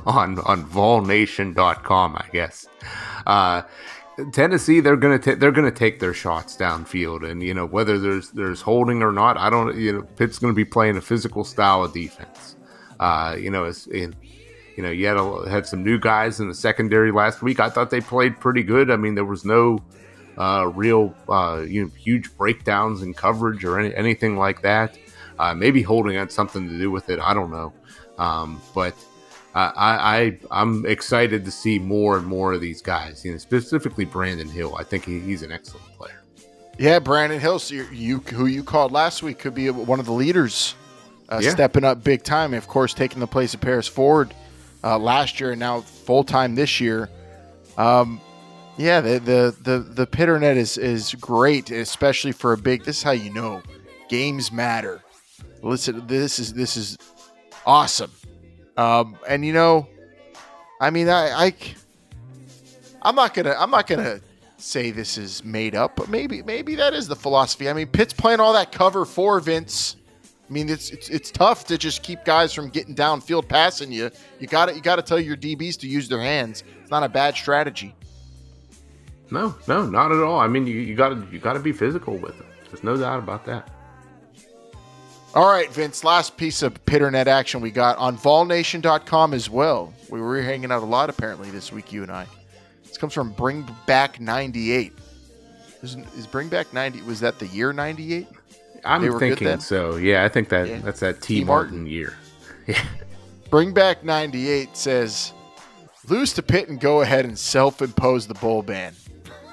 on 0.05 0.37
on 0.41 0.63
volnation.com, 0.65 2.15
I 2.15 2.25
guess. 2.31 2.67
Uh, 3.25 3.63
Tennessee, 4.31 4.79
they're 4.79 4.95
gonna 4.95 5.17
they're 5.17 5.51
gonna 5.51 5.71
take 5.71 5.99
their 5.99 6.13
shots 6.13 6.55
downfield, 6.55 7.29
and 7.29 7.41
you 7.41 7.53
know 7.53 7.65
whether 7.65 7.97
there's 7.97 8.29
there's 8.31 8.61
holding 8.61 9.01
or 9.01 9.11
not, 9.11 9.37
I 9.37 9.49
don't. 9.49 9.75
You 9.77 9.93
know, 9.93 10.01
Pitt's 10.17 10.39
gonna 10.39 10.53
be 10.53 10.65
playing 10.65 10.97
a 10.97 11.01
physical 11.01 11.43
style 11.43 11.83
of 11.83 11.93
defense. 11.93 12.55
Uh, 12.99 13.35
you 13.39 13.49
know, 13.49 13.65
it's 13.65 13.87
in. 13.87 14.15
You 14.75 14.81
know, 14.81 14.89
you 14.89 15.05
had 15.05 15.17
a, 15.17 15.49
had 15.49 15.67
some 15.67 15.83
new 15.83 15.99
guys 15.99 16.39
in 16.39 16.47
the 16.47 16.55
secondary 16.55 17.11
last 17.11 17.43
week. 17.43 17.59
I 17.59 17.69
thought 17.69 17.91
they 17.91 18.01
played 18.01 18.39
pretty 18.39 18.63
good. 18.63 18.89
I 18.89 18.95
mean, 18.95 19.13
there 19.13 19.25
was 19.25 19.45
no 19.45 19.77
uh, 20.37 20.71
real 20.73 21.13
uh, 21.29 21.63
you 21.67 21.83
know 21.83 21.91
huge 21.97 22.35
breakdowns 22.37 23.01
in 23.01 23.13
coverage 23.13 23.63
or 23.63 23.79
any, 23.79 23.93
anything 23.95 24.37
like 24.37 24.61
that. 24.61 24.97
Uh, 25.39 25.53
maybe 25.53 25.81
holding 25.81 26.15
had 26.15 26.31
something 26.31 26.67
to 26.69 26.77
do 26.77 26.91
with 26.91 27.09
it. 27.09 27.19
I 27.19 27.33
don't 27.33 27.51
know, 27.51 27.73
um, 28.17 28.61
but 28.75 28.95
I, 29.55 29.71
I 29.75 30.37
I'm 30.51 30.85
excited 30.85 31.45
to 31.45 31.51
see 31.51 31.77
more 31.79 32.17
and 32.17 32.25
more 32.25 32.53
of 32.53 32.61
these 32.61 32.81
guys. 32.81 33.23
You 33.23 33.33
know, 33.33 33.37
specifically 33.37 34.05
Brandon 34.05 34.47
Hill. 34.49 34.75
I 34.79 34.83
think 34.83 35.05
he, 35.05 35.19
he's 35.19 35.43
an 35.43 35.51
excellent 35.51 35.85
player. 35.97 36.21
Yeah, 36.79 36.97
Brandon 36.99 37.39
Hill, 37.39 37.59
so 37.59 37.75
you, 37.75 38.17
who 38.17 38.47
you 38.47 38.63
called 38.63 38.91
last 38.91 39.21
week, 39.21 39.37
could 39.37 39.53
be 39.53 39.69
one 39.69 39.99
of 39.99 40.07
the 40.07 40.11
leaders, 40.11 40.73
uh, 41.29 41.39
Yeah. 41.41 41.51
stepping 41.51 41.83
up 41.83 42.03
big 42.03 42.23
time. 42.23 42.55
Of 42.55 42.67
course, 42.67 42.95
taking 42.95 43.19
the 43.19 43.27
place 43.27 43.53
of 43.53 43.61
Paris 43.61 43.87
Ford 43.87 44.33
uh, 44.83 44.97
last 44.97 45.39
year 45.39 45.51
and 45.51 45.59
now 45.59 45.81
full 45.81 46.23
time 46.23 46.55
this 46.55 46.81
year. 46.81 47.09
Um, 47.77 48.19
yeah, 48.77 49.01
the 49.01 49.19
the 49.19 49.55
the 49.61 49.79
the 49.79 50.07
Pitternet 50.07 50.55
is 50.55 50.79
is 50.79 51.13
great, 51.13 51.69
especially 51.69 52.31
for 52.31 52.53
a 52.53 52.57
big. 52.57 52.83
This 52.85 52.97
is 52.97 53.03
how 53.03 53.11
you 53.11 53.31
know 53.31 53.61
games 54.09 54.51
matter. 54.51 55.03
Listen, 55.61 56.07
this 56.07 56.39
is 56.39 56.53
this 56.53 56.75
is 56.75 56.97
awesome. 57.67 58.11
Um, 58.77 59.17
and 59.27 59.45
you 59.45 59.53
know, 59.53 59.87
I 60.79 60.89
mean, 60.89 61.09
I, 61.09 61.45
I 61.47 61.53
I'm 63.01 63.15
not 63.15 63.33
gonna 63.33 63.55
I'm 63.57 63.69
not 63.69 63.87
gonna 63.87 64.19
say 64.57 64.91
this 64.91 65.17
is 65.17 65.43
made 65.43 65.75
up, 65.75 65.95
but 65.95 66.09
maybe 66.09 66.41
maybe 66.41 66.75
that 66.75 66.93
is 66.93 67.07
the 67.07 67.15
philosophy. 67.15 67.69
I 67.69 67.73
mean, 67.73 67.87
Pitt's 67.87 68.13
playing 68.13 68.39
all 68.39 68.53
that 68.53 68.71
cover 68.71 69.05
four 69.05 69.39
Vince. 69.39 69.97
I 70.49 70.53
mean, 70.53 70.69
it's 70.69 70.89
it's 70.89 71.09
it's 71.09 71.31
tough 71.31 71.65
to 71.65 71.77
just 71.77 72.03
keep 72.03 72.25
guys 72.25 72.53
from 72.53 72.69
getting 72.69 72.95
downfield 72.95 73.47
passing 73.47 73.91
you. 73.91 74.09
You 74.39 74.47
got 74.47 74.67
to 74.67 74.75
you 74.75 74.81
got 74.81 74.97
to 74.97 75.01
tell 75.01 75.19
your 75.19 75.37
DBs 75.37 75.79
to 75.79 75.87
use 75.87 76.09
their 76.09 76.21
hands. 76.21 76.63
It's 76.81 76.91
not 76.91 77.03
a 77.03 77.09
bad 77.09 77.35
strategy. 77.35 77.95
No, 79.31 79.55
no, 79.67 79.85
not 79.85 80.11
at 80.11 80.21
all. 80.21 80.39
I 80.39 80.47
mean, 80.47 80.67
you, 80.67 80.75
you 80.75 80.95
gotta 80.95 81.25
you 81.31 81.39
gotta 81.39 81.59
be 81.59 81.71
physical 81.71 82.17
with 82.17 82.37
them. 82.37 82.47
There's 82.67 82.83
no 82.83 82.97
doubt 82.97 83.19
about 83.19 83.45
that. 83.45 83.69
All 85.35 85.47
right, 85.51 85.71
Vince, 85.71 86.03
last 86.03 86.37
piece 86.37 86.61
of 86.61 86.83
Pitternet 86.85 87.25
action 87.25 87.59
we 87.59 87.71
got 87.71 87.97
on 87.97 88.15
volnation.com 88.17 89.33
as 89.33 89.49
well. 89.49 89.91
We 90.09 90.21
were 90.21 90.39
hanging 90.41 90.71
out 90.71 90.83
a 90.83 90.85
lot 90.85 91.09
apparently 91.09 91.49
this 91.49 91.71
week, 91.71 91.91
you 91.91 92.03
and 92.03 92.11
I. 92.11 92.27
This 92.85 92.97
comes 92.97 93.13
from 93.15 93.31
Bring 93.31 93.67
Back 93.87 94.19
98. 94.19 94.93
Is, 95.81 95.95
is 96.15 96.27
Bring 96.27 96.49
Back 96.49 96.71
90, 96.71 97.01
was 97.01 97.19
that 97.21 97.39
the 97.39 97.47
year 97.47 97.73
98? 97.73 98.27
I'm 98.85 99.01
They 99.01 99.09
were 99.09 99.17
good 99.19 99.39
thinking 99.39 99.59
so. 99.59 99.95
Yeah, 99.95 100.23
I 100.23 100.29
think 100.29 100.49
that 100.49 100.67
Yeah. 100.67 100.79
that's 100.79 100.99
that 100.99 101.21
T, 101.21 101.39
Tee 101.39 101.43
Martin, 101.43 101.77
Martin. 101.77 101.87
year. 101.87 102.13
Bring 103.49 103.73
Back 103.73 104.03
98 104.03 104.77
says, 104.77 105.33
lose 106.07 106.33
to 106.33 106.43
Pitt 106.43 106.69
and 106.69 106.79
go 106.79 107.01
ahead 107.01 107.25
and 107.25 107.37
self 107.39 107.81
impose 107.81 108.27
the 108.27 108.33
bowl 108.35 108.61
ban. 108.61 108.93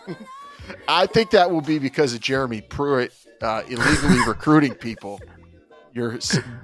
I 0.88 1.06
think 1.06 1.30
that 1.30 1.50
will 1.50 1.60
be 1.62 1.78
because 1.78 2.12
of 2.12 2.20
Jeremy 2.20 2.60
Pruitt 2.60 3.14
uh, 3.40 3.62
illegally 3.66 4.18
recruiting 4.26 4.74
people. 4.74 5.20
Your 5.92 6.18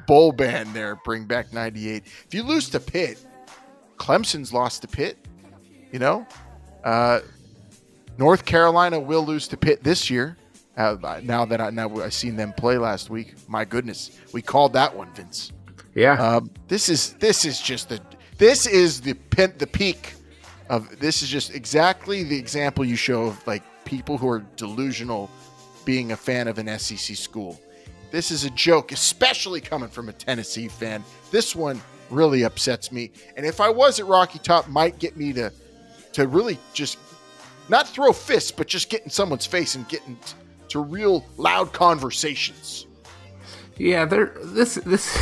bowl 0.07 0.33
ban 0.33 0.73
there, 0.73 0.97
Bring 1.05 1.25
Back 1.25 1.53
98. 1.53 2.05
If 2.27 2.35
you 2.35 2.43
lose 2.43 2.69
to 2.71 2.81
Pitt, 2.81 3.25
Clemson's 3.97 4.53
lost 4.53 4.83
to 4.83 4.89
Pitt, 4.89 5.19
you 5.93 5.99
know? 5.99 6.27
Uh, 6.85 7.21
North 8.19 8.45
Carolina 8.45 8.99
will 9.01 9.25
lose 9.25 9.49
to 9.49 9.57
Pitt 9.57 9.83
this 9.83 10.09
year. 10.09 10.37
Uh, 10.77 11.21
now 11.23 11.45
that 11.47 11.61
I 11.61 11.71
now 11.71 12.03
I 12.03 12.11
seen 12.11 12.37
them 12.37 12.53
play 12.53 12.77
last 12.77 13.09
week, 13.09 13.35
my 13.49 13.65
goodness, 13.65 14.21
we 14.33 14.43
called 14.43 14.75
that 14.75 14.95
one, 14.95 15.13
Vince. 15.15 15.53
Yeah, 15.95 16.13
Um, 16.23 16.51
this 16.69 16.91
is 16.91 17.15
this 17.15 17.47
is 17.47 17.61
just 17.61 17.89
the 17.89 17.99
this 18.37 18.67
is 18.67 19.01
the 19.01 19.15
pin, 19.15 19.55
the 19.57 19.67
peak 19.67 20.13
of 20.69 20.99
this 20.99 21.23
is 21.23 21.31
just 21.31 21.55
exactly 21.55 22.23
the 22.25 22.39
example 22.39 22.85
you 22.85 22.97
show 22.97 23.25
of 23.25 23.47
like 23.47 23.63
people 23.87 24.19
who 24.19 24.29
are 24.29 24.41
delusional 24.57 25.31
being 25.87 26.13
a 26.13 26.17
fan 26.17 26.47
of 26.47 26.59
an 26.59 26.79
SEC 26.79 27.17
school. 27.17 27.59
This 28.11 28.31
is 28.31 28.45
a 28.45 28.51
joke, 28.51 28.93
especially 28.93 29.61
coming 29.61 29.89
from 29.89 30.09
a 30.09 30.13
Tennessee 30.13 30.69
fan. 30.69 31.05
This 31.31 31.57
one 31.57 31.81
really 32.11 32.45
upsets 32.45 32.93
me, 32.93 33.11
and 33.37 33.45
if 33.45 33.61
I 33.61 33.69
was 33.69 33.99
at 34.01 34.07
Rocky 34.07 34.39
Top, 34.39 34.69
might 34.69 34.99
get 34.99 35.17
me 35.17 35.33
to 35.35 35.53
to 36.13 36.27
really 36.27 36.59
just 36.73 36.99
not 37.69 37.87
throw 37.89 38.13
fists, 38.13 38.51
but 38.51 38.67
just 38.67 38.89
get 38.89 39.03
in 39.03 39.11
someone's 39.11 39.45
face 39.47 39.75
and 39.75 39.87
get 39.89 40.01
into 40.07 40.79
real 40.79 41.27
loud 41.37 41.73
conversations. 41.73 42.87
yeah. 43.77 44.05
There, 44.05 44.33
this, 44.43 44.77
this. 44.77 45.19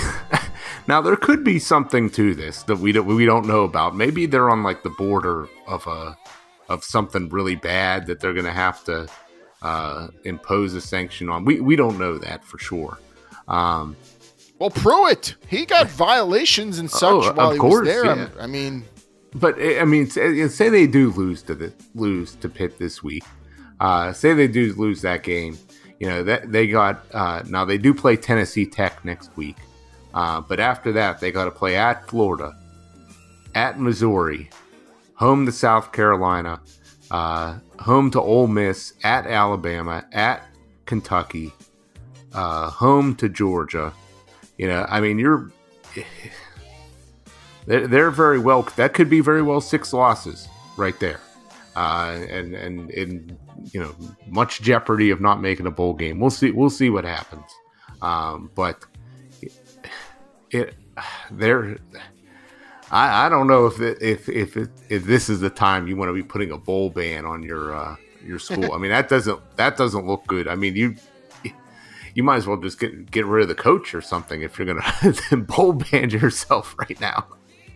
now 0.86 1.00
there 1.00 1.16
could 1.16 1.42
be 1.42 1.58
something 1.58 2.10
to 2.10 2.34
this 2.34 2.62
that 2.64 2.78
we 2.78 2.92
don't 2.92 3.06
we 3.06 3.24
don't 3.24 3.46
know 3.46 3.64
about. 3.64 3.96
Maybe 3.96 4.26
they're 4.26 4.50
on 4.50 4.62
like 4.62 4.82
the 4.82 4.90
border 4.90 5.48
of 5.66 5.86
a 5.86 6.16
of 6.68 6.84
something 6.84 7.28
really 7.28 7.56
bad 7.56 8.06
that 8.06 8.20
they're 8.20 8.34
gonna 8.34 8.52
have 8.52 8.84
to 8.84 9.08
uh, 9.64 10.08
impose 10.24 10.74
a 10.74 10.80
sanction 10.80 11.28
on. 11.28 11.44
We 11.44 11.60
we 11.60 11.74
don't 11.74 11.98
know 11.98 12.18
that 12.18 12.44
for 12.44 12.58
sure. 12.58 12.98
Um, 13.48 13.96
Well, 14.60 14.70
Pruitt, 14.70 15.34
he 15.48 15.66
got 15.66 15.88
violations 15.90 16.78
and 16.78 16.88
such 16.90 17.10
Oh, 17.12 17.32
while 17.32 17.48
of 17.48 17.54
he 17.54 17.58
course, 17.58 17.86
was 17.86 17.88
there. 17.88 18.04
yeah. 18.04 18.28
I'm- 18.40 18.52
mean, 18.52 18.84
But 19.34 19.58
eh, 19.58 19.80
I 19.80 19.84
mean, 19.84 20.08
say, 20.08 20.46
say 20.48 20.68
they 20.68 20.86
do 20.86 21.10
lose 21.10 21.42
to 21.48 21.54
the 21.56 21.72
lose 21.96 22.36
to 22.36 22.48
Pitt 22.48 22.78
this 22.78 23.02
week. 23.02 23.24
Uh, 23.80 24.12
say 24.12 24.32
they 24.32 24.46
do 24.48 24.72
lose 24.74 25.02
that 25.02 25.22
game. 25.24 25.58
You 25.98 26.08
know 26.08 26.22
that 26.24 26.52
they 26.52 26.66
got 26.68 27.04
uh, 27.12 27.42
now 27.48 27.64
they 27.64 27.78
do 27.78 27.92
play 27.94 28.16
Tennessee 28.16 28.66
Tech 28.66 29.04
next 29.04 29.34
week, 29.36 29.56
uh, 30.14 30.40
but 30.40 30.60
after 30.60 30.92
that 30.92 31.18
they 31.20 31.32
got 31.32 31.46
to 31.46 31.50
play 31.50 31.74
at 31.76 32.08
Florida, 32.08 32.54
at 33.54 33.80
Missouri, 33.80 34.50
home 35.14 35.46
to 35.46 35.52
South 35.52 35.90
Carolina, 35.92 36.60
uh, 37.10 37.58
home 37.84 38.10
to 38.10 38.18
Ole 38.20 38.46
Miss, 38.46 38.94
at 39.04 39.26
Alabama, 39.26 40.06
at 40.10 40.42
Kentucky, 40.86 41.52
uh, 42.32 42.70
home 42.70 43.14
to 43.16 43.28
Georgia. 43.28 43.92
You 44.56 44.68
know, 44.68 44.86
I 44.88 45.02
mean, 45.02 45.18
you're 45.18 45.50
they're, 47.66 47.86
they're 47.86 48.10
very 48.10 48.38
well. 48.38 48.62
That 48.76 48.94
could 48.94 49.10
be 49.10 49.20
very 49.20 49.42
well 49.42 49.60
six 49.60 49.92
losses 49.92 50.48
right 50.78 50.98
there, 50.98 51.20
uh, 51.76 52.24
and 52.30 52.54
and 52.54 52.90
in 52.90 53.38
you 53.72 53.80
know 53.80 53.94
much 54.28 54.62
jeopardy 54.62 55.10
of 55.10 55.20
not 55.20 55.42
making 55.42 55.66
a 55.66 55.70
bowl 55.70 55.92
game. 55.92 56.18
We'll 56.18 56.30
see. 56.30 56.52
We'll 56.52 56.70
see 56.70 56.88
what 56.88 57.04
happens. 57.04 57.50
Um, 58.00 58.50
but 58.54 58.82
it, 60.50 60.74
there. 61.30 61.76
I, 62.94 63.26
I 63.26 63.28
don't 63.28 63.48
know 63.48 63.66
if 63.66 63.80
it, 63.80 64.00
if 64.00 64.28
if 64.28 64.56
it, 64.56 64.70
if 64.88 65.04
this 65.04 65.28
is 65.28 65.40
the 65.40 65.50
time 65.50 65.88
you 65.88 65.96
want 65.96 66.10
to 66.10 66.12
be 66.12 66.22
putting 66.22 66.52
a 66.52 66.56
bowl 66.56 66.90
ban 66.90 67.26
on 67.26 67.42
your 67.42 67.74
uh, 67.74 67.96
your 68.24 68.38
school. 68.38 68.72
I 68.72 68.78
mean 68.78 68.92
that 68.92 69.08
doesn't 69.08 69.40
that 69.56 69.76
doesn't 69.76 70.06
look 70.06 70.24
good. 70.28 70.46
I 70.46 70.54
mean 70.54 70.76
you 70.76 70.94
you 72.14 72.22
might 72.22 72.36
as 72.36 72.46
well 72.46 72.56
just 72.56 72.78
get 72.78 73.10
get 73.10 73.26
rid 73.26 73.42
of 73.42 73.48
the 73.48 73.54
coach 73.56 73.96
or 73.96 74.00
something 74.00 74.42
if 74.42 74.58
you're 74.58 74.72
gonna 74.72 75.42
bowl 75.42 75.72
ban 75.72 76.10
yourself 76.10 76.76
right 76.78 76.98
now. 77.00 77.26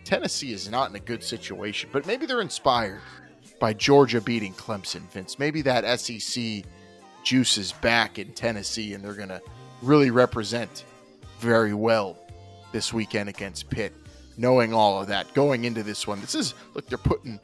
Tennessee 0.05 0.53
is 0.53 0.69
not 0.69 0.89
in 0.89 0.95
a 0.95 1.01
good 1.01 1.21
situation, 1.21 1.89
but 1.91 2.07
maybe 2.07 2.25
they're 2.25 2.39
inspired 2.39 3.01
by 3.59 3.73
Georgia 3.73 4.21
beating 4.21 4.53
Clemson. 4.53 5.01
Vince, 5.11 5.37
maybe 5.37 5.61
that 5.63 5.99
SEC 5.99 6.63
juice 7.23 7.57
is 7.57 7.73
back 7.73 8.19
in 8.19 8.31
Tennessee, 8.31 8.93
and 8.93 9.03
they're 9.03 9.13
gonna 9.13 9.41
really 9.81 10.11
represent 10.11 10.85
very 11.39 11.73
well 11.73 12.17
this 12.71 12.93
weekend 12.93 13.27
against 13.27 13.69
Pitt. 13.69 13.93
Knowing 14.39 14.73
all 14.73 15.01
of 15.01 15.07
that 15.09 15.31
going 15.33 15.65
into 15.65 15.83
this 15.83 16.07
one, 16.07 16.21
this 16.21 16.33
is 16.33 16.53
look 16.73 16.87
they're 16.87 16.97
putting 16.97 17.37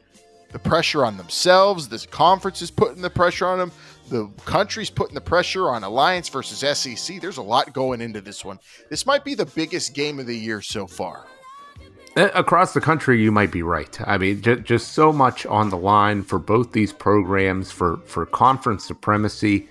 the 0.54 0.60
pressure 0.60 1.04
on 1.04 1.18
themselves. 1.18 1.90
This 1.90 2.06
conference 2.06 2.62
is 2.62 2.72
putting 2.72 3.02
the 3.02 3.10
pressure 3.10 3.46
on 3.48 3.60
them. 3.60 3.72
The 4.08 4.28
country's 4.46 4.90
putting 4.90 5.14
the 5.14 5.20
pressure 5.20 5.70
on 5.70 5.84
Alliance 5.84 6.30
versus 6.30 6.60
SEC. 6.80 7.20
There's 7.20 7.36
a 7.36 7.44
lot 7.44 7.74
going 7.74 8.00
into 8.00 8.22
this 8.22 8.46
one. 8.46 8.60
This 8.90 9.06
might 9.06 9.26
be 9.26 9.34
the 9.36 9.46
biggest 9.46 9.94
game 9.94 10.22
of 10.22 10.26
the 10.26 10.38
year 10.38 10.62
so 10.62 10.88
far. 10.88 11.26
Across 12.16 12.74
the 12.74 12.80
country, 12.80 13.22
you 13.22 13.30
might 13.30 13.52
be 13.52 13.62
right. 13.62 14.00
I 14.08 14.18
mean, 14.18 14.42
just, 14.42 14.64
just 14.64 14.94
so 14.94 15.12
much 15.12 15.46
on 15.46 15.70
the 15.70 15.78
line 15.78 16.24
for 16.24 16.40
both 16.40 16.72
these 16.72 16.94
programs 16.94 17.74
for 17.74 17.98
for 18.06 18.26
conference 18.26 18.86
supremacy. 18.86 19.68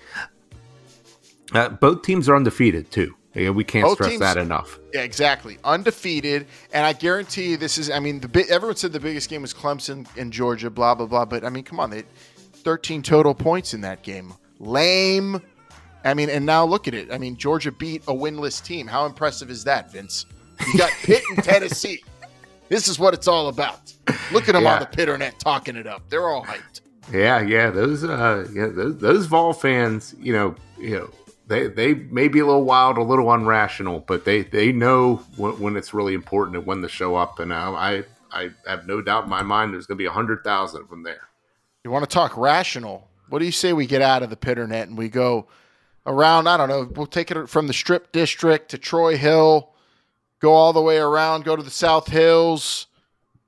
Uh, 1.55 1.71
both 1.71 2.03
teams 2.03 2.29
are 2.29 2.37
undefeated 2.37 2.91
too. 2.91 3.15
Yeah, 3.35 3.51
we 3.51 3.65
can't 3.65 3.85
Both 3.85 3.95
stress 3.95 4.11
teams, 4.11 4.21
that 4.21 4.37
enough. 4.37 4.79
Yeah, 4.93 5.03
exactly. 5.03 5.59
Undefeated, 5.65 6.47
and 6.73 6.87
I 6.87 6.93
guarantee 6.93 7.51
you, 7.51 7.57
this 7.57 7.79
is. 7.79 7.91
I 7.91 7.99
mean, 7.99 8.21
the 8.21 8.47
everyone 8.49 8.77
said 8.77 8.93
the 8.93 9.01
biggest 9.01 9.29
game 9.29 9.43
was 9.43 9.53
Clemson 9.53 10.07
and 10.17 10.33
Georgia, 10.33 10.71
blah 10.71 10.95
blah 10.95 11.07
blah. 11.07 11.25
But 11.25 11.45
I 11.45 11.51
mean, 11.51 11.65
come 11.65 11.81
on, 11.81 11.91
they 11.91 12.05
13 12.65 13.03
total 13.03 13.35
points 13.35 13.75
in 13.75 13.81
that 13.81 14.03
game. 14.03 14.33
Lame. 14.61 15.43
I 16.05 16.15
mean, 16.15 16.31
and 16.31 16.47
now 16.47 16.65
look 16.65 16.87
at 16.87 16.95
it. 16.95 17.11
I 17.11 17.19
mean, 17.19 17.37
Georgia 17.37 17.73
beat 17.73 18.03
a 18.03 18.13
winless 18.13 18.63
team. 18.63 18.87
How 18.87 19.07
impressive 19.07 19.51
is 19.51 19.65
that, 19.65 19.91
Vince? 19.91 20.27
You 20.73 20.79
got 20.79 20.93
Pitt 21.03 21.23
and 21.35 21.43
Tennessee. 21.43 22.05
This 22.69 22.89
is 22.89 22.99
what 22.99 23.15
it's 23.15 23.27
all 23.27 23.49
about. 23.49 23.93
Look 24.31 24.49
at 24.49 24.53
them 24.53 24.65
yeah. 24.65 24.75
on 24.75 24.81
the 24.81 24.87
Pitternet 24.87 25.39
talking 25.39 25.77
it 25.77 25.87
up. 25.87 26.03
They're 26.09 26.29
all 26.29 26.45
hyped. 26.45 26.83
Yeah, 27.13 27.41
yeah. 27.41 27.71
Those, 27.71 28.05
uh, 28.05 28.47
yeah, 28.53 28.67
those, 28.67 28.99
those 28.99 29.27
Vol 29.27 29.55
fans, 29.55 30.15
you 30.19 30.33
know, 30.33 30.55
you 30.79 30.91
know 30.99 31.11
they 31.47 31.67
they 31.69 31.95
may 31.95 32.29
be 32.29 32.39
a 32.39 32.47
little 32.47 32.65
wild, 32.65 32.97
a 32.99 33.03
little 33.03 33.27
unrational, 33.27 34.05
but 34.07 34.25
they 34.25 34.43
they 34.43 34.73
know 34.73 35.17
when, 35.37 35.59
when 35.61 35.77
it's 35.77 35.93
really 35.93 36.15
important 36.15 36.57
and 36.57 36.67
when 36.67 36.83
to 36.83 36.89
show 36.89 37.17
up. 37.17 37.39
And 37.39 37.53
I 37.53 38.05
I 38.33 38.51
have 38.67 38.87
no 38.87 39.01
doubt 39.01 39.25
in 39.25 39.31
my 39.31 39.43
mind 39.43 39.73
there's 39.73 39.87
going 39.87 39.99
to 39.99 40.03
be 40.03 40.07
a 40.07 40.13
hundred 40.13 40.43
thousand 40.43 40.83
of 40.83 40.91
them 40.91 41.03
there. 41.03 41.29
You 41.85 41.91
want 41.91 42.09
to 42.09 42.13
talk 42.13 42.37
rational? 42.37 43.09
What 43.29 43.39
do 43.39 43.45
you 43.45 43.53
say 43.53 43.73
we 43.73 43.87
get 43.87 44.03
out 44.03 44.23
of 44.23 44.31
the 44.31 44.37
Pitternet 44.37 44.85
and 44.85 44.97
we 44.97 45.09
go 45.09 45.47
around? 46.07 46.49
I 46.49 46.57
don't 46.57 46.69
know. 46.69 46.89
We'll 46.95 47.07
take 47.07 47.31
it 47.31 47.49
from 47.49 47.67
the 47.67 47.73
Strip 47.73 48.13
District 48.13 48.71
to 48.71 48.79
Troy 48.79 49.17
Hill, 49.17 49.71
go 50.41 50.53
all 50.53 50.73
the 50.73 50.83
way 50.83 50.99
around, 50.99 51.45
go 51.45 51.57
to 51.57 51.63
the 51.63 51.71
South 51.71 52.09
Hills, 52.09 52.87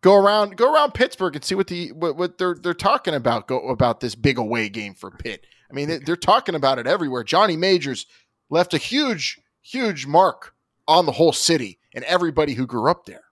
go 0.03 0.15
around, 0.15 0.57
go 0.57 0.73
around 0.73 0.93
Pittsburgh 0.95 1.35
and 1.35 1.45
see 1.45 1.55
what 1.55 1.67
the 1.69 1.93
what, 1.93 2.17
what 2.17 2.39
they're 2.39 2.55
they're 2.55 2.75
talking 2.75 3.15
about. 3.15 3.47
Go 3.49 3.69
about 3.69 4.01
this 4.01 4.15
big 4.15 4.39
away 4.39 4.69
game 4.69 4.95
for 4.95 5.11
Pitt. 5.11 5.47
I 5.71 5.75
mean, 5.75 6.05
they're 6.05 6.17
talking 6.17 6.55
about 6.55 6.79
it 6.79 6.87
everywhere. 6.87 7.25
Johnny 7.25 7.57
Majors 7.57 8.07
left 8.51 8.75
a 8.75 8.79
huge, 8.79 9.39
huge 9.63 10.07
mark 10.07 10.55
on 10.87 11.07
the 11.07 11.13
whole 11.13 11.33
city 11.33 11.79
and 11.95 12.05
everybody 12.05 12.55
who 12.55 12.67
grew 12.67 12.91
up 12.91 13.07
there. 13.07 13.23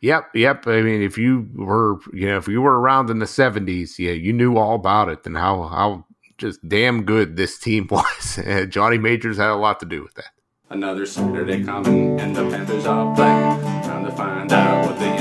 Yep, 0.00 0.34
yep. 0.34 0.66
I 0.66 0.82
mean, 0.82 1.02
if 1.02 1.16
you 1.16 1.48
were, 1.54 1.98
you 2.12 2.28
know, 2.28 2.36
if 2.36 2.48
you 2.48 2.60
were 2.60 2.78
around 2.78 3.08
in 3.08 3.18
the 3.18 3.26
'70s, 3.26 3.98
yeah, 3.98 4.12
you 4.12 4.32
knew 4.32 4.56
all 4.56 4.74
about 4.74 5.08
it 5.08 5.24
and 5.24 5.36
how 5.36 5.62
how 5.62 6.04
just 6.36 6.66
damn 6.68 7.04
good 7.04 7.36
this 7.36 7.58
team 7.58 7.86
was. 7.90 8.38
Johnny 8.68 8.98
Majors 8.98 9.38
had 9.38 9.50
a 9.50 9.56
lot 9.56 9.80
to 9.80 9.86
do 9.86 10.02
with 10.02 10.14
that. 10.14 10.32
Another 10.68 11.06
Saturday 11.06 11.64
coming, 11.64 12.20
and 12.20 12.36
the 12.36 12.48
Panthers 12.48 12.86
are 12.86 13.14
playing. 13.16 13.60
Trying 13.82 14.04
to 14.04 14.12
find 14.12 14.52
out 14.52 14.86
what 14.86 14.98
the 14.98 15.19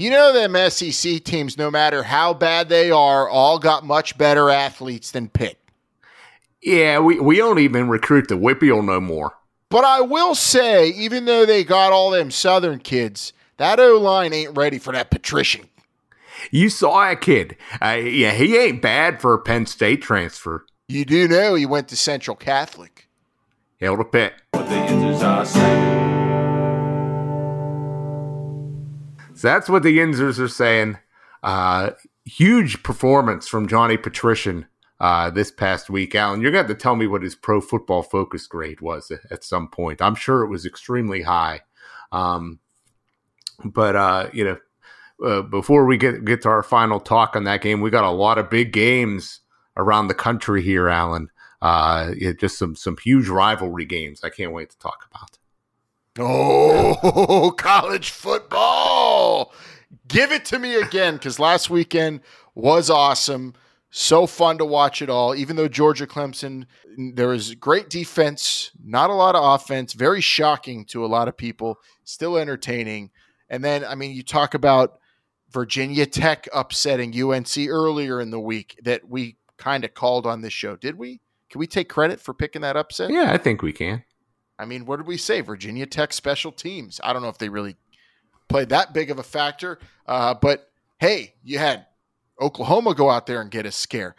You 0.00 0.08
know 0.08 0.32
them 0.32 0.56
SEC 0.70 1.22
teams, 1.24 1.58
no 1.58 1.70
matter 1.70 2.02
how 2.02 2.32
bad 2.32 2.70
they 2.70 2.90
are, 2.90 3.28
all 3.28 3.58
got 3.58 3.84
much 3.84 4.16
better 4.16 4.48
athletes 4.48 5.10
than 5.10 5.28
Pitt. 5.28 5.58
Yeah, 6.62 7.00
we, 7.00 7.20
we 7.20 7.36
don't 7.36 7.58
even 7.58 7.90
recruit 7.90 8.28
the 8.28 8.34
WPIAL 8.34 8.82
no 8.82 8.98
more. 8.98 9.34
But 9.68 9.84
I 9.84 10.00
will 10.00 10.34
say, 10.34 10.88
even 10.88 11.26
though 11.26 11.44
they 11.44 11.64
got 11.64 11.92
all 11.92 12.08
them 12.08 12.30
Southern 12.30 12.78
kids, 12.78 13.34
that 13.58 13.78
O 13.78 13.98
line 13.98 14.32
ain't 14.32 14.56
ready 14.56 14.78
for 14.78 14.90
that 14.94 15.10
Petrishen. 15.10 15.66
You 16.50 16.70
saw 16.70 17.10
a 17.10 17.14
kid. 17.14 17.58
Uh, 17.82 18.00
yeah, 18.02 18.32
he 18.32 18.56
ain't 18.56 18.80
bad 18.80 19.20
for 19.20 19.34
a 19.34 19.38
Penn 19.38 19.66
State 19.66 20.00
transfer. 20.00 20.64
You 20.88 21.04
do 21.04 21.28
know 21.28 21.54
he 21.54 21.66
went 21.66 21.88
to 21.88 21.96
Central 21.96 22.36
Catholic. 22.36 23.06
Held 23.78 23.98
to 23.98 24.04
Pitt. 24.06 24.32
So 29.40 29.48
that's 29.48 29.70
what 29.70 29.82
the 29.82 29.96
Yinzers 29.96 30.38
are 30.38 30.48
saying. 30.48 30.98
Uh, 31.42 31.92
huge 32.26 32.82
performance 32.82 33.48
from 33.48 33.68
Johnny 33.68 33.96
Petrishen 33.96 34.66
uh, 35.00 35.30
this 35.30 35.50
past 35.50 35.88
week. 35.88 36.14
Alan, 36.14 36.42
you're 36.42 36.50
going 36.50 36.62
to 36.62 36.68
have 36.68 36.78
to 36.78 36.82
tell 36.82 36.94
me 36.94 37.06
what 37.06 37.22
his 37.22 37.36
pro 37.36 37.62
football 37.62 38.02
focus 38.02 38.46
grade 38.46 38.82
was 38.82 39.10
at 39.30 39.42
some 39.42 39.68
point. 39.68 40.02
I'm 40.02 40.14
sure 40.14 40.42
it 40.42 40.50
was 40.50 40.66
extremely 40.66 41.22
high. 41.22 41.62
Um, 42.12 42.58
but, 43.64 43.96
uh, 43.96 44.28
you 44.34 44.44
know, 44.44 44.58
uh, 45.26 45.40
before 45.40 45.86
we 45.86 45.96
get, 45.96 46.22
get 46.26 46.42
to 46.42 46.50
our 46.50 46.62
final 46.62 47.00
talk 47.00 47.34
on 47.34 47.44
that 47.44 47.62
game, 47.62 47.80
we 47.80 47.88
got 47.88 48.04
a 48.04 48.10
lot 48.10 48.36
of 48.36 48.50
big 48.50 48.74
games 48.74 49.40
around 49.74 50.08
the 50.08 50.14
country 50.14 50.60
here, 50.60 50.90
Alan. 50.90 51.30
Uh, 51.62 52.12
just 52.38 52.58
some, 52.58 52.76
some 52.76 52.98
huge 53.02 53.28
rivalry 53.28 53.86
games 53.86 54.22
I 54.22 54.28
can't 54.28 54.52
wait 54.52 54.68
to 54.68 54.78
talk 54.78 55.08
about. 55.10 55.39
Oh, 56.18 57.54
college 57.56 58.10
football. 58.10 59.52
Give 60.08 60.32
it 60.32 60.44
to 60.46 60.58
me 60.58 60.74
again 60.74 61.14
because 61.14 61.38
last 61.38 61.70
weekend 61.70 62.20
was 62.54 62.90
awesome. 62.90 63.54
So 63.90 64.26
fun 64.26 64.58
to 64.58 64.64
watch 64.64 65.02
it 65.02 65.10
all. 65.10 65.34
Even 65.34 65.56
though 65.56 65.68
Georgia 65.68 66.06
Clemson, 66.06 66.66
there 66.96 67.28
was 67.28 67.54
great 67.54 67.90
defense, 67.90 68.70
not 68.82 69.10
a 69.10 69.14
lot 69.14 69.34
of 69.34 69.42
offense, 69.42 69.92
very 69.92 70.20
shocking 70.20 70.84
to 70.86 71.04
a 71.04 71.08
lot 71.08 71.28
of 71.28 71.36
people, 71.36 71.78
still 72.04 72.36
entertaining. 72.36 73.10
And 73.48 73.64
then, 73.64 73.84
I 73.84 73.96
mean, 73.96 74.12
you 74.12 74.22
talk 74.22 74.54
about 74.54 74.98
Virginia 75.50 76.06
Tech 76.06 76.48
upsetting 76.52 77.20
UNC 77.20 77.56
earlier 77.68 78.20
in 78.20 78.30
the 78.30 78.40
week 78.40 78.78
that 78.84 79.08
we 79.08 79.36
kind 79.58 79.84
of 79.84 79.94
called 79.94 80.26
on 80.26 80.40
this 80.40 80.52
show. 80.52 80.76
Did 80.76 80.96
we? 80.96 81.20
Can 81.50 81.58
we 81.58 81.66
take 81.66 81.88
credit 81.88 82.20
for 82.20 82.32
picking 82.32 82.62
that 82.62 82.76
upset? 82.76 83.10
Yeah, 83.10 83.32
I 83.32 83.36
think 83.36 83.60
we 83.60 83.72
can. 83.72 84.04
I 84.60 84.66
mean, 84.66 84.84
what 84.84 84.98
did 84.98 85.06
we 85.06 85.16
say? 85.16 85.40
Virginia 85.40 85.86
Tech 85.86 86.12
special 86.12 86.52
teams. 86.52 87.00
I 87.02 87.14
don't 87.14 87.22
know 87.22 87.30
if 87.30 87.38
they 87.38 87.48
really 87.48 87.76
played 88.46 88.68
that 88.68 88.92
big 88.92 89.10
of 89.10 89.18
a 89.18 89.22
factor, 89.22 89.78
uh, 90.06 90.34
but 90.34 90.70
hey, 90.98 91.32
you 91.42 91.58
had 91.58 91.86
Oklahoma 92.38 92.94
go 92.94 93.08
out 93.08 93.26
there 93.26 93.40
and 93.40 93.50
get 93.50 93.64
a 93.64 93.72
scare. 93.72 94.16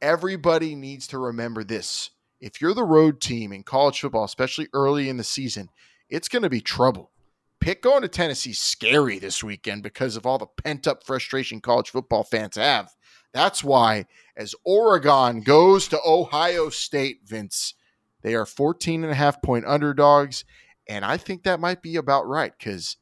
Everybody 0.00 0.76
needs 0.76 1.08
to 1.08 1.18
remember 1.18 1.64
this. 1.64 2.10
If 2.40 2.60
you're 2.60 2.72
the 2.72 2.84
road 2.84 3.20
team 3.20 3.52
in 3.52 3.64
college 3.64 4.00
football, 4.00 4.22
especially 4.22 4.68
early 4.72 5.08
in 5.08 5.16
the 5.16 5.24
season, 5.24 5.68
it's 6.08 6.28
going 6.28 6.44
to 6.44 6.48
be 6.48 6.60
trouble. 6.60 7.10
Pick 7.58 7.82
going 7.82 8.02
to 8.02 8.08
Tennessee 8.08 8.52
scary 8.52 9.18
this 9.18 9.42
weekend 9.42 9.82
because 9.82 10.16
of 10.16 10.24
all 10.24 10.38
the 10.38 10.46
pent 10.46 10.86
up 10.86 11.02
frustration 11.04 11.60
college 11.60 11.90
football 11.90 12.22
fans 12.22 12.54
have. 12.54 12.94
That's 13.34 13.64
why, 13.64 14.06
as 14.36 14.54
Oregon 14.64 15.40
goes 15.40 15.88
to 15.88 16.00
Ohio 16.06 16.70
State, 16.70 17.22
Vince, 17.26 17.74
they 18.22 18.34
are 18.34 18.46
14 18.46 19.02
and 19.02 19.12
a 19.12 19.16
half 19.16 19.40
point 19.42 19.64
underdogs. 19.66 20.44
And 20.88 21.04
I 21.04 21.16
think 21.16 21.44
that 21.44 21.60
might 21.60 21.82
be 21.82 21.96
about 21.96 22.26
right 22.26 22.52
because, 22.56 22.96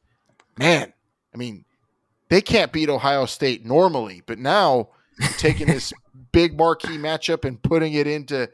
man, 0.57 0.93
I 1.33 1.37
mean, 1.37 1.65
they 2.29 2.41
can't 2.41 2.71
beat 2.71 2.89
Ohio 2.89 3.25
State 3.25 3.65
normally, 3.65 4.21
but 4.25 4.37
now 4.37 4.89
taking 5.37 5.67
this 5.67 5.93
big 6.31 6.57
marquee 6.57 6.97
matchup 6.97 7.45
and 7.45 7.61
putting 7.61 7.93
it 7.93 8.07
into 8.07 8.49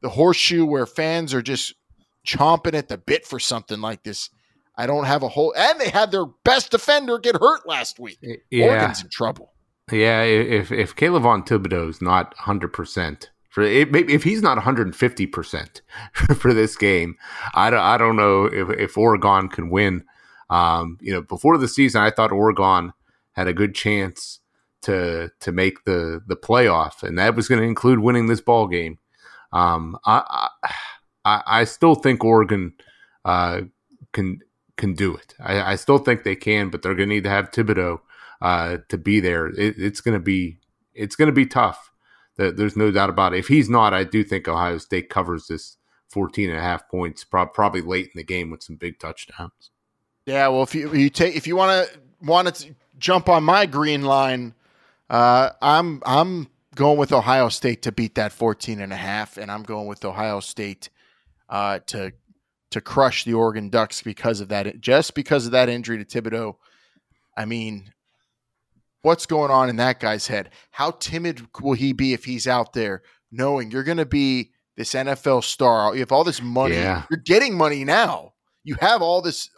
the 0.00 0.08
horseshoe 0.08 0.64
where 0.64 0.86
fans 0.86 1.34
are 1.34 1.42
just 1.42 1.74
chomping 2.26 2.74
at 2.74 2.88
the 2.88 2.98
bit 2.98 3.26
for 3.26 3.38
something 3.38 3.80
like 3.80 4.02
this. 4.02 4.30
I 4.76 4.86
don't 4.86 5.04
have 5.04 5.22
a 5.22 5.28
whole, 5.28 5.54
and 5.56 5.80
they 5.80 5.88
had 5.88 6.10
their 6.10 6.26
best 6.26 6.70
defender 6.70 7.18
get 7.18 7.36
hurt 7.36 7.66
last 7.66 7.98
week. 7.98 8.18
Yeah. 8.50 8.66
Oregon's 8.66 9.02
in 9.02 9.08
trouble. 9.08 9.52
Yeah, 9.90 10.22
if 10.22 10.70
if 10.70 10.96
Kayvon 10.96 11.46
Thibodeaux 11.46 11.88
is 11.88 12.02
not 12.02 12.34
hundred 12.36 12.72
percent 12.72 13.30
For 13.56 13.62
it, 13.62 13.90
maybe 13.90 14.12
if 14.12 14.22
he's 14.22 14.42
not 14.42 14.58
150 14.58 15.26
percent 15.28 15.80
for 16.36 16.52
this 16.52 16.76
game, 16.76 17.16
I 17.54 17.70
don't, 17.70 17.80
I 17.80 17.96
don't 17.96 18.16
know 18.16 18.44
if, 18.44 18.68
if 18.78 18.98
Oregon 18.98 19.48
can 19.48 19.70
win. 19.70 20.04
Um, 20.50 20.98
you 21.00 21.10
know, 21.10 21.22
before 21.22 21.56
the 21.56 21.66
season, 21.66 22.02
I 22.02 22.10
thought 22.10 22.32
Oregon 22.32 22.92
had 23.32 23.48
a 23.48 23.54
good 23.54 23.74
chance 23.74 24.40
to 24.82 25.30
to 25.40 25.52
make 25.52 25.84
the 25.84 26.20
the 26.26 26.36
playoff, 26.36 27.02
and 27.02 27.18
that 27.18 27.34
was 27.34 27.48
going 27.48 27.62
to 27.62 27.66
include 27.66 28.00
winning 28.00 28.26
this 28.26 28.42
ball 28.42 28.66
game. 28.66 28.98
Um, 29.54 29.96
I, 30.04 30.50
I 31.24 31.42
I 31.46 31.64
still 31.64 31.94
think 31.94 32.22
Oregon 32.22 32.74
uh, 33.24 33.62
can 34.12 34.40
can 34.76 34.92
do 34.92 35.16
it. 35.16 35.34
I, 35.40 35.72
I, 35.72 35.76
still 35.76 35.96
think 35.96 36.24
they 36.24 36.36
can, 36.36 36.68
but 36.68 36.82
they're 36.82 36.94
going 36.94 37.08
to 37.08 37.14
need 37.14 37.24
to 37.24 37.30
have 37.30 37.52
Thibodeaux 37.52 38.00
uh, 38.42 38.76
to 38.90 38.98
be 38.98 39.20
there. 39.20 39.46
It, 39.46 39.76
it's 39.78 40.02
going 40.02 40.12
to 40.12 40.22
be 40.22 40.58
it's 40.92 41.16
going 41.16 41.28
to 41.28 41.32
be 41.32 41.46
tough. 41.46 41.90
There's 42.36 42.76
no 42.76 42.90
doubt 42.90 43.10
about 43.10 43.34
it. 43.34 43.38
If 43.38 43.48
he's 43.48 43.70
not, 43.70 43.94
I 43.94 44.04
do 44.04 44.22
think 44.22 44.46
Ohio 44.46 44.78
State 44.78 45.08
covers 45.08 45.46
this 45.46 45.78
14 46.10 46.50
and 46.50 46.58
a 46.58 46.62
half 46.62 46.88
points, 46.88 47.24
probably 47.24 47.80
late 47.80 48.06
in 48.06 48.12
the 48.16 48.24
game 48.24 48.50
with 48.50 48.62
some 48.62 48.76
big 48.76 48.98
touchdowns. 48.98 49.70
Yeah, 50.26 50.48
well, 50.48 50.62
if 50.62 50.74
you, 50.74 50.92
you 50.92 51.08
take 51.08 51.36
if 51.36 51.46
you 51.46 51.56
want 51.56 51.88
to 51.88 51.98
want 52.20 52.54
to 52.54 52.74
jump 52.98 53.28
on 53.28 53.44
my 53.44 53.64
green 53.64 54.02
line, 54.02 54.54
uh, 55.08 55.50
I'm 55.62 56.02
I'm 56.04 56.48
going 56.74 56.98
with 56.98 57.12
Ohio 57.12 57.48
State 57.48 57.82
to 57.82 57.92
beat 57.92 58.16
that 58.16 58.32
14 58.32 58.80
and 58.80 58.92
a 58.92 58.96
half, 58.96 59.38
and 59.38 59.50
I'm 59.50 59.62
going 59.62 59.86
with 59.86 60.04
Ohio 60.04 60.40
State 60.40 60.90
uh, 61.48 61.78
to 61.86 62.12
to 62.70 62.80
crush 62.80 63.24
the 63.24 63.34
Oregon 63.34 63.70
Ducks 63.70 64.02
because 64.02 64.40
of 64.40 64.48
that. 64.48 64.80
Just 64.80 65.14
because 65.14 65.46
of 65.46 65.52
that 65.52 65.68
injury 65.68 66.04
to 66.04 66.04
Thibodeaux. 66.04 66.56
I 67.36 67.44
mean, 67.44 67.92
what's 69.06 69.24
going 69.24 69.52
on 69.52 69.68
in 69.68 69.76
that 69.76 70.00
guy's 70.00 70.26
head? 70.26 70.50
How 70.72 70.90
timid 70.90 71.46
will 71.62 71.74
he 71.74 71.92
be 71.92 72.12
if 72.12 72.24
he's 72.24 72.48
out 72.48 72.72
there 72.72 73.02
knowing 73.30 73.70
you're 73.70 73.84
going 73.84 73.98
to 73.98 74.04
be 74.04 74.50
this 74.76 74.94
NFL 74.94 75.44
star? 75.44 75.94
You 75.94 76.00
have 76.00 76.10
all 76.10 76.24
this 76.24 76.42
money. 76.42 76.74
Yeah. 76.74 77.04
You're 77.08 77.20
getting 77.24 77.56
money 77.56 77.84
now. 77.84 78.32
You 78.64 78.74
have 78.80 79.02
all 79.02 79.22
this 79.22 79.48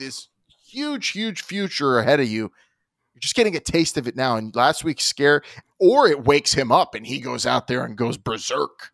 this 0.00 0.28
huge, 0.68 1.10
huge 1.10 1.42
future 1.42 2.00
ahead 2.00 2.18
of 2.18 2.26
you. 2.26 2.50
You're 3.14 3.20
just 3.20 3.36
getting 3.36 3.54
a 3.54 3.60
taste 3.60 3.96
of 3.96 4.08
it 4.08 4.16
now. 4.16 4.36
And 4.36 4.54
last 4.56 4.82
week's 4.82 5.04
scare, 5.04 5.42
or 5.78 6.08
it 6.08 6.24
wakes 6.24 6.54
him 6.54 6.72
up 6.72 6.96
and 6.96 7.06
he 7.06 7.20
goes 7.20 7.46
out 7.46 7.68
there 7.68 7.84
and 7.84 7.96
goes 7.96 8.16
berserk 8.16 8.90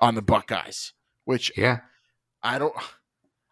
on 0.00 0.14
the 0.14 0.22
Buckeyes. 0.22 0.92
Which 1.24 1.50
yeah, 1.56 1.80
I 2.40 2.60
don't, 2.60 2.74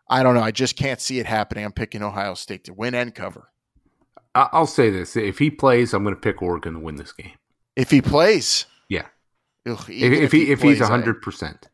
I 0.09 0.23
don't 0.23 0.37
know. 0.37 0.43
I 0.43 0.53
just 0.53 0.77
can't 0.77 1.01
see 1.01 1.19
it 1.19 1.27
happening. 1.27 1.65
I'm 1.65 1.73
picking 1.73 2.05
Ohio 2.05 2.35
State 2.35 2.63
to 2.65 2.73
win 2.73 2.95
and 2.95 3.13
cover. 3.13 3.49
I'll 4.35 4.67
say 4.67 4.91
this: 4.91 5.17
if 5.17 5.39
he 5.39 5.51
plays, 5.51 5.95
I'm 5.95 6.03
going 6.03 6.15
to 6.15 6.21
pick 6.21 6.43
Oregon 6.43 6.75
to 6.75 6.81
win 6.81 6.97
this 6.97 7.13
game. 7.13 7.33
If 7.77 7.91
he 7.91 8.03
plays, 8.03 8.67
yeah. 8.89 9.07
Ugh, 9.67 9.79
if, 9.89 10.13
if, 10.13 10.33
he, 10.33 10.51
if 10.51 10.61
plays, 10.61 10.79
he's 10.79 10.87
hundred 10.87 11.23
percent, 11.23 11.69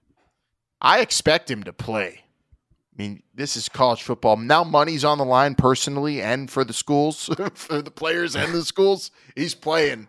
I 0.81 1.01
expect 1.01 1.51
him 1.51 1.63
to 1.65 1.73
play. 1.73 2.21
I 2.23 3.03
mean, 3.03 3.23
this 3.35 3.57
is 3.57 3.69
college 3.69 4.03
football. 4.03 4.37
Now 4.37 4.63
money's 4.63 5.05
on 5.05 5.19
the 5.19 5.25
line 5.25 5.55
personally 5.55 6.21
and 6.21 6.51
for 6.51 6.65
the 6.65 6.73
schools, 6.73 7.31
for 7.55 7.81
the 7.81 7.91
players 7.91 8.37
and 8.37 8.53
the 8.53 8.65
schools. 8.65 9.11
He's 9.35 9.55
playing. 9.55 10.09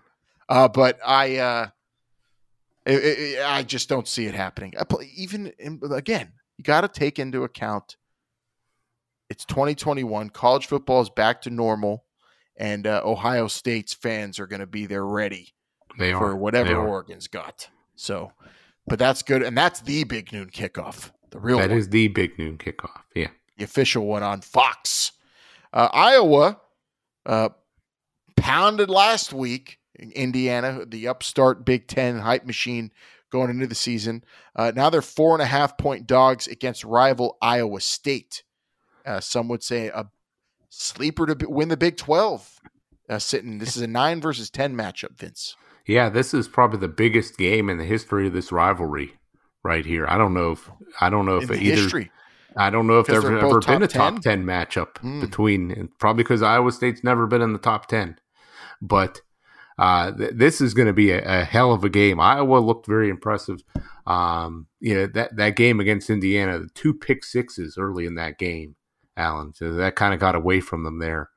Uh, 0.49 0.67
but 0.67 0.99
I 1.05 1.37
uh, 1.37 1.67
it, 2.85 3.03
it, 3.03 3.45
I 3.45 3.63
just 3.63 3.87
don't 3.87 4.07
see 4.07 4.25
it 4.25 4.35
happening. 4.35 4.73
Even 5.15 5.53
in, 5.57 5.79
again, 5.91 6.33
you 6.57 6.63
got 6.63 6.81
to 6.81 6.87
take 6.87 7.19
into 7.19 7.43
account 7.43 7.95
it's 9.31 9.45
2021. 9.45 10.29
College 10.31 10.67
football 10.67 11.01
is 11.01 11.09
back 11.09 11.41
to 11.43 11.49
normal, 11.49 12.03
and 12.61 12.85
uh, 12.85 13.01
Ohio 13.03 13.47
State's 13.47 13.93
fans 13.93 14.39
are 14.39 14.45
going 14.45 14.59
to 14.59 14.67
be 14.67 14.85
there 14.85 15.05
ready 15.05 15.55
they 15.97 16.11
for 16.11 16.31
are. 16.31 16.35
whatever 16.35 16.75
Oregon's 16.75 17.27
got. 17.27 17.67
So, 17.95 18.31
but 18.85 18.99
that's 18.99 19.23
good, 19.23 19.41
and 19.41 19.57
that's 19.57 19.81
the 19.81 20.03
big 20.03 20.31
noon 20.31 20.51
kickoff. 20.51 21.11
The 21.31 21.39
real 21.39 21.57
that 21.57 21.69
one. 21.69 21.79
is 21.79 21.89
the 21.89 22.07
big 22.09 22.37
noon 22.37 22.59
kickoff. 22.59 23.01
Yeah, 23.15 23.29
the 23.57 23.63
official 23.63 24.05
one 24.05 24.21
on 24.21 24.41
Fox. 24.41 25.11
Uh, 25.73 25.89
Iowa 25.91 26.61
uh, 27.25 27.49
pounded 28.37 28.89
last 28.91 29.33
week 29.33 29.79
in 29.95 30.11
Indiana, 30.11 30.85
the 30.85 31.07
upstart 31.07 31.65
Big 31.65 31.87
Ten 31.87 32.19
hype 32.19 32.45
machine 32.45 32.91
going 33.31 33.49
into 33.49 33.65
the 33.65 33.75
season. 33.75 34.23
Uh, 34.55 34.71
now 34.75 34.89
they're 34.91 35.01
four 35.01 35.33
and 35.33 35.41
a 35.41 35.45
half 35.45 35.77
point 35.79 36.05
dogs 36.05 36.47
against 36.47 36.83
rival 36.83 37.37
Iowa 37.41 37.81
State. 37.81 38.43
Uh, 39.03 39.19
some 39.19 39.47
would 39.47 39.63
say 39.63 39.87
a 39.87 40.05
sleeper 40.71 41.27
to 41.27 41.47
win 41.49 41.67
the 41.69 41.77
Big 41.77 41.97
Twelve. 41.97 42.59
Uh, 43.09 43.19
sitting, 43.19 43.57
this 43.59 43.75
is 43.75 43.81
a 43.81 43.87
nine 43.87 44.21
versus 44.21 44.49
ten 44.49 44.73
matchup, 44.75 45.17
Vince. 45.17 45.55
Yeah, 45.85 46.09
this 46.09 46.33
is 46.33 46.47
probably 46.47 46.79
the 46.79 46.87
biggest 46.87 47.37
game 47.37 47.69
in 47.69 47.77
the 47.77 47.83
history 47.83 48.27
of 48.27 48.33
this 48.33 48.51
rivalry 48.51 49.13
right 49.63 49.85
here. 49.85 50.05
I 50.07 50.17
don't 50.17 50.33
know 50.33 50.51
if 50.51 50.69
I 51.01 51.09
don't 51.09 51.25
know 51.25 51.37
if 51.37 51.51
either. 51.51 51.59
history. 51.81 52.11
I 52.55 52.69
don't 52.69 52.85
know 52.87 52.99
if 52.99 53.07
there's 53.07 53.23
ever 53.23 53.59
been 53.61 53.83
a 53.83 53.87
top 53.87 54.15
top 54.15 54.21
10? 54.23 54.43
matchup 54.45 54.97
Hmm. 54.97 55.21
between, 55.21 55.89
probably 55.99 56.23
because 56.23 56.41
Iowa 56.41 56.71
State's 56.71 57.03
never 57.03 57.25
been 57.27 57.41
in 57.41 57.53
the 57.53 57.59
top 57.59 57.87
ten. 57.87 58.17
But 58.81 59.21
uh, 59.77 60.11
th- 60.11 60.31
this 60.35 60.59
is 60.61 60.73
going 60.73 60.87
to 60.87 60.93
be 60.93 61.11
a, 61.11 61.41
a 61.41 61.43
hell 61.45 61.71
of 61.71 61.83
a 61.83 61.89
game. 61.89 62.19
Iowa 62.19 62.57
looked 62.57 62.87
very 62.87 63.09
impressive. 63.09 63.63
Um, 64.05 64.67
you 64.79 64.93
know 64.95 65.07
that 65.07 65.35
that 65.37 65.55
game 65.55 65.79
against 65.79 66.09
Indiana, 66.09 66.59
the 66.59 66.69
two 66.75 66.93
pick 66.93 67.23
sixes 67.23 67.77
early 67.77 68.05
in 68.05 68.15
that 68.15 68.37
game, 68.37 68.75
Alan. 69.17 69.53
So 69.53 69.73
that 69.73 69.95
kind 69.95 70.13
of 70.13 70.19
got 70.19 70.35
away 70.35 70.61
from 70.61 70.83
them 70.83 70.99
there. 70.99 71.29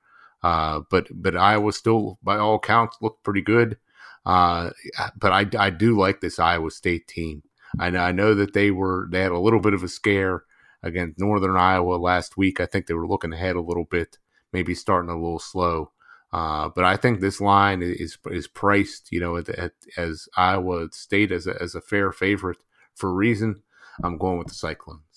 Uh, 0.42 0.80
but 0.90 1.08
but 1.10 1.36
Iowa 1.36 1.72
still, 1.72 2.18
by 2.22 2.36
all 2.36 2.58
counts, 2.58 2.98
looked 3.00 3.24
pretty 3.24 3.40
good. 3.40 3.78
Uh, 4.26 4.70
but 5.18 5.32
I, 5.32 5.46
I 5.58 5.70
do 5.70 5.98
like 5.98 6.20
this 6.20 6.38
Iowa 6.38 6.70
State 6.70 7.08
team. 7.08 7.42
I 7.78 7.90
know, 7.90 8.00
I 8.00 8.12
know 8.12 8.34
that 8.34 8.54
they 8.54 8.70
were 8.70 9.08
they 9.10 9.20
had 9.20 9.32
a 9.32 9.38
little 9.38 9.60
bit 9.60 9.74
of 9.74 9.82
a 9.82 9.88
scare 9.88 10.44
against 10.82 11.18
Northern 11.18 11.56
Iowa 11.56 11.96
last 11.96 12.36
week. 12.36 12.60
I 12.60 12.66
think 12.66 12.86
they 12.86 12.94
were 12.94 13.08
looking 13.08 13.32
ahead 13.32 13.56
a 13.56 13.60
little 13.60 13.84
bit, 13.84 14.18
maybe 14.52 14.74
starting 14.74 15.10
a 15.10 15.14
little 15.14 15.38
slow. 15.38 15.90
Uh, 16.32 16.68
but 16.68 16.84
I 16.84 16.96
think 16.96 17.20
this 17.20 17.40
line 17.40 17.80
is 17.80 18.18
is 18.26 18.48
priced, 18.48 19.12
you 19.12 19.20
know, 19.20 19.36
at, 19.36 19.48
at, 19.50 19.72
as 19.96 20.28
Iowa 20.36 20.88
State 20.92 21.32
as 21.32 21.46
a, 21.46 21.60
as 21.62 21.74
a 21.74 21.80
fair 21.80 22.12
favorite 22.12 22.58
for 22.94 23.10
a 23.10 23.14
reason. 23.14 23.62
I'm 24.02 24.18
going 24.18 24.38
with 24.38 24.48
the 24.48 24.54
Cyclones. 24.54 25.13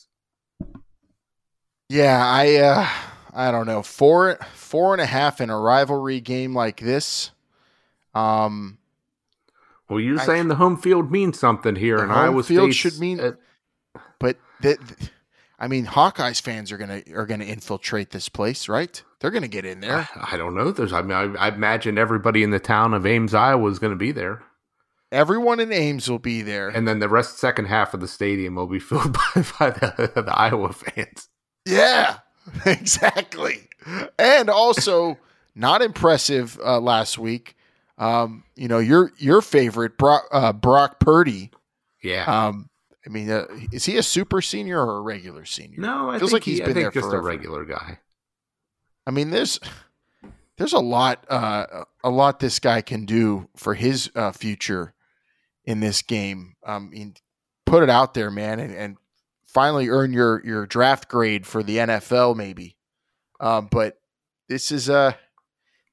Yeah, 1.90 2.22
I 2.26 2.56
uh, 2.56 2.88
I 3.34 3.52
don't 3.52 3.66
know 3.66 3.82
four 3.82 4.36
four 4.54 4.94
and 4.94 5.02
a 5.02 5.06
half 5.06 5.40
in 5.42 5.50
a 5.50 5.58
rivalry 5.60 6.20
game 6.20 6.54
like 6.54 6.80
this. 6.80 7.32
Um, 8.14 8.78
Well, 9.90 10.00
you're 10.00 10.20
I- 10.20 10.26
saying 10.26 10.48
the 10.50 10.56
home 10.56 10.78
field 10.78 11.12
means 11.12 11.40
something 11.40 11.76
here, 11.76 11.98
The 11.98 12.04
and 12.04 12.12
home 12.12 12.20
Iowa 12.22 12.44
field 12.44 12.74
State 12.74 12.92
should 12.92 13.00
mean- 13.00 13.38
but 14.20 14.38
th- 14.62 14.78
th- 14.80 15.12
I 15.60 15.68
mean, 15.68 15.86
Hawkeyes 15.86 16.42
fans 16.42 16.72
are 16.72 16.78
gonna 16.78 17.02
are 17.16 17.26
gonna 17.26 17.46
infiltrate 17.46 18.10
this 18.12 18.28
place, 18.30 18.68
right? 18.68 19.02
They're 19.20 19.32
gonna 19.32 19.48
get 19.48 19.66
in 19.66 19.80
there. 19.80 20.10
I 20.16 20.36
don't 20.38 20.56
know. 20.56 20.72
There's, 20.72 20.94
I 20.94 21.02
mean, 21.02 21.14
I, 21.38 21.46
I 21.46 21.48
imagine 21.50 21.98
everybody 21.98 22.44
in 22.44 22.52
the 22.52 22.60
town 22.60 22.94
of 22.94 23.06
Ames, 23.06 23.34
Iowa, 23.34 23.70
is 23.72 23.80
going 23.80 23.92
to 23.94 23.98
be 23.98 24.12
there, 24.12 24.44
Everyone 25.12 25.60
in 25.60 25.72
Ames 25.72 26.08
will 26.10 26.20
be 26.20 26.42
there. 26.44 26.68
and 26.70 26.88
then 26.88 27.00
the 27.00 27.08
rest 27.10 27.40
second 27.40 27.66
half 27.66 27.94
of 27.96 28.00
the 28.02 28.08
stadium 28.08 28.54
will 28.56 28.68
be 28.68 28.78
filled 28.80 29.14
by, 29.36 29.46
by 29.60 29.70
the, 29.72 30.12
the 30.16 30.38
Iowa 30.38 30.74
fans. 30.74 31.30
Yeah, 31.68 32.20
exactly. 32.66 33.68
And 34.18 34.50
also, 34.50 35.18
not 35.56 35.82
impressive 35.82 36.60
uh, 36.64 36.80
last 36.80 37.18
week. 37.18 37.56
Um, 37.98 38.44
you 38.56 38.68
know 38.68 38.80
your 38.80 39.12
your 39.18 39.42
favorite 39.42 39.98
Brock, 39.98 40.24
uh, 40.32 40.54
Brock 40.54 41.00
Purdy. 41.00 41.52
Yeah. 42.04 42.26
Um, 42.26 42.70
I 43.06 43.10
mean, 43.10 43.30
uh, 43.32 43.46
is 43.72 43.86
he 43.86 43.98
a 43.98 44.04
super 44.04 44.42
senior 44.42 44.86
or 44.86 44.98
a 44.98 45.02
regular 45.02 45.46
senior? 45.46 45.80
no, 45.80 46.10
I 46.10 46.20
feels 46.20 46.32
think 46.32 46.34
like 46.34 46.44
he's 46.44 46.58
he- 46.58 46.64
I 46.64 46.66
been 46.68 46.74
think 46.76 46.84
there 46.94 47.02
just 47.02 47.10
forever. 47.10 47.28
a 47.28 47.32
regular 47.32 47.66
guy. 47.66 48.00
I 49.08 49.12
mean, 49.12 49.30
there's 49.32 49.60
there's 50.58 50.74
a 50.74 50.80
lot 50.80 51.26
uh, 51.30 51.84
a 52.04 52.10
lot 52.10 52.40
this 52.40 52.60
guy 52.60 52.82
can 52.82 53.06
do 53.06 53.50
for 53.56 53.74
his 53.74 54.12
uh, 54.16 54.32
future 54.32 54.94
in 55.66 55.80
this 55.80 56.02
game. 56.02 56.56
Um, 56.66 56.90
I 56.92 56.98
mean, 56.98 57.14
put 57.66 57.82
it 57.84 57.90
out 57.90 58.14
there, 58.14 58.30
man, 58.30 58.60
and, 58.60 58.74
and 58.76 58.98
finally 59.48 59.90
earn 59.90 60.14
your 60.14 60.42
your 60.46 60.66
draft 60.66 61.10
grade 61.10 61.48
for 61.48 61.64
the 61.64 61.78
NFL, 61.78 62.36
maybe. 62.36 62.78
Um, 63.40 63.68
but 63.72 63.98
this 64.50 64.72
is 64.72 64.90
a 64.90 65.18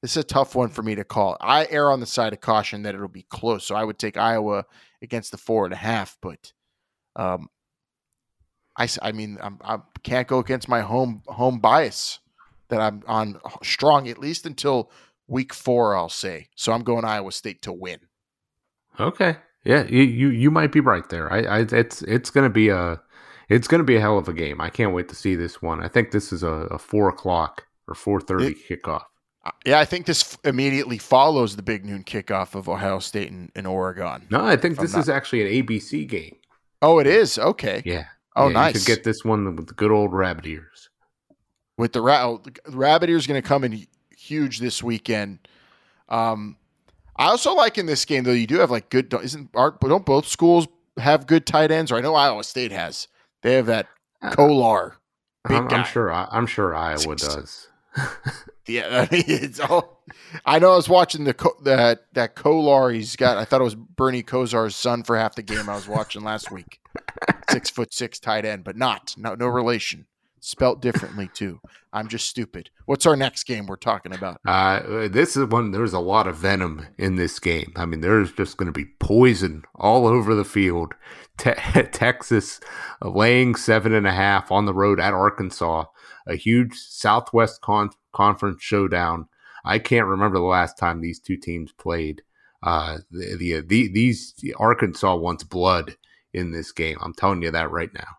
this 0.01 0.11
is 0.11 0.17
a 0.17 0.23
tough 0.23 0.55
one 0.55 0.69
for 0.69 0.83
me 0.83 0.95
to 0.95 1.03
call. 1.03 1.37
I 1.41 1.67
err 1.69 1.89
on 1.89 1.99
the 1.99 2.05
side 2.05 2.33
of 2.33 2.41
caution 2.41 2.83
that 2.83 2.93
it'll 2.93 3.07
be 3.07 3.25
close, 3.29 3.65
so 3.65 3.75
I 3.75 3.83
would 3.83 3.97
take 3.97 4.17
Iowa 4.17 4.65
against 5.01 5.31
the 5.31 5.37
four 5.37 5.65
and 5.65 5.73
a 5.73 5.77
half. 5.77 6.17
But 6.21 6.53
um, 7.15 7.49
I 8.77 8.87
I 9.01 9.11
mean, 9.11 9.37
I'm, 9.41 9.59
I 9.63 9.79
can't 10.03 10.27
go 10.27 10.39
against 10.39 10.69
my 10.69 10.81
home 10.81 11.23
home 11.27 11.59
bias 11.59 12.19
that 12.69 12.81
I'm 12.81 13.03
on 13.07 13.39
strong 13.63 14.07
at 14.07 14.19
least 14.19 14.45
until 14.45 14.91
week 15.27 15.53
four. 15.53 15.95
I'll 15.95 16.09
say 16.09 16.49
so. 16.55 16.71
I'm 16.71 16.83
going 16.83 17.05
Iowa 17.05 17.31
State 17.31 17.61
to 17.63 17.73
win. 17.73 17.99
Okay. 18.99 19.37
Yeah, 19.63 19.83
you 19.87 20.03
you, 20.03 20.29
you 20.29 20.51
might 20.51 20.71
be 20.71 20.79
right 20.79 21.07
there. 21.09 21.31
I, 21.33 21.39
I 21.41 21.59
it's 21.61 22.03
it's 22.03 22.29
gonna 22.29 22.49
be 22.49 22.69
a 22.69 23.01
it's 23.49 23.67
gonna 23.67 23.83
be 23.83 23.95
a 23.95 24.01
hell 24.01 24.17
of 24.17 24.27
a 24.27 24.33
game. 24.33 24.61
I 24.61 24.69
can't 24.69 24.93
wait 24.93 25.09
to 25.09 25.15
see 25.15 25.35
this 25.35 25.61
one. 25.61 25.83
I 25.83 25.87
think 25.87 26.11
this 26.11 26.31
is 26.31 26.43
a, 26.43 26.47
a 26.47 26.77
four 26.77 27.09
o'clock 27.09 27.65
or 27.87 27.95
four 27.95 28.21
thirty 28.21 28.53
kickoff. 28.53 29.03
Yeah, 29.65 29.79
I 29.79 29.85
think 29.85 30.07
this 30.07 30.37
immediately 30.43 30.97
follows 30.97 31.55
the 31.55 31.61
big 31.61 31.85
noon 31.85 32.03
kickoff 32.03 32.55
of 32.55 32.67
Ohio 32.67 32.99
State 32.99 33.31
and, 33.31 33.51
and 33.55 33.67
Oregon. 33.67 34.25
No, 34.31 34.43
I 34.43 34.55
think 34.55 34.79
this 34.79 34.93
not... 34.93 35.01
is 35.01 35.09
actually 35.09 35.41
an 35.59 35.65
ABC 35.65 36.07
game. 36.07 36.35
Oh, 36.81 36.97
it 36.97 37.05
is. 37.05 37.37
Okay. 37.37 37.83
Yeah. 37.85 38.05
Oh, 38.35 38.47
yeah, 38.47 38.53
nice. 38.53 38.73
You 38.73 38.79
could 38.79 38.87
get 38.87 39.03
this 39.03 39.23
one 39.23 39.55
with 39.55 39.67
the 39.67 39.73
good 39.73 39.91
old 39.91 40.13
rabbit 40.13 40.45
ears. 40.47 40.89
With 41.77 41.93
the, 41.93 42.01
ra- 42.01 42.25
oh, 42.25 42.41
the 42.43 42.75
rabbit 42.75 43.09
ears 43.09 43.27
going 43.27 43.41
to 43.41 43.47
come 43.47 43.63
in 43.63 43.85
huge 44.17 44.59
this 44.59 44.81
weekend. 44.81 45.47
Um, 46.09 46.57
I 47.15 47.27
also 47.27 47.53
like 47.53 47.77
in 47.77 47.85
this 47.85 48.05
game 48.05 48.23
though. 48.23 48.31
You 48.31 48.47
do 48.47 48.59
have 48.59 48.71
like 48.71 48.89
good. 48.89 49.13
Isn't 49.13 49.49
aren't 49.53 49.79
don't 49.79 50.05
both 50.05 50.27
schools 50.27 50.67
have 50.97 51.27
good 51.27 51.45
tight 51.45 51.71
ends? 51.71 51.91
Or 51.91 51.95
I 51.95 52.01
know 52.01 52.15
Iowa 52.15 52.43
State 52.43 52.71
has. 52.71 53.07
They 53.45 53.53
have 53.53 53.67
that 53.67 53.85
uh, 54.23 54.31
Kolar. 54.31 54.95
I'm, 55.47 55.67
I'm, 55.67 55.85
sure. 55.85 56.11
I'm 56.11 56.47
sure 56.47 56.73
Iowa 56.73 57.15
does. 57.15 57.67
yeah, 58.67 59.05
I 59.07 59.13
mean, 59.13 59.23
it's 59.27 59.59
all. 59.59 60.03
I 60.47 60.57
know. 60.57 60.71
I 60.71 60.75
was 60.75 60.89
watching 60.89 61.25
the 61.25 61.51
that 61.61 62.07
that 62.13 62.33
Kolar. 62.33 62.89
He's 62.89 63.15
got. 63.15 63.37
I 63.37 63.45
thought 63.45 63.61
it 63.61 63.63
was 63.63 63.75
Bernie 63.75 64.23
Kosar's 64.23 64.75
son 64.75 65.03
for 65.03 65.15
half 65.15 65.35
the 65.35 65.43
game 65.43 65.69
I 65.69 65.75
was 65.75 65.87
watching 65.87 66.23
last 66.23 66.49
week. 66.49 66.79
Six 67.51 67.69
foot 67.69 67.93
six 67.93 68.19
tight 68.19 68.45
end, 68.45 68.63
but 68.63 68.77
not 68.77 69.13
no 69.15 69.35
no 69.35 69.45
relation 69.45 70.07
spelt 70.45 70.81
differently 70.81 71.29
too. 71.33 71.59
I'm 71.91 72.07
just 72.07 72.27
stupid. 72.27 72.69
What's 72.85 73.05
our 73.05 73.15
next 73.15 73.45
game 73.45 73.65
we're 73.65 73.77
talking 73.77 74.13
about? 74.13 74.39
Uh, 74.45 75.07
this 75.07 75.35
is 75.35 75.47
one. 75.47 75.71
There's 75.71 75.93
a 75.93 75.99
lot 75.99 76.27
of 76.27 76.35
venom 76.35 76.85
in 76.97 77.15
this 77.15 77.39
game. 77.39 77.73
I 77.75 77.85
mean, 77.85 78.01
there's 78.01 78.31
just 78.31 78.57
going 78.57 78.67
to 78.67 78.71
be 78.71 78.91
poison 78.99 79.63
all 79.73 80.05
over 80.05 80.35
the 80.35 80.45
field. 80.45 80.93
Te- 81.37 81.53
Texas 81.91 82.59
laying 83.01 83.55
seven 83.55 83.93
and 83.93 84.05
a 84.05 84.11
half 84.11 84.51
on 84.51 84.65
the 84.65 84.73
road 84.73 84.99
at 84.99 85.13
Arkansas. 85.13 85.85
A 86.27 86.35
huge 86.35 86.75
Southwest 86.75 87.61
con- 87.61 87.91
Conference 88.13 88.61
showdown. 88.61 89.27
I 89.63 89.79
can't 89.79 90.05
remember 90.05 90.37
the 90.37 90.43
last 90.43 90.77
time 90.77 91.01
these 91.01 91.19
two 91.19 91.37
teams 91.37 91.71
played. 91.71 92.21
Uh, 92.61 92.99
the, 93.09 93.35
the, 93.37 93.61
the 93.61 93.91
these 93.91 94.33
the 94.39 94.53
Arkansas 94.55 95.15
wants 95.15 95.43
blood 95.43 95.97
in 96.33 96.51
this 96.51 96.71
game. 96.71 96.97
I'm 97.01 97.13
telling 97.13 97.41
you 97.41 97.51
that 97.51 97.71
right 97.71 97.93
now. 97.93 98.17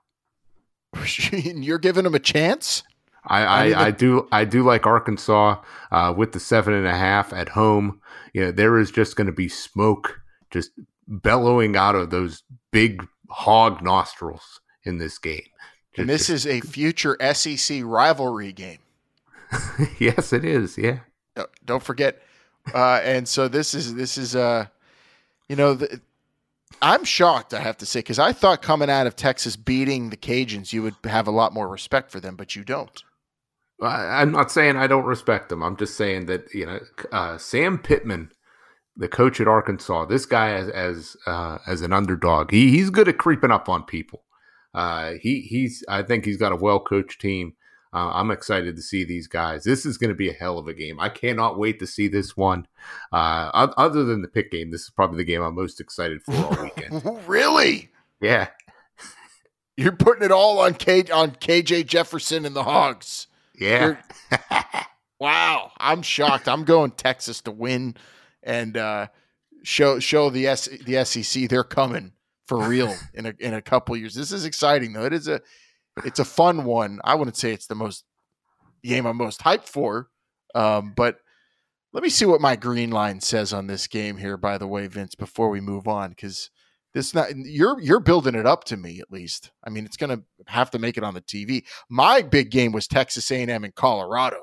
You're 1.32 1.78
giving 1.78 2.05
them 2.05 2.14
a 2.14 2.20
chance. 2.20 2.82
I, 3.24 3.43
I, 3.43 3.68
I, 3.70 3.84
I, 3.87 3.91
do 3.91 4.28
I 4.30 4.45
do 4.45 4.62
like 4.62 4.87
Arkansas 4.87 5.61
uh, 5.91 6.14
with 6.16 6.32
the 6.32 6.41
seven 6.41 6.74
and 6.74 6.87
a 6.87 6.97
half 6.97 7.32
at 7.32 7.51
home. 7.51 8.01
You 8.32 8.47
know, 8.47 8.51
there 8.53 8.78
is 8.78 8.91
just 8.91 9.16
going 9.16 9.26
to 9.26 9.32
be 9.32 9.49
smoke 9.49 10.20
just 10.51 10.70
bellowing 11.09 11.76
out 11.76 11.97
of 11.97 12.11
those 12.11 12.45
big 12.70 13.05
hog 13.28 13.82
nostrils 13.82 14.61
in 14.84 14.99
this 14.99 15.18
game. 15.18 15.43
Just, 15.93 15.99
and 15.99 16.09
this 16.09 16.28
just, 16.28 16.47
is 16.47 16.47
a 16.47 16.61
future 16.61 17.16
SEC 17.34 17.80
rivalry 17.82 18.53
game. 18.53 18.78
yes, 19.99 20.32
it 20.32 20.45
is. 20.45 20.78
Yeah. 20.78 21.01
Don't 21.64 21.82
forget. 21.82 22.22
Uh, 22.72 23.01
and 23.03 23.28
so 23.28 23.49
this 23.49 23.74
is 23.74 23.95
this 23.95 24.18
is 24.18 24.37
uh, 24.37 24.66
you 25.49 25.57
know, 25.57 25.74
the, 25.74 26.01
I'm 26.83 27.05
shocked, 27.05 27.55
I 27.55 27.61
have 27.61 27.79
to 27.79 27.87
say, 27.87 28.01
because 28.01 28.19
I 28.19 28.33
thought 28.33 28.61
coming 28.61 28.91
out 28.91 29.07
of 29.07 29.17
Texas 29.17 29.57
beating 29.57 30.11
the 30.11 30.17
Cajuns, 30.17 30.73
you 30.73 30.83
would 30.83 30.97
have 31.05 31.27
a 31.27 31.31
lot 31.31 31.55
more 31.55 31.69
respect 31.69 32.11
for 32.11 32.21
them, 32.21 32.37
but 32.37 32.55
you 32.55 32.64
don't. 32.64 33.03
I'm 33.81 34.33
not 34.33 34.51
saying 34.51 34.77
I 34.77 34.87
don't 34.87 35.05
respect 35.05 35.49
them. 35.49 35.62
I'm 35.62 35.77
just 35.77 35.97
saying 35.97 36.27
that 36.27 36.53
you 36.55 36.64
know 36.64 36.81
uh, 37.12 37.37
Sam 37.37 37.79
Pittman, 37.79 38.31
the 38.97 39.09
coach 39.09 39.41
at 39.41 39.49
Arkansas, 39.49 40.07
this 40.07 40.25
guy 40.25 40.55
as 40.55 40.69
as 40.71 41.17
uh, 41.27 41.59
as 41.67 41.83
an 41.83 41.93
underdog, 41.93 42.51
he 42.51 42.71
he's 42.71 42.91
good 42.91 43.09
at 43.09 43.19
creeping 43.19 43.51
up 43.51 43.69
on 43.69 43.85
people. 43.85 44.25
Uh, 44.75 45.12
he 45.21 45.43
he's 45.43 45.85
I 45.89 46.03
think 46.03 46.25
he's 46.25 46.39
got 46.39 46.53
a 46.53 46.57
well 46.57 46.81
coached 46.81 47.21
team. 47.21 47.53
Uh, 47.97 48.11
I'm 48.13 48.31
excited 48.31 48.77
to 48.77 48.83
see 48.83 49.05
these 49.05 49.27
guys. 49.27 49.65
This 49.65 49.87
is 49.87 49.97
going 49.97 50.11
to 50.11 50.15
be 50.15 50.29
a 50.29 50.35
hell 50.35 50.59
of 50.59 50.69
a 50.69 50.75
game. 50.75 51.01
I 51.01 51.09
cannot 51.09 51.59
wait 51.59 51.79
to 51.79 51.87
see 51.87 52.09
this 52.09 52.37
one. 52.37 52.67
Uh, 53.11 53.49
other 53.55 54.05
than 54.05 54.21
the 54.21 54.29
pick 54.29 54.51
game, 54.51 54.71
this 54.71 54.83
is 54.83 54.91
probably 54.91 55.17
the 55.17 55.25
game 55.25 55.41
I'm 55.41 55.55
most 55.55 55.81
excited 55.81 56.23
for 56.23 56.35
all 56.35 56.63
weekend. 56.63 57.21
really? 57.27 57.91
Yeah. 58.21 58.49
You're 59.79 59.97
putting 59.97 60.25
it 60.25 60.31
all 60.31 60.59
on 60.59 60.75
K 60.75 61.05
on 61.05 61.31
KJ 61.31 61.87
Jefferson 61.87 62.45
and 62.45 62.55
the 62.55 62.65
Hogs. 62.65 63.29
Yeah. 63.59 63.97
wow, 65.19 65.73
I'm 65.79 66.03
shocked. 66.03 66.49
I'm 66.51 66.65
going 66.65 66.91
Texas 66.91 67.41
to 67.43 67.51
win 67.51 67.97
and 68.43 68.77
uh, 68.77 69.07
show 69.63 70.01
show 70.01 70.29
the 70.29 70.49
S, 70.49 70.69
the 70.85 71.03
SEC 71.03 71.49
they're 71.49 71.65
coming 71.65 72.13
for 72.47 72.59
real 72.59 72.95
in 73.15 73.25
a 73.25 73.35
in 73.39 73.55
a 73.55 73.63
couple 73.63 73.97
years. 73.97 74.15
This 74.15 74.33
is 74.33 74.45
exciting 74.45 74.93
though. 74.93 75.07
It 75.07 75.15
is 75.15 75.29
a 75.29 75.41
it's 76.05 76.19
a 76.19 76.25
fun 76.25 76.65
one. 76.65 77.01
I 77.05 77.15
wouldn't 77.15 77.37
say 77.37 77.53
it's 77.53 77.67
the 77.67 77.75
most 77.75 78.05
game 78.83 79.07
I'm 79.07 79.17
most 79.17 79.41
hyped 79.41 79.67
for, 79.69 80.09
um, 80.55 80.93
but 80.97 81.19
let 81.93 82.03
me 82.03 82.09
see 82.11 82.27
what 82.27 82.41
my 82.41 82.57
green 82.57 82.91
line 82.91 83.21
says 83.21 83.53
on 83.53 83.67
this 83.67 83.87
game 83.87 84.17
here. 84.17 84.37
By 84.37 84.59
the 84.59 84.67
way, 84.67 84.87
Vince, 84.87 85.15
before 85.15 85.49
we 85.49 85.61
move 85.61 85.89
on, 85.89 86.11
because 86.11 86.51
this 86.93 87.15
not 87.15 87.35
you're 87.37 87.81
you're 87.81 88.01
building 88.01 88.35
it 88.35 88.47
up 88.47 88.65
to 88.65 88.77
me 88.77 89.01
at 89.01 89.11
least. 89.11 89.51
I 89.65 89.71
mean, 89.71 89.85
it's 89.85 89.97
going 89.97 90.17
to 90.17 90.23
have 90.47 90.71
to 90.73 90.79
make 90.79 90.97
it 90.97 91.05
on 91.05 91.15
the 91.15 91.23
TV. 91.23 91.65
My 91.89 92.23
big 92.23 92.51
game 92.51 92.73
was 92.73 92.87
Texas 92.87 93.31
A&M 93.31 93.65
in 93.65 93.73
Colorado, 93.73 94.41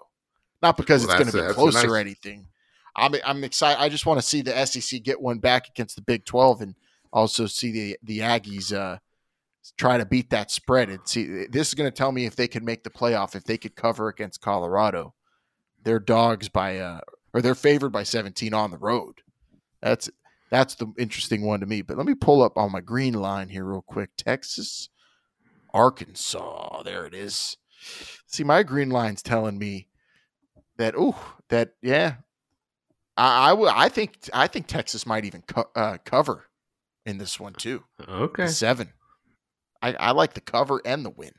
not 0.62 0.78
because 0.78 1.06
well, 1.06 1.16
it's 1.16 1.32
going 1.32 1.44
to 1.44 1.48
be 1.50 1.54
close 1.54 1.76
nice... 1.76 1.86
or 1.86 1.98
anything. 1.98 2.48
I'm 2.96 3.16
I'm 3.26 3.44
excited. 3.44 3.82
I 3.82 3.90
just 3.90 4.06
want 4.06 4.20
to 4.20 4.26
see 4.26 4.42
the 4.42 4.66
SEC 4.66 5.02
get 5.04 5.20
one 5.20 5.40
back 5.40 5.68
against 5.68 5.96
the 5.96 6.02
Big 6.02 6.26
Twelve 6.26 6.62
and 6.62 6.76
also 7.12 7.48
see 7.48 7.72
the 7.72 7.98
the 8.04 8.20
Aggies. 8.20 8.72
Uh, 8.72 8.98
try 9.78 9.98
to 9.98 10.06
beat 10.06 10.30
that 10.32 10.52
spread 10.52 10.90
and 10.90 11.00
see. 11.06 11.46
This 11.48 11.70
is 11.70 11.74
going 11.74 11.90
to 11.90 11.96
tell 11.96 12.12
me 12.12 12.26
if 12.26 12.36
they 12.36 12.48
could 12.48 12.64
make 12.64 12.84
the 12.84 12.90
playoff 12.90 13.36
if 13.36 13.44
they 13.44 13.58
could 13.58 13.76
cover 13.76 14.08
against 14.08 14.42
Colorado. 14.42 15.14
They're 15.84 16.00
dogs 16.00 16.50
by 16.50 16.80
uh, 16.80 17.02
or 17.34 17.42
they're 17.42 17.56
favored 17.56 17.92
by 17.92 18.04
17 18.04 18.54
on 18.54 18.72
the 18.72 18.78
road. 18.78 19.22
That's 19.82 20.10
that's 20.50 20.76
the 20.76 20.88
interesting 20.98 21.44
one 21.44 21.62
to 21.62 21.66
me. 21.66 21.82
But 21.82 21.98
let 21.98 22.06
me 22.06 22.14
pull 22.14 22.42
up 22.42 22.58
on 22.58 22.72
my 22.72 22.82
green 22.82 23.14
line 23.14 23.50
here 23.50 23.66
real 23.66 23.82
quick. 23.82 24.12
Texas, 24.18 24.90
Arkansas. 25.74 26.84
There 26.84 27.06
it 27.06 27.14
is. 27.14 27.58
See, 28.28 28.44
my 28.44 28.64
green 28.64 28.90
line's 28.90 29.22
telling 29.22 29.58
me 29.58 29.88
that 30.78 30.94
oh, 30.98 31.36
that 31.50 31.74
yeah, 31.82 32.16
I, 33.18 33.50
I 33.50 33.54
will. 33.54 33.70
I 33.70 33.90
think 33.90 34.30
I 34.34 34.48
think 34.48 34.68
Texas 34.68 35.06
might 35.06 35.26
even 35.26 35.42
co- 35.42 35.70
uh, 35.76 35.98
cover 36.06 36.46
in 37.06 37.18
this 37.18 37.40
one 37.40 37.54
too. 37.54 37.84
Okay, 38.08 38.48
seven. 38.48 38.94
I, 39.84 39.94
I 40.00 40.12
like 40.12 40.34
the 40.34 40.42
cover 40.42 40.82
and 40.86 41.06
the 41.06 41.10
win. 41.10 41.34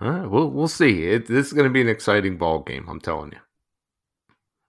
All 0.00 0.10
right, 0.10 0.30
we'll 0.30 0.50
we'll 0.50 0.68
see. 0.68 1.04
It, 1.04 1.26
this 1.26 1.46
is 1.46 1.52
going 1.52 1.66
to 1.66 1.72
be 1.72 1.80
an 1.80 1.88
exciting 1.88 2.36
ball 2.36 2.60
game. 2.60 2.86
I'm 2.88 3.00
telling 3.00 3.32
you. 3.32 3.38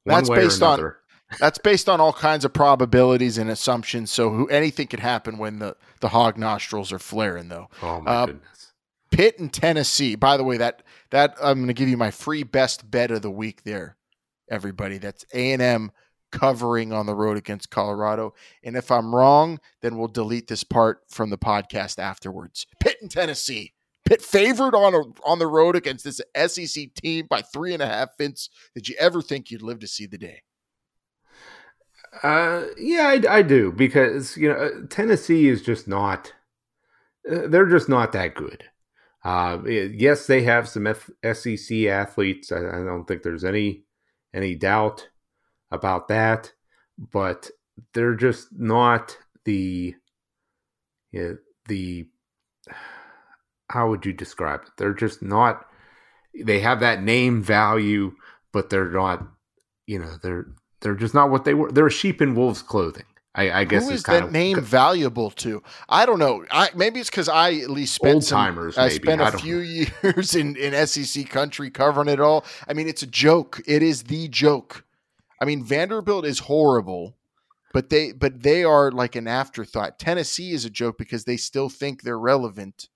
One 0.04 0.24
that's 0.24 0.30
based 0.30 0.62
on 0.64 0.94
that's 1.40 1.58
based 1.58 1.90
on 1.90 2.00
all 2.00 2.14
kinds 2.14 2.46
of 2.46 2.54
probabilities 2.54 3.38
and 3.38 3.50
assumptions. 3.50 4.12
So 4.12 4.32
who, 4.32 4.48
anything 4.48 4.88
could 4.88 5.00
happen 5.00 5.38
when 5.38 5.60
the 5.60 5.76
the 6.00 6.10
hog 6.10 6.38
nostrils 6.38 6.92
are 6.92 7.00
flaring, 7.00 7.50
though. 7.50 7.68
Oh 7.82 8.02
my 8.02 8.12
uh, 8.12 8.26
goodness. 8.28 8.74
Pitt 9.12 9.40
and 9.40 9.52
Tennessee. 9.52 10.16
By 10.16 10.38
the 10.38 10.44
way, 10.44 10.58
that 10.58 10.84
that 11.10 11.36
I'm 11.42 11.58
going 11.58 11.68
to 11.68 11.74
give 11.74 11.90
you 11.90 11.98
my 11.98 12.12
free 12.12 12.44
best 12.44 12.90
bet 12.90 13.12
of 13.12 13.22
the 13.22 13.32
week 13.32 13.64
there, 13.64 13.98
everybody. 14.50 15.00
That's 15.00 15.26
A 15.34 15.54
and 15.54 15.62
M 15.62 15.92
covering 16.32 16.94
on 16.94 17.06
the 17.06 17.16
road 17.16 17.38
against 17.38 17.70
Colorado. 17.70 18.34
And 18.64 18.76
if 18.76 18.92
I'm 18.92 19.14
wrong, 19.14 19.60
then 19.82 19.98
we'll 19.98 20.08
delete 20.08 20.48
this 20.48 20.64
part 20.64 21.02
from 21.10 21.30
the 21.30 21.38
podcast 21.38 22.00
afterwards. 22.00 22.68
Pitt 22.80 22.98
and 23.02 23.10
Tennessee. 23.10 23.74
Pitt 24.06 24.22
favored 24.22 24.74
on 24.74 24.96
a, 24.96 25.02
on 25.24 25.40
the 25.40 25.48
road 25.48 25.76
against 25.76 26.04
this 26.04 26.22
SEC 26.36 26.94
team 26.96 27.28
by 27.30 27.42
three 27.42 27.74
and 27.74 27.84
a 27.84 27.88
half. 27.88 28.18
Vince, 28.18 28.50
did 28.74 28.90
you 28.90 28.96
ever 29.00 29.22
think 29.22 29.52
you'd 29.52 29.62
live 29.62 29.80
to 29.80 29.88
see 29.88 30.06
the 30.06 30.18
day? 30.18 30.42
Uh, 32.24 32.66
yeah, 32.78 33.08
I, 33.08 33.38
I 33.38 33.42
do 33.44 33.72
because 33.72 34.36
you 34.36 34.50
know 34.50 34.56
uh, 34.56 34.70
Tennessee 34.90 35.48
is 35.48 35.62
just 35.62 35.88
not. 35.88 36.34
Uh, 37.30 37.48
they're 37.48 37.68
just 37.68 37.88
not 37.88 38.12
that 38.14 38.34
good. 38.34 38.64
Uh, 39.24 39.60
yes, 39.66 40.26
they 40.26 40.42
have 40.44 40.68
some 40.68 40.88
F- 40.88 41.10
SEC 41.34 41.86
athletes. 41.86 42.52
I, 42.52 42.60
I 42.60 42.84
don't 42.84 43.06
think 43.06 43.22
there's 43.22 43.44
any 43.44 43.84
any 44.34 44.56
doubt 44.56 45.10
about 45.72 46.08
that, 46.08 46.52
but 46.98 47.50
they're 47.94 48.16
just 48.16 48.48
not 48.52 49.18
the 49.46 49.96
you 51.12 51.22
know, 51.22 51.38
the 51.68 52.06
how 53.70 53.90
would 53.90 54.06
you 54.06 54.14
describe 54.14 54.62
it? 54.64 54.70
They're 54.78 54.94
just 54.94 55.22
not 55.22 55.66
they 56.34 56.60
have 56.60 56.80
that 56.82 57.04
name 57.04 57.42
value, 57.42 58.14
but 58.52 58.70
they're 58.70 58.92
not 58.92 59.28
you 59.88 60.00
know, 60.00 60.18
they're 60.22 60.46
they're 60.82 60.96
just 60.96 61.14
not 61.14 61.30
what 61.30 61.46
they 61.46 61.54
were. 61.54 61.72
They're 61.72 61.88
a 61.88 61.92
sheep 61.92 62.22
in 62.22 62.36
wolves 62.36 62.62
clothing. 62.62 63.06
I, 63.36 63.62
I 63.62 63.64
guess 63.64 63.88
Who 63.88 63.94
is 63.94 64.04
that 64.04 64.32
name 64.32 64.60
valuable 64.60 65.30
to? 65.32 65.62
I 65.88 66.06
don't 66.06 66.20
know. 66.20 66.46
I 66.52 66.70
maybe 66.76 67.00
it's 67.00 67.10
because 67.10 67.30
I 67.30 67.54
at 67.54 67.70
least 67.70 67.94
spent 67.94 68.28
timers. 68.28 68.78
I 68.78 68.90
spent 68.90 69.22
a 69.22 69.32
few 69.38 69.58
know. 69.58 69.62
years 70.04 70.36
in 70.36 70.56
in 70.56 70.88
SEC 70.88 71.30
country 71.30 71.70
covering 71.70 72.08
it 72.08 72.20
all. 72.20 72.44
I 72.68 72.74
mean, 72.74 72.88
it's 72.88 73.04
a 73.04 73.08
joke. 73.08 73.62
It 73.68 73.84
is 73.84 74.04
the 74.04 74.28
joke. 74.28 74.84
I 75.42 75.46
mean, 75.46 75.64
Vanderbilt 75.64 76.26
is 76.26 76.40
horrible, 76.40 77.18
but 77.74 77.90
they 77.90 78.12
but 78.12 78.44
they 78.44 78.64
are 78.64 78.92
like 78.92 79.16
an 79.16 79.28
afterthought. 79.28 80.00
Tennessee 80.00 80.52
is 80.52 80.66
a 80.66 80.70
joke 80.70 80.98
because 80.98 81.24
they 81.24 81.38
still 81.38 81.70
think 81.70 82.02
they're 82.02 82.20
relevant, 82.20 82.90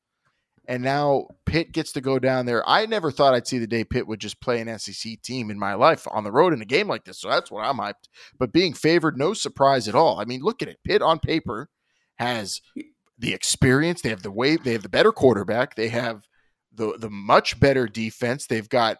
and 0.68 0.84
now 0.84 1.28
Pitt 1.46 1.72
gets 1.72 1.92
to 1.94 2.02
go 2.02 2.20
down 2.20 2.46
there. 2.46 2.68
I 2.68 2.86
never 2.86 3.12
thought 3.12 3.34
I'd 3.34 3.48
see 3.48 3.60
the 3.60 3.68
day 3.68 3.84
Pitt 3.84 4.08
would 4.08 4.20
just 4.20 4.42
play 4.42 4.60
an 4.60 4.80
SEC 4.80 5.22
team 5.22 5.50
in 5.50 5.60
my 5.60 5.74
life 5.74 6.08
on 6.12 6.24
the 6.24 6.32
road 6.32 6.54
in 6.54 6.62
a 6.62 6.66
game 6.66 6.88
like 6.88 7.06
this. 7.06 7.20
So 7.20 7.30
that's 7.30 7.52
what 7.52 7.66
I'm 7.66 7.78
hyped. 7.78 8.08
But 8.38 8.54
being 8.54 8.74
favored, 8.74 9.18
no 9.18 9.34
surprise 9.34 9.88
at 9.88 9.96
all. 9.96 10.20
I 10.20 10.26
mean, 10.26 10.42
look 10.42 10.62
at 10.62 10.68
it. 10.68 10.80
Pitt 10.84 11.02
on 11.02 11.20
paper 11.20 11.70
has 12.16 12.62
the 13.18 13.34
experience. 13.34 14.02
They 14.02 14.10
have 14.10 14.24
the 14.24 14.32
way. 14.32 14.58
They 14.58 14.74
have 14.74 14.84
the 14.84 14.90
better 14.90 15.12
quarterback. 15.12 15.76
They 15.76 15.90
have 15.90 16.28
the 16.74 16.98
the 16.98 17.10
much 17.10 17.60
better 17.60 17.88
defense. 17.88 18.48
They've 18.48 18.70
got 18.70 18.98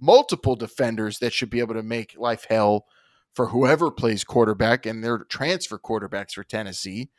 multiple 0.00 0.56
defenders 0.56 1.18
that 1.18 1.32
should 1.32 1.50
be 1.50 1.60
able 1.60 1.74
to 1.74 1.82
make 1.82 2.16
life 2.18 2.46
hell 2.48 2.86
for 3.34 3.46
whoever 3.46 3.90
plays 3.90 4.24
quarterback, 4.24 4.86
and 4.86 5.02
they're 5.02 5.18
transfer 5.18 5.78
quarterbacks 5.78 6.32
for 6.32 6.44
Tennessee, 6.44 7.10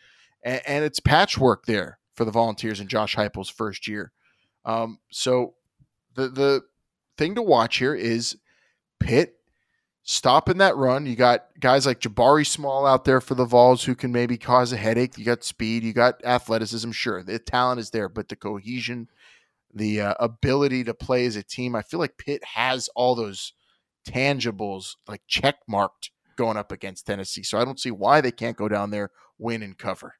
and, 0.43 0.62
and 0.68 0.84
it's 0.84 0.99
patchwork 0.99 1.66
there 1.66 1.99
for 2.14 2.26
the 2.26 2.32
Volunteers 2.32 2.80
in 2.80 2.88
Josh 2.88 3.16
Heupel's 3.16 3.49
first 3.49 3.88
year. 3.88 4.12
Um, 4.66 4.99
so 5.09 5.55
the 6.16 6.28
the 6.28 6.62
thing 7.18 7.36
to 7.36 7.41
watch 7.41 7.78
here 7.78 7.95
is 7.95 8.38
Pitt 8.99 9.36
stopping 10.03 10.57
that 10.57 10.76
run. 10.76 11.05
You 11.05 11.16
got 11.16 11.45
guys 11.59 11.86
like 11.86 11.99
Jabari 11.99 12.45
Small 12.45 12.86
out 12.86 13.05
there 13.05 13.22
for 13.22 13.36
the 13.36 13.45
Vols 13.45 13.86
who 13.86 13.95
can 13.95 14.12
maybe 14.12 14.38
cause 14.38 14.72
a 14.72 14.78
headache. 14.78 15.18
You 15.18 15.26
got 15.26 15.43
speed, 15.43 15.84
you 15.84 15.93
got 15.93 16.24
athleticism. 16.24 16.91
Sure, 16.91 17.24
the 17.24 17.39
talent 17.39 17.80
is 17.80 17.91
there, 17.91 18.09
but 18.09 18.30
the 18.30 18.36
cohesion, 18.36 19.07
the 19.74 20.01
uh, 20.01 20.13
ability 20.19 20.84
to 20.86 20.93
play 20.93 21.26
as 21.26 21.36
a 21.36 21.43
team, 21.43 21.76
I 21.76 21.82
feel 21.82 21.99
like 21.99 22.17
Pitt 22.17 22.43
has 22.43 22.89
all 22.95 23.15
those 23.15 23.53
tangibles 24.07 24.95
like 25.07 25.22
check 25.28 25.57
marked 25.67 26.11
going 26.36 26.57
up 26.57 26.72
against 26.72 27.05
Tennessee. 27.05 27.43
So 27.43 27.59
I 27.59 27.65
don't 27.65 27.80
see 27.80 27.91
why 27.91 28.22
they 28.22 28.32
can't 28.32 28.57
go 28.57 28.67
down 28.67 28.91
there, 28.91 29.11
win 29.38 29.61
and 29.61 29.78
cover. 29.78 30.15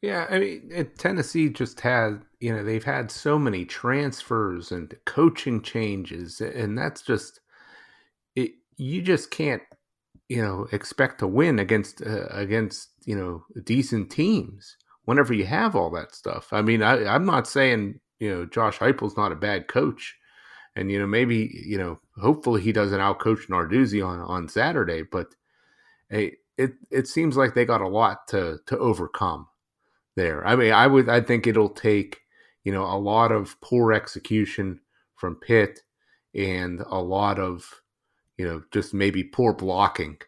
Yeah, 0.00 0.26
I 0.30 0.38
mean, 0.38 0.90
Tennessee 0.96 1.48
just 1.48 1.80
had, 1.80 2.22
you 2.38 2.54
know, 2.54 2.62
they've 2.62 2.84
had 2.84 3.10
so 3.10 3.36
many 3.36 3.64
transfers 3.64 4.70
and 4.70 4.94
coaching 5.06 5.60
changes, 5.60 6.40
and 6.40 6.78
that's 6.78 7.02
just, 7.02 7.40
it. 8.36 8.52
You 8.76 9.02
just 9.02 9.32
can't, 9.32 9.62
you 10.28 10.40
know, 10.40 10.68
expect 10.70 11.18
to 11.18 11.26
win 11.26 11.58
against 11.58 12.00
uh, 12.00 12.28
against 12.30 12.90
you 13.06 13.16
know 13.16 13.42
decent 13.64 14.10
teams 14.10 14.76
whenever 15.04 15.34
you 15.34 15.46
have 15.46 15.74
all 15.74 15.90
that 15.90 16.14
stuff. 16.14 16.52
I 16.52 16.62
mean, 16.62 16.80
I, 16.80 17.04
I'm 17.06 17.26
not 17.26 17.48
saying 17.48 17.98
you 18.18 18.34
know 18.34 18.44
Josh 18.46 18.78
Heupel's 18.78 19.16
not 19.16 19.32
a 19.32 19.36
bad 19.36 19.68
coach, 19.68 20.16
and 20.76 20.90
you 20.90 20.98
know 20.98 21.06
maybe 21.06 21.62
you 21.66 21.78
know 21.78 22.00
hopefully 22.20 22.60
he 22.60 22.72
doesn't 22.72 23.00
outcoach 23.00 23.48
Narduzzi 23.48 24.04
on 24.06 24.20
on 24.20 24.48
Saturday, 24.48 25.02
but 25.02 25.34
hey, 26.10 26.36
it 26.56 26.74
it 26.90 27.08
seems 27.08 27.36
like 27.36 27.54
they 27.54 27.64
got 27.64 27.80
a 27.80 27.88
lot 27.88 28.28
to 28.28 28.58
to 28.66 28.78
overcome 28.78 29.46
there. 30.16 30.46
I 30.46 30.56
mean, 30.56 30.72
I 30.72 30.86
would 30.86 31.08
I 31.08 31.20
think 31.20 31.46
it'll 31.46 31.68
take 31.68 32.20
you 32.64 32.72
know 32.72 32.84
a 32.84 32.98
lot 32.98 33.32
of 33.32 33.60
poor 33.60 33.92
execution 33.92 34.80
from 35.14 35.36
Pitt 35.36 35.80
and 36.34 36.80
a 36.80 37.00
lot 37.00 37.38
of 37.38 37.82
you 38.36 38.46
know 38.46 38.62
just 38.72 38.94
maybe 38.94 39.24
poor 39.24 39.52
blocking. 39.52 40.18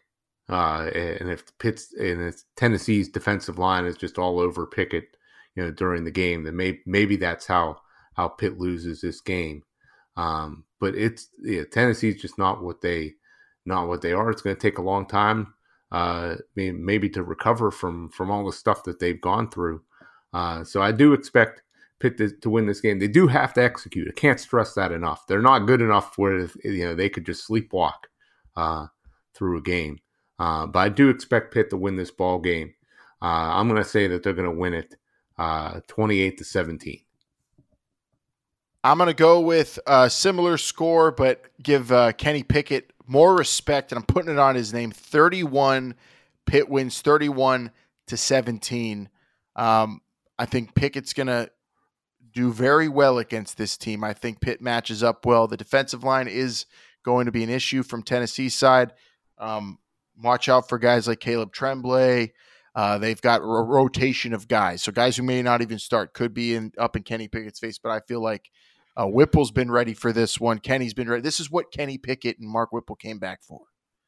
Uh, 0.49 0.89
and 0.93 1.29
if 1.29 1.57
Pitt's 1.59 1.93
and 1.93 2.21
if 2.21 2.43
Tennessee's 2.57 3.09
defensive 3.09 3.57
line 3.57 3.85
is 3.85 3.95
just 3.97 4.17
all 4.17 4.39
over 4.39 4.65
Pickett, 4.65 5.15
you 5.55 5.63
know, 5.63 5.71
during 5.71 6.03
the 6.03 6.11
game, 6.11 6.43
then 6.43 6.55
maybe 6.55 6.79
maybe 6.85 7.15
that's 7.15 7.45
how 7.45 7.77
how 8.13 8.27
Pitt 8.27 8.59
loses 8.59 9.01
this 9.01 9.21
game. 9.21 9.63
Um, 10.17 10.65
but 10.79 10.95
it's 10.95 11.29
yeah, 11.41 11.63
Tennessee's 11.71 12.21
just 12.21 12.37
not 12.37 12.63
what 12.63 12.81
they 12.81 13.13
not 13.65 13.87
what 13.87 14.01
they 14.01 14.13
are. 14.13 14.29
It's 14.29 14.41
going 14.41 14.55
to 14.55 14.61
take 14.61 14.77
a 14.77 14.83
long 14.83 15.05
time 15.05 15.53
uh, 15.91 16.35
maybe 16.55 17.09
to 17.09 17.23
recover 17.23 17.71
from 17.71 18.09
from 18.09 18.31
all 18.31 18.45
the 18.45 18.53
stuff 18.53 18.83
that 18.83 18.99
they've 18.99 19.19
gone 19.19 19.49
through. 19.49 19.81
Uh, 20.33 20.63
so 20.63 20.81
I 20.81 20.91
do 20.91 21.13
expect 21.13 21.61
Pitt 21.99 22.17
to, 22.17 22.29
to, 22.29 22.49
win 22.49 22.65
this 22.65 22.79
game. 22.79 22.99
They 22.99 23.09
do 23.09 23.27
have 23.27 23.53
to 23.55 23.63
execute. 23.63 24.07
I 24.07 24.13
can't 24.17 24.39
stress 24.39 24.73
that 24.75 24.93
enough. 24.93 25.27
They're 25.27 25.41
not 25.41 25.67
good 25.67 25.81
enough 25.81 26.17
where 26.17 26.47
you 26.63 26.85
know 26.85 26.95
they 26.95 27.09
could 27.09 27.25
just 27.25 27.47
sleepwalk 27.47 28.07
uh, 28.55 28.87
through 29.33 29.57
a 29.57 29.61
game. 29.61 29.99
Uh, 30.39 30.65
but 30.65 30.79
I 30.79 30.89
do 30.89 31.09
expect 31.09 31.53
Pitt 31.53 31.69
to 31.69 31.77
win 31.77 31.97
this 31.97 32.11
ball 32.11 32.39
game. 32.39 32.73
Uh, 33.21 33.53
I'm 33.53 33.67
going 33.67 33.81
to 33.81 33.87
say 33.87 34.07
that 34.07 34.23
they're 34.23 34.33
going 34.33 34.49
to 34.49 34.59
win 34.59 34.73
it 34.73 34.95
uh, 35.41 35.79
28 35.87 36.37
to 36.37 36.43
17. 36.43 36.99
I'm 38.83 38.97
going 38.99 39.07
to 39.07 39.13
go 39.15 39.39
with 39.39 39.79
a 39.87 40.07
similar 40.07 40.57
score, 40.57 41.11
but 41.11 41.45
give 41.61 41.91
uh, 41.91 42.11
Kenny 42.13 42.43
Pickett 42.43 42.93
more 43.07 43.35
respect, 43.35 43.91
and 43.91 43.97
I'm 43.97 44.05
putting 44.05 44.31
it 44.31 44.37
on 44.37 44.53
his 44.53 44.71
name. 44.71 44.91
31 44.91 45.95
Pitt 46.45 46.69
wins 46.69 47.01
31 47.01 47.71
to 48.07 48.17
17. 48.17 49.09
Um, 49.55 50.01
I 50.37 50.45
think 50.45 50.75
Pickett's 50.75 51.13
going 51.13 51.27
to 51.27 51.49
do 52.31 52.53
very 52.53 52.87
well 52.87 53.17
against 53.17 53.57
this 53.57 53.77
team. 53.77 54.03
I 54.03 54.13
think 54.13 54.41
Pitt 54.41 54.61
matches 54.61 55.01
up 55.01 55.25
well. 55.25 55.47
The 55.47 55.57
defensive 55.57 56.03
line 56.03 56.27
is 56.27 56.67
going 57.03 57.25
to 57.25 57.31
be 57.31 57.43
an 57.43 57.49
issue 57.49 57.81
from 57.81 58.03
Tennessee's 58.03 58.53
side. 58.53 58.93
Um, 59.39 59.79
watch 60.21 60.49
out 60.49 60.69
for 60.69 60.77
guys 60.77 61.07
like 61.07 61.19
Caleb 61.19 61.51
Tremblay. 61.51 62.31
Uh, 62.73 62.97
they've 62.97 63.21
got 63.21 63.41
a 63.41 63.45
rotation 63.45 64.33
of 64.33 64.47
guys, 64.47 64.81
so 64.81 64.91
guys 64.91 65.17
who 65.17 65.23
may 65.23 65.41
not 65.41 65.61
even 65.61 65.77
start 65.77 66.13
could 66.13 66.33
be 66.33 66.55
in 66.55 66.71
up 66.77 66.95
in 66.95 67.03
Kenny 67.03 67.27
Pickett's 67.27 67.59
face. 67.59 67.77
But 67.77 67.91
I 67.91 67.99
feel 68.07 68.21
like 68.21 68.49
uh, 68.95 69.05
Whipple's 69.05 69.51
been 69.51 69.71
ready 69.71 69.93
for 69.93 70.13
this 70.13 70.39
one. 70.39 70.59
Kenny's 70.59 70.93
been 70.93 71.09
ready. 71.09 71.21
This 71.21 71.39
is 71.39 71.51
what 71.51 71.71
Kenny 71.71 71.97
Pickett 71.97 72.39
and 72.39 72.49
Mark 72.49 72.71
Whipple 72.71 72.95
came 72.95 73.19
back 73.19 73.43
for. 73.43 73.61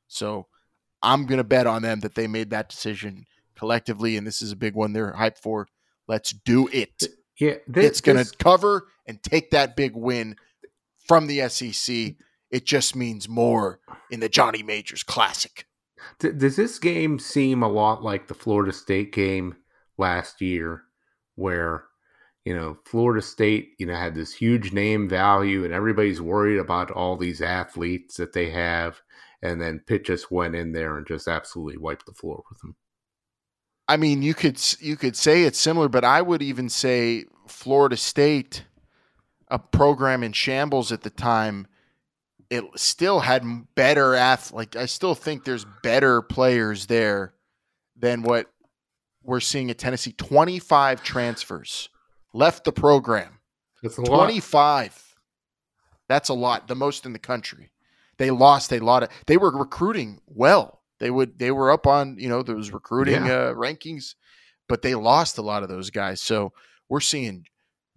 So 0.07 0.47
I'm 1.01 1.26
going 1.26 1.38
to 1.38 1.43
bet 1.43 1.68
on 1.68 1.82
them 1.82 1.99
that 2.01 2.16
they 2.16 2.28
made 2.28 2.51
that 2.51 2.70
decision 2.70 3.26
collectively, 3.55 4.18
and 4.18 4.26
this 4.26 4.41
is 4.41 4.51
a 4.51 4.57
big 4.57 4.76
one 4.76 4.93
they're 4.93 5.14
hyped 5.14 5.39
for. 5.39 5.68
Let's 6.07 6.32
do 6.32 6.68
it. 6.72 7.03
Yeah, 7.39 7.55
this, 7.68 7.86
it's 7.86 8.01
going 8.01 8.24
to 8.24 8.38
cover 8.38 8.88
and 9.07 9.22
take 9.22 9.51
that 9.51 9.76
big 9.76 9.95
win 9.95 10.36
from 11.07 11.28
the 11.28 11.47
SEC. 11.49 12.16
It 12.51 12.66
just 12.66 12.95
means 12.95 13.28
more 13.28 13.80
in 14.11 14.20
the 14.20 14.30
Johnny 14.30 14.64
Majors 14.64 15.03
Classic. 15.03 15.66
Does 16.19 16.55
this 16.55 16.79
game 16.79 17.19
seem 17.19 17.63
a 17.63 17.67
lot 17.67 18.03
like 18.03 18.27
the 18.27 18.33
Florida 18.33 18.73
State 18.73 19.13
game 19.13 19.55
last 19.97 20.41
year, 20.41 20.83
where 21.35 21.85
you 22.45 22.53
know, 22.53 22.77
Florida 22.85 23.21
State, 23.21 23.73
you 23.77 23.85
know, 23.85 23.95
had 23.95 24.15
this 24.15 24.33
huge 24.33 24.73
name 24.73 25.07
value 25.07 25.63
and 25.63 25.73
everybody's 25.73 26.21
worried 26.21 26.59
about 26.59 26.91
all 26.91 27.15
these 27.15 27.41
athletes 27.41 28.17
that 28.17 28.33
they 28.33 28.49
have. 28.49 29.01
And 29.41 29.61
then 29.61 29.79
Pitt 29.85 30.05
just 30.05 30.31
went 30.31 30.55
in 30.55 30.71
there 30.71 30.97
and 30.97 31.07
just 31.07 31.27
absolutely 31.27 31.77
wiped 31.77 32.05
the 32.05 32.13
floor 32.13 32.43
with 32.49 32.59
them. 32.59 32.75
I 33.87 33.97
mean, 33.97 34.21
you 34.21 34.33
could 34.33 34.59
you 34.79 34.95
could 34.95 35.15
say 35.15 35.43
it's 35.43 35.59
similar, 35.59 35.89
but 35.89 36.05
I 36.05 36.21
would 36.21 36.41
even 36.41 36.69
say 36.69 37.25
Florida 37.47 37.97
State, 37.97 38.63
a 39.49 39.59
program 39.59 40.23
in 40.23 40.31
shambles 40.31 40.91
at 40.91 41.01
the 41.01 41.09
time, 41.09 41.67
it 42.49 42.63
still 42.75 43.19
had 43.19 43.43
better 43.75 44.15
ath. 44.15 44.51
Like 44.51 44.75
I 44.75 44.85
still 44.85 45.15
think 45.15 45.43
there's 45.43 45.65
better 45.81 46.21
players 46.21 46.85
there 46.85 47.33
than 47.97 48.23
what 48.23 48.47
we're 49.23 49.39
seeing 49.39 49.69
at 49.69 49.77
Tennessee. 49.77 50.13
Twenty 50.13 50.59
five 50.59 51.03
transfers 51.03 51.89
left 52.33 52.63
the 52.63 52.71
program. 52.71 53.39
That's 53.81 53.95
25. 53.95 54.85
Lot. 54.85 54.91
That's 56.07 56.29
a 56.29 56.33
lot, 56.33 56.67
the 56.67 56.75
most 56.75 57.05
in 57.05 57.13
the 57.13 57.19
country. 57.19 57.71
They 58.17 58.31
lost 58.31 58.71
a 58.71 58.79
lot 58.79 59.03
of 59.03 59.09
they 59.27 59.37
were 59.37 59.51
recruiting 59.51 60.19
well. 60.27 60.81
They 60.99 61.09
would 61.09 61.39
they 61.39 61.51
were 61.51 61.71
up 61.71 61.87
on, 61.87 62.17
you 62.19 62.29
know, 62.29 62.43
those 62.43 62.71
recruiting 62.71 63.25
yeah. 63.25 63.33
uh, 63.33 63.53
rankings, 63.53 64.15
but 64.69 64.81
they 64.81 64.95
lost 64.95 65.37
a 65.37 65.41
lot 65.41 65.63
of 65.63 65.69
those 65.69 65.89
guys. 65.89 66.21
So 66.21 66.53
we're 66.87 66.99
seeing 66.99 67.45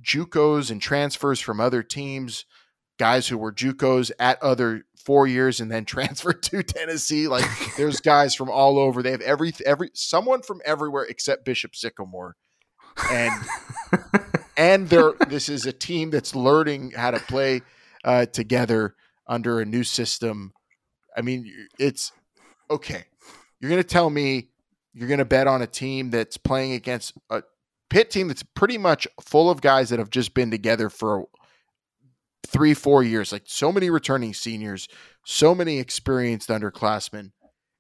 JUCOs 0.03 0.71
and 0.71 0.81
transfers 0.81 1.41
from 1.41 1.61
other 1.61 1.83
teams, 1.83 2.47
guys 2.99 3.29
who 3.29 3.39
were 3.39 3.53
JUCOs 3.53 4.11
at 4.19 4.43
other 4.43 4.85
four 4.97 5.27
years 5.27 5.61
and 5.61 5.71
then 5.71 5.85
transferred 5.87 6.43
to 6.45 6.63
Tennessee. 6.63 7.29
Like 7.29 7.45
there's 7.77 8.01
guys 8.01 8.35
from 8.35 8.51
all 8.51 8.79
over. 8.79 9.03
They 9.03 9.13
have 9.13 9.21
every 9.21 9.53
every 9.65 9.91
someone 9.95 10.43
from 10.43 10.61
everywhere 10.65 11.05
except 11.05 11.45
Bishop 11.45 11.75
Sycamore 11.75 12.37
and 13.11 13.33
and 14.57 14.89
they're 14.89 15.13
this 15.29 15.49
is 15.49 15.67
a 15.67 15.73
team 15.73 16.11
that's 16.11 16.35
learning 16.35 16.93
how 16.93 17.11
to 17.11 17.21
play 17.21 17.63
uh, 18.05 18.27
together 18.27 18.95
under 19.27 19.61
a 19.61 19.65
new 19.65 19.85
system. 19.85 20.53
I 21.17 21.23
mean, 21.23 21.51
it's 21.79 22.13
okay. 22.71 23.05
You're 23.61 23.71
going 23.71 23.83
to 23.83 23.89
tell 23.89 24.11
me 24.11 24.51
you're 24.93 25.09
going 25.09 25.19
to 25.19 25.25
bet 25.25 25.47
on 25.47 25.63
a 25.63 25.67
team 25.67 26.11
that's 26.11 26.37
playing 26.37 26.73
against 26.73 27.15
a 27.31 27.43
Pitt 27.89 28.11
team 28.11 28.29
that's 28.29 28.43
pretty 28.43 28.79
much 28.79 29.07
full 29.21 29.49
of 29.49 29.61
guys 29.61 29.91
that 29.91 30.01
have 30.01 30.11
just 30.11 30.35
been 30.35 30.51
together 30.51 30.91
for 30.91 31.27
three, 32.47 32.75
four 32.75 33.03
years. 33.03 33.33
Like 33.33 33.45
so 33.47 33.73
many 33.73 33.91
returning 33.91 34.35
seniors, 34.35 34.89
so 35.25 35.55
many 35.55 35.79
experienced 35.79 36.49
underclassmen 36.49 37.33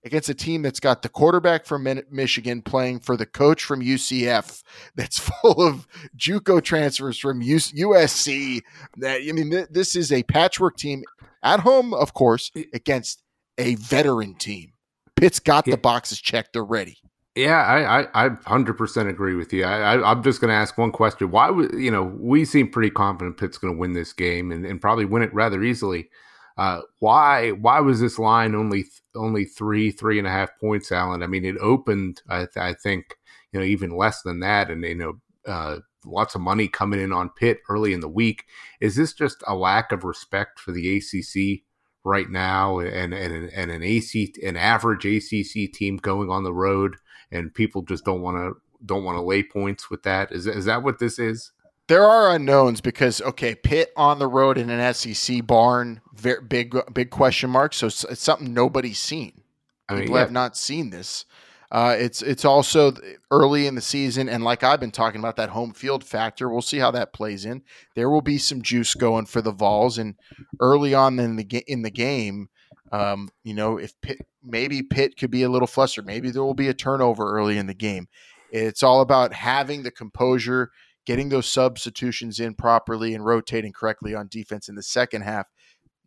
against 0.06 0.28
a 0.28 0.34
team 0.34 0.62
that's 0.62 0.80
got 0.80 1.02
the 1.02 1.08
quarterback 1.08 1.66
from 1.66 1.86
Michigan 2.10 2.62
playing 2.62 3.00
for 3.00 3.16
the 3.16 3.26
coach 3.26 3.64
from 3.64 3.82
UCF 3.82 4.62
that's 4.94 5.18
full 5.42 5.66
of 5.66 5.86
JUCO 6.16 6.62
transfers 6.62 7.18
from 7.18 7.42
USC. 7.42 8.60
That 8.98 9.20
I 9.28 9.32
mean, 9.32 9.66
this 9.70 9.96
is 9.96 10.12
a 10.12 10.22
patchwork 10.22 10.76
team 10.76 11.02
at 11.42 11.60
home, 11.60 11.92
of 11.92 12.14
course, 12.14 12.50
against 12.72 13.22
a 13.58 13.74
veteran 13.74 14.34
team. 14.34 14.72
Pitt's 15.16 15.40
got 15.40 15.66
yeah. 15.66 15.72
the 15.72 15.80
boxes 15.80 16.20
checked; 16.20 16.52
they're 16.52 16.64
ready. 16.64 16.98
Yeah, 17.36 17.62
I, 17.62 18.00
I, 18.00 18.26
I 18.26 18.28
100% 18.30 19.08
agree 19.10 19.34
with 19.34 19.52
you. 19.52 19.64
I, 19.64 19.96
I, 19.96 20.10
am 20.12 20.22
just 20.22 20.40
going 20.40 20.48
to 20.48 20.54
ask 20.54 20.78
one 20.78 20.90
question. 20.90 21.30
Why 21.30 21.50
would, 21.50 21.74
you 21.74 21.90
know, 21.90 22.02
we 22.02 22.46
seem 22.46 22.70
pretty 22.70 22.88
confident 22.88 23.36
Pitt's 23.36 23.58
going 23.58 23.74
to 23.74 23.78
win 23.78 23.92
this 23.92 24.14
game 24.14 24.50
and, 24.50 24.64
and 24.64 24.80
probably 24.80 25.04
win 25.04 25.22
it 25.22 25.34
rather 25.34 25.62
easily. 25.62 26.08
Uh, 26.56 26.80
why, 27.00 27.50
why 27.50 27.80
was 27.80 28.00
this 28.00 28.18
line 28.18 28.54
only, 28.54 28.86
only 29.14 29.44
three, 29.44 29.90
three 29.90 30.18
and 30.18 30.26
a 30.26 30.30
half 30.30 30.58
points, 30.58 30.90
Alan? 30.90 31.22
I 31.22 31.26
mean, 31.26 31.44
it 31.44 31.58
opened, 31.60 32.22
I, 32.26 32.38
th- 32.38 32.56
I 32.56 32.72
think, 32.72 33.14
you 33.52 33.60
know, 33.60 33.66
even 33.66 33.94
less 33.94 34.22
than 34.22 34.40
that. 34.40 34.70
And, 34.70 34.82
you 34.82 34.94
know, 34.94 35.20
uh, 35.46 35.80
lots 36.06 36.34
of 36.34 36.40
money 36.40 36.68
coming 36.68 37.00
in 37.00 37.12
on 37.12 37.28
Pitt 37.28 37.58
early 37.68 37.92
in 37.92 38.00
the 38.00 38.08
week. 38.08 38.44
Is 38.80 38.96
this 38.96 39.12
just 39.12 39.44
a 39.46 39.54
lack 39.54 39.92
of 39.92 40.04
respect 40.04 40.58
for 40.58 40.72
the 40.72 40.96
ACC 40.96 41.64
right 42.02 42.30
now 42.30 42.78
and, 42.78 43.12
and, 43.12 43.50
and 43.50 43.70
an 43.70 43.82
AC, 43.82 44.32
an 44.42 44.56
average 44.56 45.04
ACC 45.04 45.70
team 45.70 45.98
going 45.98 46.30
on 46.30 46.42
the 46.42 46.54
road? 46.54 46.96
And 47.30 47.52
people 47.52 47.82
just 47.82 48.04
don't 48.04 48.22
want 48.22 48.36
to 48.36 48.60
don't 48.84 49.04
want 49.04 49.16
to 49.16 49.22
lay 49.22 49.42
points 49.42 49.90
with 49.90 50.02
that. 50.04 50.32
Is 50.32 50.46
is 50.46 50.64
that 50.66 50.82
what 50.82 50.98
this 50.98 51.18
is? 51.18 51.52
There 51.88 52.04
are 52.04 52.34
unknowns 52.34 52.80
because 52.80 53.20
okay, 53.22 53.54
Pitt 53.54 53.92
on 53.96 54.18
the 54.18 54.28
road 54.28 54.58
in 54.58 54.70
an 54.70 54.94
SEC 54.94 55.46
barn, 55.46 56.00
very 56.14 56.42
big 56.42 56.76
big 56.92 57.10
question 57.10 57.50
mark. 57.50 57.74
So 57.74 57.86
it's, 57.86 58.04
it's 58.04 58.22
something 58.22 58.52
nobody's 58.52 58.98
seen. 58.98 59.42
I 59.88 59.94
mean, 59.94 60.02
People 60.02 60.16
yeah. 60.16 60.22
have 60.22 60.32
not 60.32 60.56
seen 60.56 60.90
this. 60.90 61.24
Uh, 61.70 61.96
it's 61.98 62.22
it's 62.22 62.44
also 62.44 62.92
early 63.30 63.66
in 63.66 63.74
the 63.74 63.80
season, 63.80 64.28
and 64.28 64.44
like 64.44 64.62
I've 64.62 64.78
been 64.78 64.92
talking 64.92 65.18
about 65.18 65.36
that 65.36 65.50
home 65.50 65.72
field 65.72 66.04
factor, 66.04 66.48
we'll 66.48 66.62
see 66.62 66.78
how 66.78 66.92
that 66.92 67.12
plays 67.12 67.44
in. 67.44 67.62
There 67.94 68.08
will 68.08 68.22
be 68.22 68.38
some 68.38 68.62
juice 68.62 68.94
going 68.94 69.26
for 69.26 69.42
the 69.42 69.52
Vols, 69.52 69.98
and 69.98 70.14
early 70.60 70.94
on 70.94 71.18
in 71.18 71.34
the 71.34 71.64
in 71.66 71.82
the 71.82 71.90
game, 71.90 72.50
um, 72.92 73.30
you 73.42 73.54
know, 73.54 73.78
if 73.78 74.00
Pitt, 74.00 74.18
maybe 74.46 74.82
Pitt 74.82 75.16
could 75.18 75.30
be 75.30 75.42
a 75.42 75.48
little 75.48 75.66
flustered, 75.66 76.06
maybe 76.06 76.30
there 76.30 76.44
will 76.44 76.54
be 76.54 76.68
a 76.68 76.74
turnover 76.74 77.36
early 77.36 77.58
in 77.58 77.66
the 77.66 77.74
game. 77.74 78.08
It's 78.50 78.82
all 78.82 79.00
about 79.00 79.34
having 79.34 79.82
the 79.82 79.90
composure, 79.90 80.70
getting 81.04 81.28
those 81.28 81.46
substitutions 81.46 82.40
in 82.40 82.54
properly, 82.54 83.14
and 83.14 83.24
rotating 83.24 83.72
correctly 83.72 84.14
on 84.14 84.28
defense 84.28 84.68
in 84.68 84.76
the 84.76 84.82
second 84.82 85.22
half, 85.22 85.46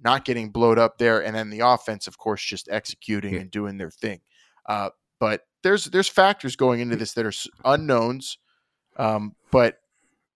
not 0.01 0.25
getting 0.25 0.49
blowed 0.49 0.79
up 0.79 0.97
there, 0.97 1.23
and 1.23 1.35
then 1.35 1.49
the 1.49 1.59
offense, 1.59 2.07
of 2.07 2.17
course, 2.17 2.43
just 2.43 2.69
executing 2.71 3.33
yeah. 3.33 3.41
and 3.41 3.51
doing 3.51 3.77
their 3.77 3.91
thing. 3.91 4.21
Uh, 4.67 4.89
but 5.19 5.41
there's 5.63 5.85
there's 5.85 6.07
factors 6.07 6.55
going 6.55 6.79
into 6.79 6.95
this 6.95 7.13
that 7.13 7.25
are 7.25 7.33
unknowns, 7.65 8.37
um, 8.97 9.35
but 9.51 9.75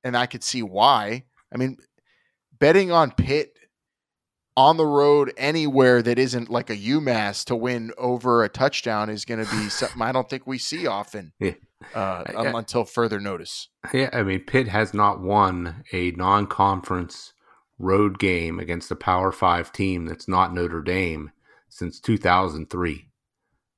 and 0.04 0.18
I 0.18 0.26
could 0.26 0.44
see 0.44 0.62
why. 0.62 1.24
I 1.54 1.58
mean, 1.58 1.78
betting 2.60 2.92
on 2.92 3.12
Pitt 3.12 3.58
on 4.56 4.78
the 4.78 4.86
road 4.86 5.34
anywhere 5.38 6.02
that 6.02 6.20
isn't 6.20 6.50
like 6.50 6.70
a 6.70 6.76
UMass 6.76 7.46
to 7.46 7.56
win 7.56 7.92
over 7.98 8.44
a 8.44 8.50
touchdown 8.50 9.10
is 9.10 9.26
going 9.26 9.44
to 9.44 9.52
be 9.52 9.70
something 9.70 10.02
I 10.02 10.12
don't 10.12 10.30
think 10.30 10.46
we 10.46 10.58
see 10.58 10.88
often 10.88 11.34
yeah. 11.40 11.54
uh, 11.96 12.24
yeah. 12.32 12.52
until 12.56 12.86
further 12.86 13.20
notice. 13.20 13.70
Yeah, 13.94 14.10
I 14.14 14.24
mean, 14.24 14.42
Pitt 14.42 14.68
has 14.68 14.94
not 14.94 15.22
won 15.22 15.84
a 15.92 16.12
non 16.12 16.48
conference 16.48 17.34
road 17.80 18.20
game 18.20 18.60
against 18.60 18.92
a 18.92 18.96
Power 18.96 19.32
Five 19.32 19.72
team 19.72 20.06
that's 20.06 20.28
not 20.28 20.54
Notre 20.54 20.82
Dame 20.82 21.32
since 21.70 22.00
2003. 22.00 23.10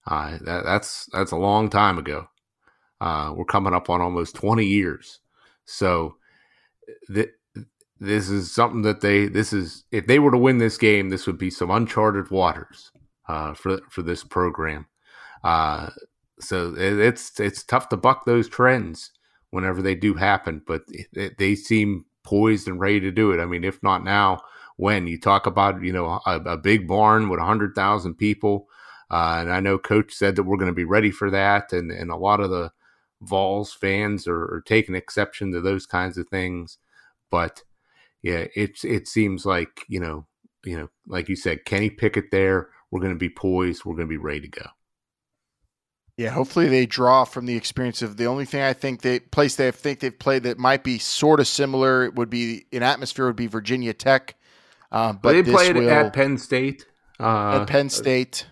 Uh, 0.07 0.37
that, 0.41 0.65
that's 0.65 1.07
that's 1.13 1.31
a 1.31 1.37
long 1.37 1.69
time 1.69 1.97
ago. 1.97 2.27
Uh, 3.01 3.33
we're 3.35 3.45
coming 3.45 3.73
up 3.73 3.89
on 3.89 4.01
almost 4.01 4.35
20 4.35 4.65
years. 4.65 5.19
So 5.65 6.15
th- 7.13 7.31
this 7.99 8.29
is 8.29 8.51
something 8.51 8.81
that 8.81 9.01
they 9.01 9.27
this 9.27 9.53
is 9.53 9.85
if 9.91 10.07
they 10.07 10.19
were 10.19 10.31
to 10.31 10.37
win 10.37 10.57
this 10.57 10.77
game, 10.77 11.09
this 11.09 11.27
would 11.27 11.37
be 11.37 11.49
some 11.49 11.71
uncharted 11.71 12.29
waters 12.29 12.91
uh, 13.27 13.53
for 13.53 13.79
for 13.89 14.01
this 14.01 14.23
program. 14.23 14.87
Uh, 15.43 15.89
so 16.39 16.73
it, 16.75 16.99
it's 16.99 17.39
it's 17.39 17.63
tough 17.63 17.89
to 17.89 17.97
buck 17.97 18.25
those 18.25 18.49
trends 18.49 19.11
whenever 19.51 19.81
they 19.81 19.95
do 19.95 20.13
happen, 20.15 20.61
but 20.67 20.83
it, 21.13 21.37
they 21.37 21.55
seem 21.55 22.05
poised 22.23 22.67
and 22.67 22.79
ready 22.79 22.99
to 22.99 23.11
do 23.11 23.31
it. 23.31 23.41
I 23.41 23.45
mean, 23.45 23.63
if 23.63 23.81
not 23.81 24.03
now, 24.03 24.41
when 24.75 25.07
you 25.07 25.19
talk 25.19 25.45
about 25.45 25.81
you 25.81 25.93
know 25.93 26.19
a, 26.25 26.39
a 26.41 26.57
big 26.57 26.87
barn 26.87 27.29
with 27.29 27.39
hundred 27.39 27.75
thousand 27.75 28.15
people, 28.15 28.67
uh, 29.09 29.37
and 29.39 29.51
I 29.51 29.61
know 29.61 29.77
Coach 29.77 30.13
said 30.13 30.35
that 30.35 30.43
we're 30.43 30.57
going 30.57 30.71
to 30.71 30.75
be 30.75 30.83
ready 30.83 31.11
for 31.11 31.31
that, 31.31 31.71
and 31.71 31.91
and 31.91 32.11
a 32.11 32.17
lot 32.17 32.41
of 32.41 32.49
the 32.49 32.71
Vols 33.21 33.73
fans 33.73 34.27
are, 34.27 34.43
are 34.55 34.63
taking 34.65 34.95
exception 34.95 35.53
to 35.53 35.61
those 35.61 35.85
kinds 35.85 36.17
of 36.17 36.27
things, 36.27 36.77
but 37.31 37.63
yeah, 38.25 38.47
it's 38.55 38.83
it 38.83 39.07
seems 39.07 39.45
like 39.45 39.85
you 39.87 39.99
know, 39.99 40.25
you 40.63 40.75
know, 40.75 40.89
like 41.05 41.29
you 41.29 41.35
said, 41.35 41.63
Kenny 41.63 41.91
Pickett 41.91 42.31
there. 42.31 42.69
We're 42.89 42.99
going 42.99 43.13
to 43.13 43.19
be 43.19 43.29
poised. 43.29 43.85
We're 43.85 43.93
going 43.93 44.07
to 44.07 44.09
be 44.09 44.17
ready 44.17 44.41
to 44.41 44.47
go. 44.47 44.65
Yeah, 46.17 46.29
hopefully 46.29 46.67
they 46.67 46.87
draw 46.87 47.25
from 47.25 47.45
the 47.45 47.55
experience 47.55 48.01
of 48.01 48.17
the 48.17 48.25
only 48.25 48.45
thing 48.45 48.63
I 48.63 48.73
think 48.73 49.03
they 49.03 49.19
place 49.19 49.57
they 49.57 49.69
think 49.69 49.99
they've 49.99 50.17
played 50.17 50.41
that 50.43 50.57
might 50.57 50.83
be 50.83 50.97
sort 50.97 51.39
of 51.39 51.47
similar 51.47 52.09
would 52.09 52.31
be 52.31 52.65
in 52.71 52.81
atmosphere 52.81 53.27
would 53.27 53.35
be 53.35 53.45
Virginia 53.45 53.93
Tech. 53.93 54.35
Um, 54.91 55.19
but 55.21 55.33
they 55.33 55.43
played 55.43 55.75
will, 55.75 55.87
at 55.87 56.11
Penn 56.11 56.39
State. 56.39 56.87
Uh, 57.19 57.59
at 57.61 57.67
Penn 57.67 57.91
State, 57.91 58.47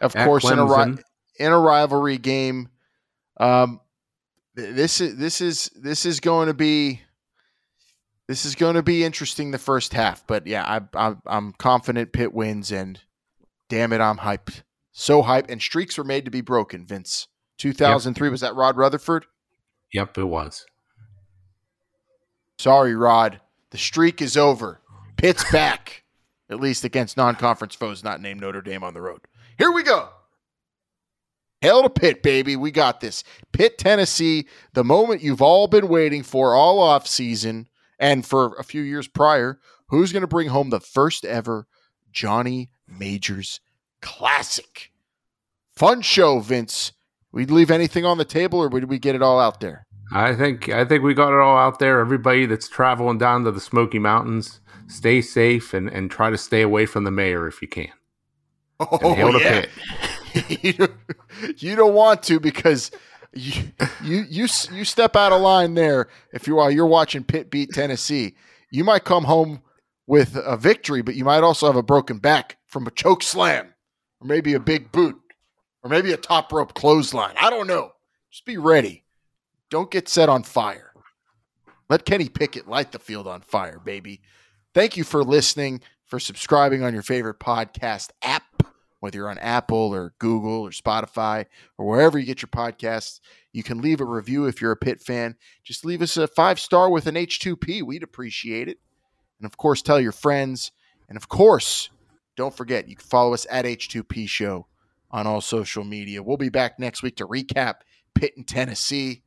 of 0.00 0.14
course, 0.14 0.48
in 0.48 0.60
a 0.60 0.96
in 1.40 1.50
a 1.50 1.58
rivalry 1.58 2.18
game. 2.18 2.68
Um, 3.40 3.80
this 4.54 5.00
is 5.00 5.16
this 5.16 5.40
is 5.40 5.68
this 5.74 6.06
is 6.06 6.20
going 6.20 6.46
to 6.46 6.54
be 6.54 7.00
this 8.28 8.44
is 8.44 8.54
going 8.54 8.74
to 8.74 8.82
be 8.82 9.04
interesting 9.04 9.50
the 9.50 9.58
first 9.58 9.92
half, 9.92 10.26
but 10.26 10.46
yeah, 10.46 10.64
I, 10.64 11.08
I, 11.08 11.16
I'm 11.26 11.52
confident 11.52 12.12
Pitt 12.12 12.32
wins, 12.32 12.72
and 12.72 13.00
damn 13.68 13.92
it, 13.92 14.00
I'm 14.00 14.18
hyped. 14.18 14.62
So 14.92 15.22
hyped, 15.22 15.50
and 15.50 15.60
streaks 15.60 15.98
were 15.98 16.04
made 16.04 16.24
to 16.24 16.30
be 16.30 16.40
broken. 16.40 16.86
Vince, 16.86 17.28
2003 17.58 18.26
yep. 18.26 18.30
was 18.30 18.40
that 18.40 18.54
Rod 18.54 18.76
Rutherford? 18.76 19.26
Yep, 19.92 20.18
it 20.18 20.24
was. 20.24 20.64
Sorry, 22.58 22.94
Rod. 22.94 23.40
The 23.70 23.78
streak 23.78 24.22
is 24.22 24.36
over. 24.36 24.80
Pitt's 25.16 25.50
back, 25.50 26.04
at 26.48 26.60
least 26.60 26.84
against 26.84 27.16
non-conference 27.16 27.74
foes 27.74 28.04
not 28.04 28.20
named 28.20 28.40
Notre 28.40 28.62
Dame 28.62 28.84
on 28.84 28.94
the 28.94 29.02
road. 29.02 29.20
Here 29.58 29.70
we 29.70 29.82
go. 29.82 30.08
Hail 31.60 31.82
to 31.82 31.90
Pitt, 31.90 32.22
baby. 32.22 32.56
We 32.56 32.70
got 32.70 33.00
this. 33.00 33.24
Pitt, 33.52 33.78
Tennessee, 33.78 34.46
the 34.74 34.84
moment 34.84 35.22
you've 35.22 35.42
all 35.42 35.66
been 35.66 35.88
waiting 35.88 36.22
for 36.22 36.54
all 36.54 36.78
off 36.78 37.06
season 37.06 37.68
and 37.98 38.24
for 38.24 38.54
a 38.56 38.64
few 38.64 38.82
years 38.82 39.08
prior, 39.08 39.58
who's 39.88 40.12
going 40.12 40.22
to 40.22 40.26
bring 40.26 40.48
home 40.48 40.70
the 40.70 40.80
first 40.80 41.24
ever 41.24 41.66
Johnny 42.12 42.70
Majors 42.86 43.60
Classic? 44.00 44.92
Fun 45.74 46.02
show, 46.02 46.40
Vince. 46.40 46.92
We'd 47.32 47.50
leave 47.50 47.70
anything 47.70 48.04
on 48.04 48.18
the 48.18 48.24
table, 48.24 48.60
or 48.60 48.68
did 48.68 48.88
we 48.88 48.98
get 48.98 49.16
it 49.16 49.22
all 49.22 49.40
out 49.40 49.60
there? 49.60 49.86
I 50.12 50.34
think 50.34 50.68
I 50.68 50.84
think 50.84 51.02
we 51.02 51.14
got 51.14 51.32
it 51.32 51.40
all 51.40 51.56
out 51.56 51.78
there. 51.78 51.98
Everybody 51.98 52.46
that's 52.46 52.68
traveling 52.68 53.18
down 53.18 53.44
to 53.44 53.50
the 53.50 53.60
Smoky 53.60 53.98
Mountains, 53.98 54.60
stay 54.86 55.20
safe 55.20 55.74
and, 55.74 55.88
and 55.88 56.10
try 56.10 56.30
to 56.30 56.38
stay 56.38 56.62
away 56.62 56.86
from 56.86 57.04
the 57.04 57.10
mayor 57.10 57.48
if 57.48 57.62
you 57.62 57.68
can. 57.68 57.92
Oh 58.78 59.38
yeah. 59.38 59.66
you, 60.48 60.88
you 61.56 61.76
don't 61.76 61.94
want 61.94 62.22
to 62.24 62.38
because 62.38 62.90
you 63.36 63.72
you 64.02 64.24
you 64.28 64.48
you 64.72 64.84
step 64.84 65.16
out 65.16 65.32
of 65.32 65.40
line 65.40 65.74
there 65.74 66.08
if 66.32 66.46
you 66.46 66.58
are 66.58 66.70
you're 66.70 66.86
watching 66.86 67.24
Pitt 67.24 67.50
beat 67.50 67.70
Tennessee. 67.72 68.34
You 68.70 68.84
might 68.84 69.04
come 69.04 69.24
home 69.24 69.62
with 70.06 70.36
a 70.36 70.56
victory, 70.56 71.02
but 71.02 71.14
you 71.14 71.24
might 71.24 71.42
also 71.42 71.66
have 71.66 71.76
a 71.76 71.82
broken 71.82 72.18
back 72.18 72.58
from 72.66 72.86
a 72.86 72.90
choke 72.90 73.22
slam, 73.22 73.72
or 74.20 74.26
maybe 74.26 74.54
a 74.54 74.60
big 74.60 74.92
boot, 74.92 75.16
or 75.82 75.90
maybe 75.90 76.12
a 76.12 76.16
top 76.16 76.52
rope 76.52 76.74
clothesline. 76.74 77.34
I 77.40 77.50
don't 77.50 77.66
know. 77.66 77.92
Just 78.30 78.44
be 78.44 78.56
ready. 78.58 79.04
Don't 79.70 79.90
get 79.90 80.08
set 80.08 80.28
on 80.28 80.42
fire. 80.42 80.92
Let 81.88 82.04
Kenny 82.04 82.28
Pickett 82.28 82.68
light 82.68 82.92
the 82.92 82.98
field 82.98 83.26
on 83.26 83.42
fire, 83.42 83.78
baby. 83.78 84.20
Thank 84.74 84.96
you 84.96 85.04
for 85.04 85.22
listening, 85.22 85.80
for 86.04 86.18
subscribing 86.18 86.82
on 86.82 86.94
your 86.94 87.02
favorite 87.02 87.38
podcast 87.38 88.10
app 88.22 88.43
whether 89.04 89.18
you're 89.18 89.28
on 89.28 89.36
Apple 89.36 89.94
or 89.94 90.14
Google 90.18 90.62
or 90.62 90.70
Spotify 90.70 91.44
or 91.76 91.86
wherever 91.86 92.18
you 92.18 92.24
get 92.24 92.40
your 92.40 92.48
podcasts. 92.48 93.20
You 93.52 93.62
can 93.62 93.82
leave 93.82 94.00
a 94.00 94.04
review 94.06 94.46
if 94.46 94.62
you're 94.62 94.72
a 94.72 94.78
Pitt 94.78 95.02
fan. 95.02 95.36
Just 95.62 95.84
leave 95.84 96.00
us 96.00 96.16
a 96.16 96.26
five 96.26 96.58
star 96.58 96.88
with 96.88 97.06
an 97.06 97.14
H2P. 97.14 97.82
We'd 97.82 98.02
appreciate 98.02 98.66
it. 98.66 98.78
And 99.38 99.44
of 99.44 99.58
course, 99.58 99.82
tell 99.82 100.00
your 100.00 100.10
friends. 100.10 100.72
And 101.06 101.18
of 101.18 101.28
course, 101.28 101.90
don't 102.34 102.56
forget, 102.56 102.88
you 102.88 102.96
can 102.96 103.04
follow 103.04 103.34
us 103.34 103.46
at 103.50 103.66
H2P 103.66 104.26
Show 104.26 104.68
on 105.10 105.26
all 105.26 105.42
social 105.42 105.84
media. 105.84 106.22
We'll 106.22 106.38
be 106.38 106.48
back 106.48 106.78
next 106.78 107.02
week 107.02 107.16
to 107.16 107.26
recap 107.26 107.80
Pitt 108.14 108.38
and 108.38 108.48
Tennessee. 108.48 109.22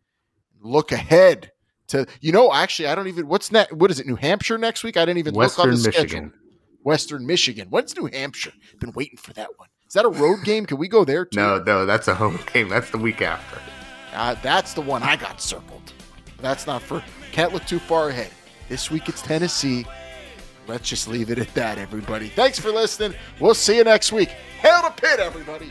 Look 0.59 0.91
ahead 0.91 1.51
to, 1.89 2.07
you 2.19 2.31
know, 2.31 2.51
actually, 2.51 2.87
I 2.87 2.95
don't 2.95 3.09
even, 3.09 3.27
what's 3.27 3.51
next? 3.51 3.73
What 3.73 3.91
is 3.91 3.99
it, 3.99 4.07
New 4.07 4.15
Hampshire 4.15 4.57
next 4.57 4.83
week? 4.83 4.97
I 4.97 5.05
didn't 5.05 5.19
even 5.19 5.35
Western 5.35 5.65
look 5.65 5.73
on 5.75 5.81
the 5.83 5.87
Michigan. 5.87 6.09
schedule. 6.31 6.46
Western 6.87 7.25
Michigan. 7.25 7.67
What's 7.69 7.97
New 7.97 8.05
Hampshire? 8.05 8.53
Been 8.79 8.93
waiting 8.93 9.17
for 9.17 9.33
that 9.33 9.49
one. 9.57 9.67
Is 9.85 9.93
that 9.95 10.05
a 10.05 10.09
road 10.09 10.45
game? 10.45 10.65
Can 10.65 10.77
we 10.77 10.87
go 10.87 11.03
there 11.03 11.25
too? 11.25 11.37
No, 11.37 11.61
no, 11.61 11.85
that's 11.85 12.07
a 12.07 12.15
home 12.15 12.39
game. 12.53 12.69
That's 12.69 12.89
the 12.91 12.97
week 12.97 13.21
after. 13.21 13.59
Uh, 14.13 14.35
that's 14.41 14.73
the 14.73 14.79
one 14.79 15.03
I 15.03 15.17
got 15.17 15.41
circled. 15.41 15.91
That's 16.39 16.65
not 16.65 16.81
for. 16.81 17.03
Can't 17.33 17.51
look 17.53 17.65
too 17.65 17.79
far 17.79 18.07
ahead. 18.07 18.29
This 18.69 18.89
week 18.89 19.09
it's 19.09 19.21
Tennessee. 19.21 19.85
Let's 20.65 20.87
just 20.87 21.09
leave 21.09 21.29
it 21.29 21.39
at 21.39 21.53
that, 21.55 21.77
everybody. 21.77 22.29
Thanks 22.29 22.57
for 22.57 22.71
listening. 22.71 23.17
We'll 23.41 23.53
see 23.53 23.75
you 23.75 23.83
next 23.83 24.13
week. 24.13 24.29
Hail 24.29 24.81
to 24.81 24.91
Pitt, 24.91 25.19
everybody. 25.19 25.69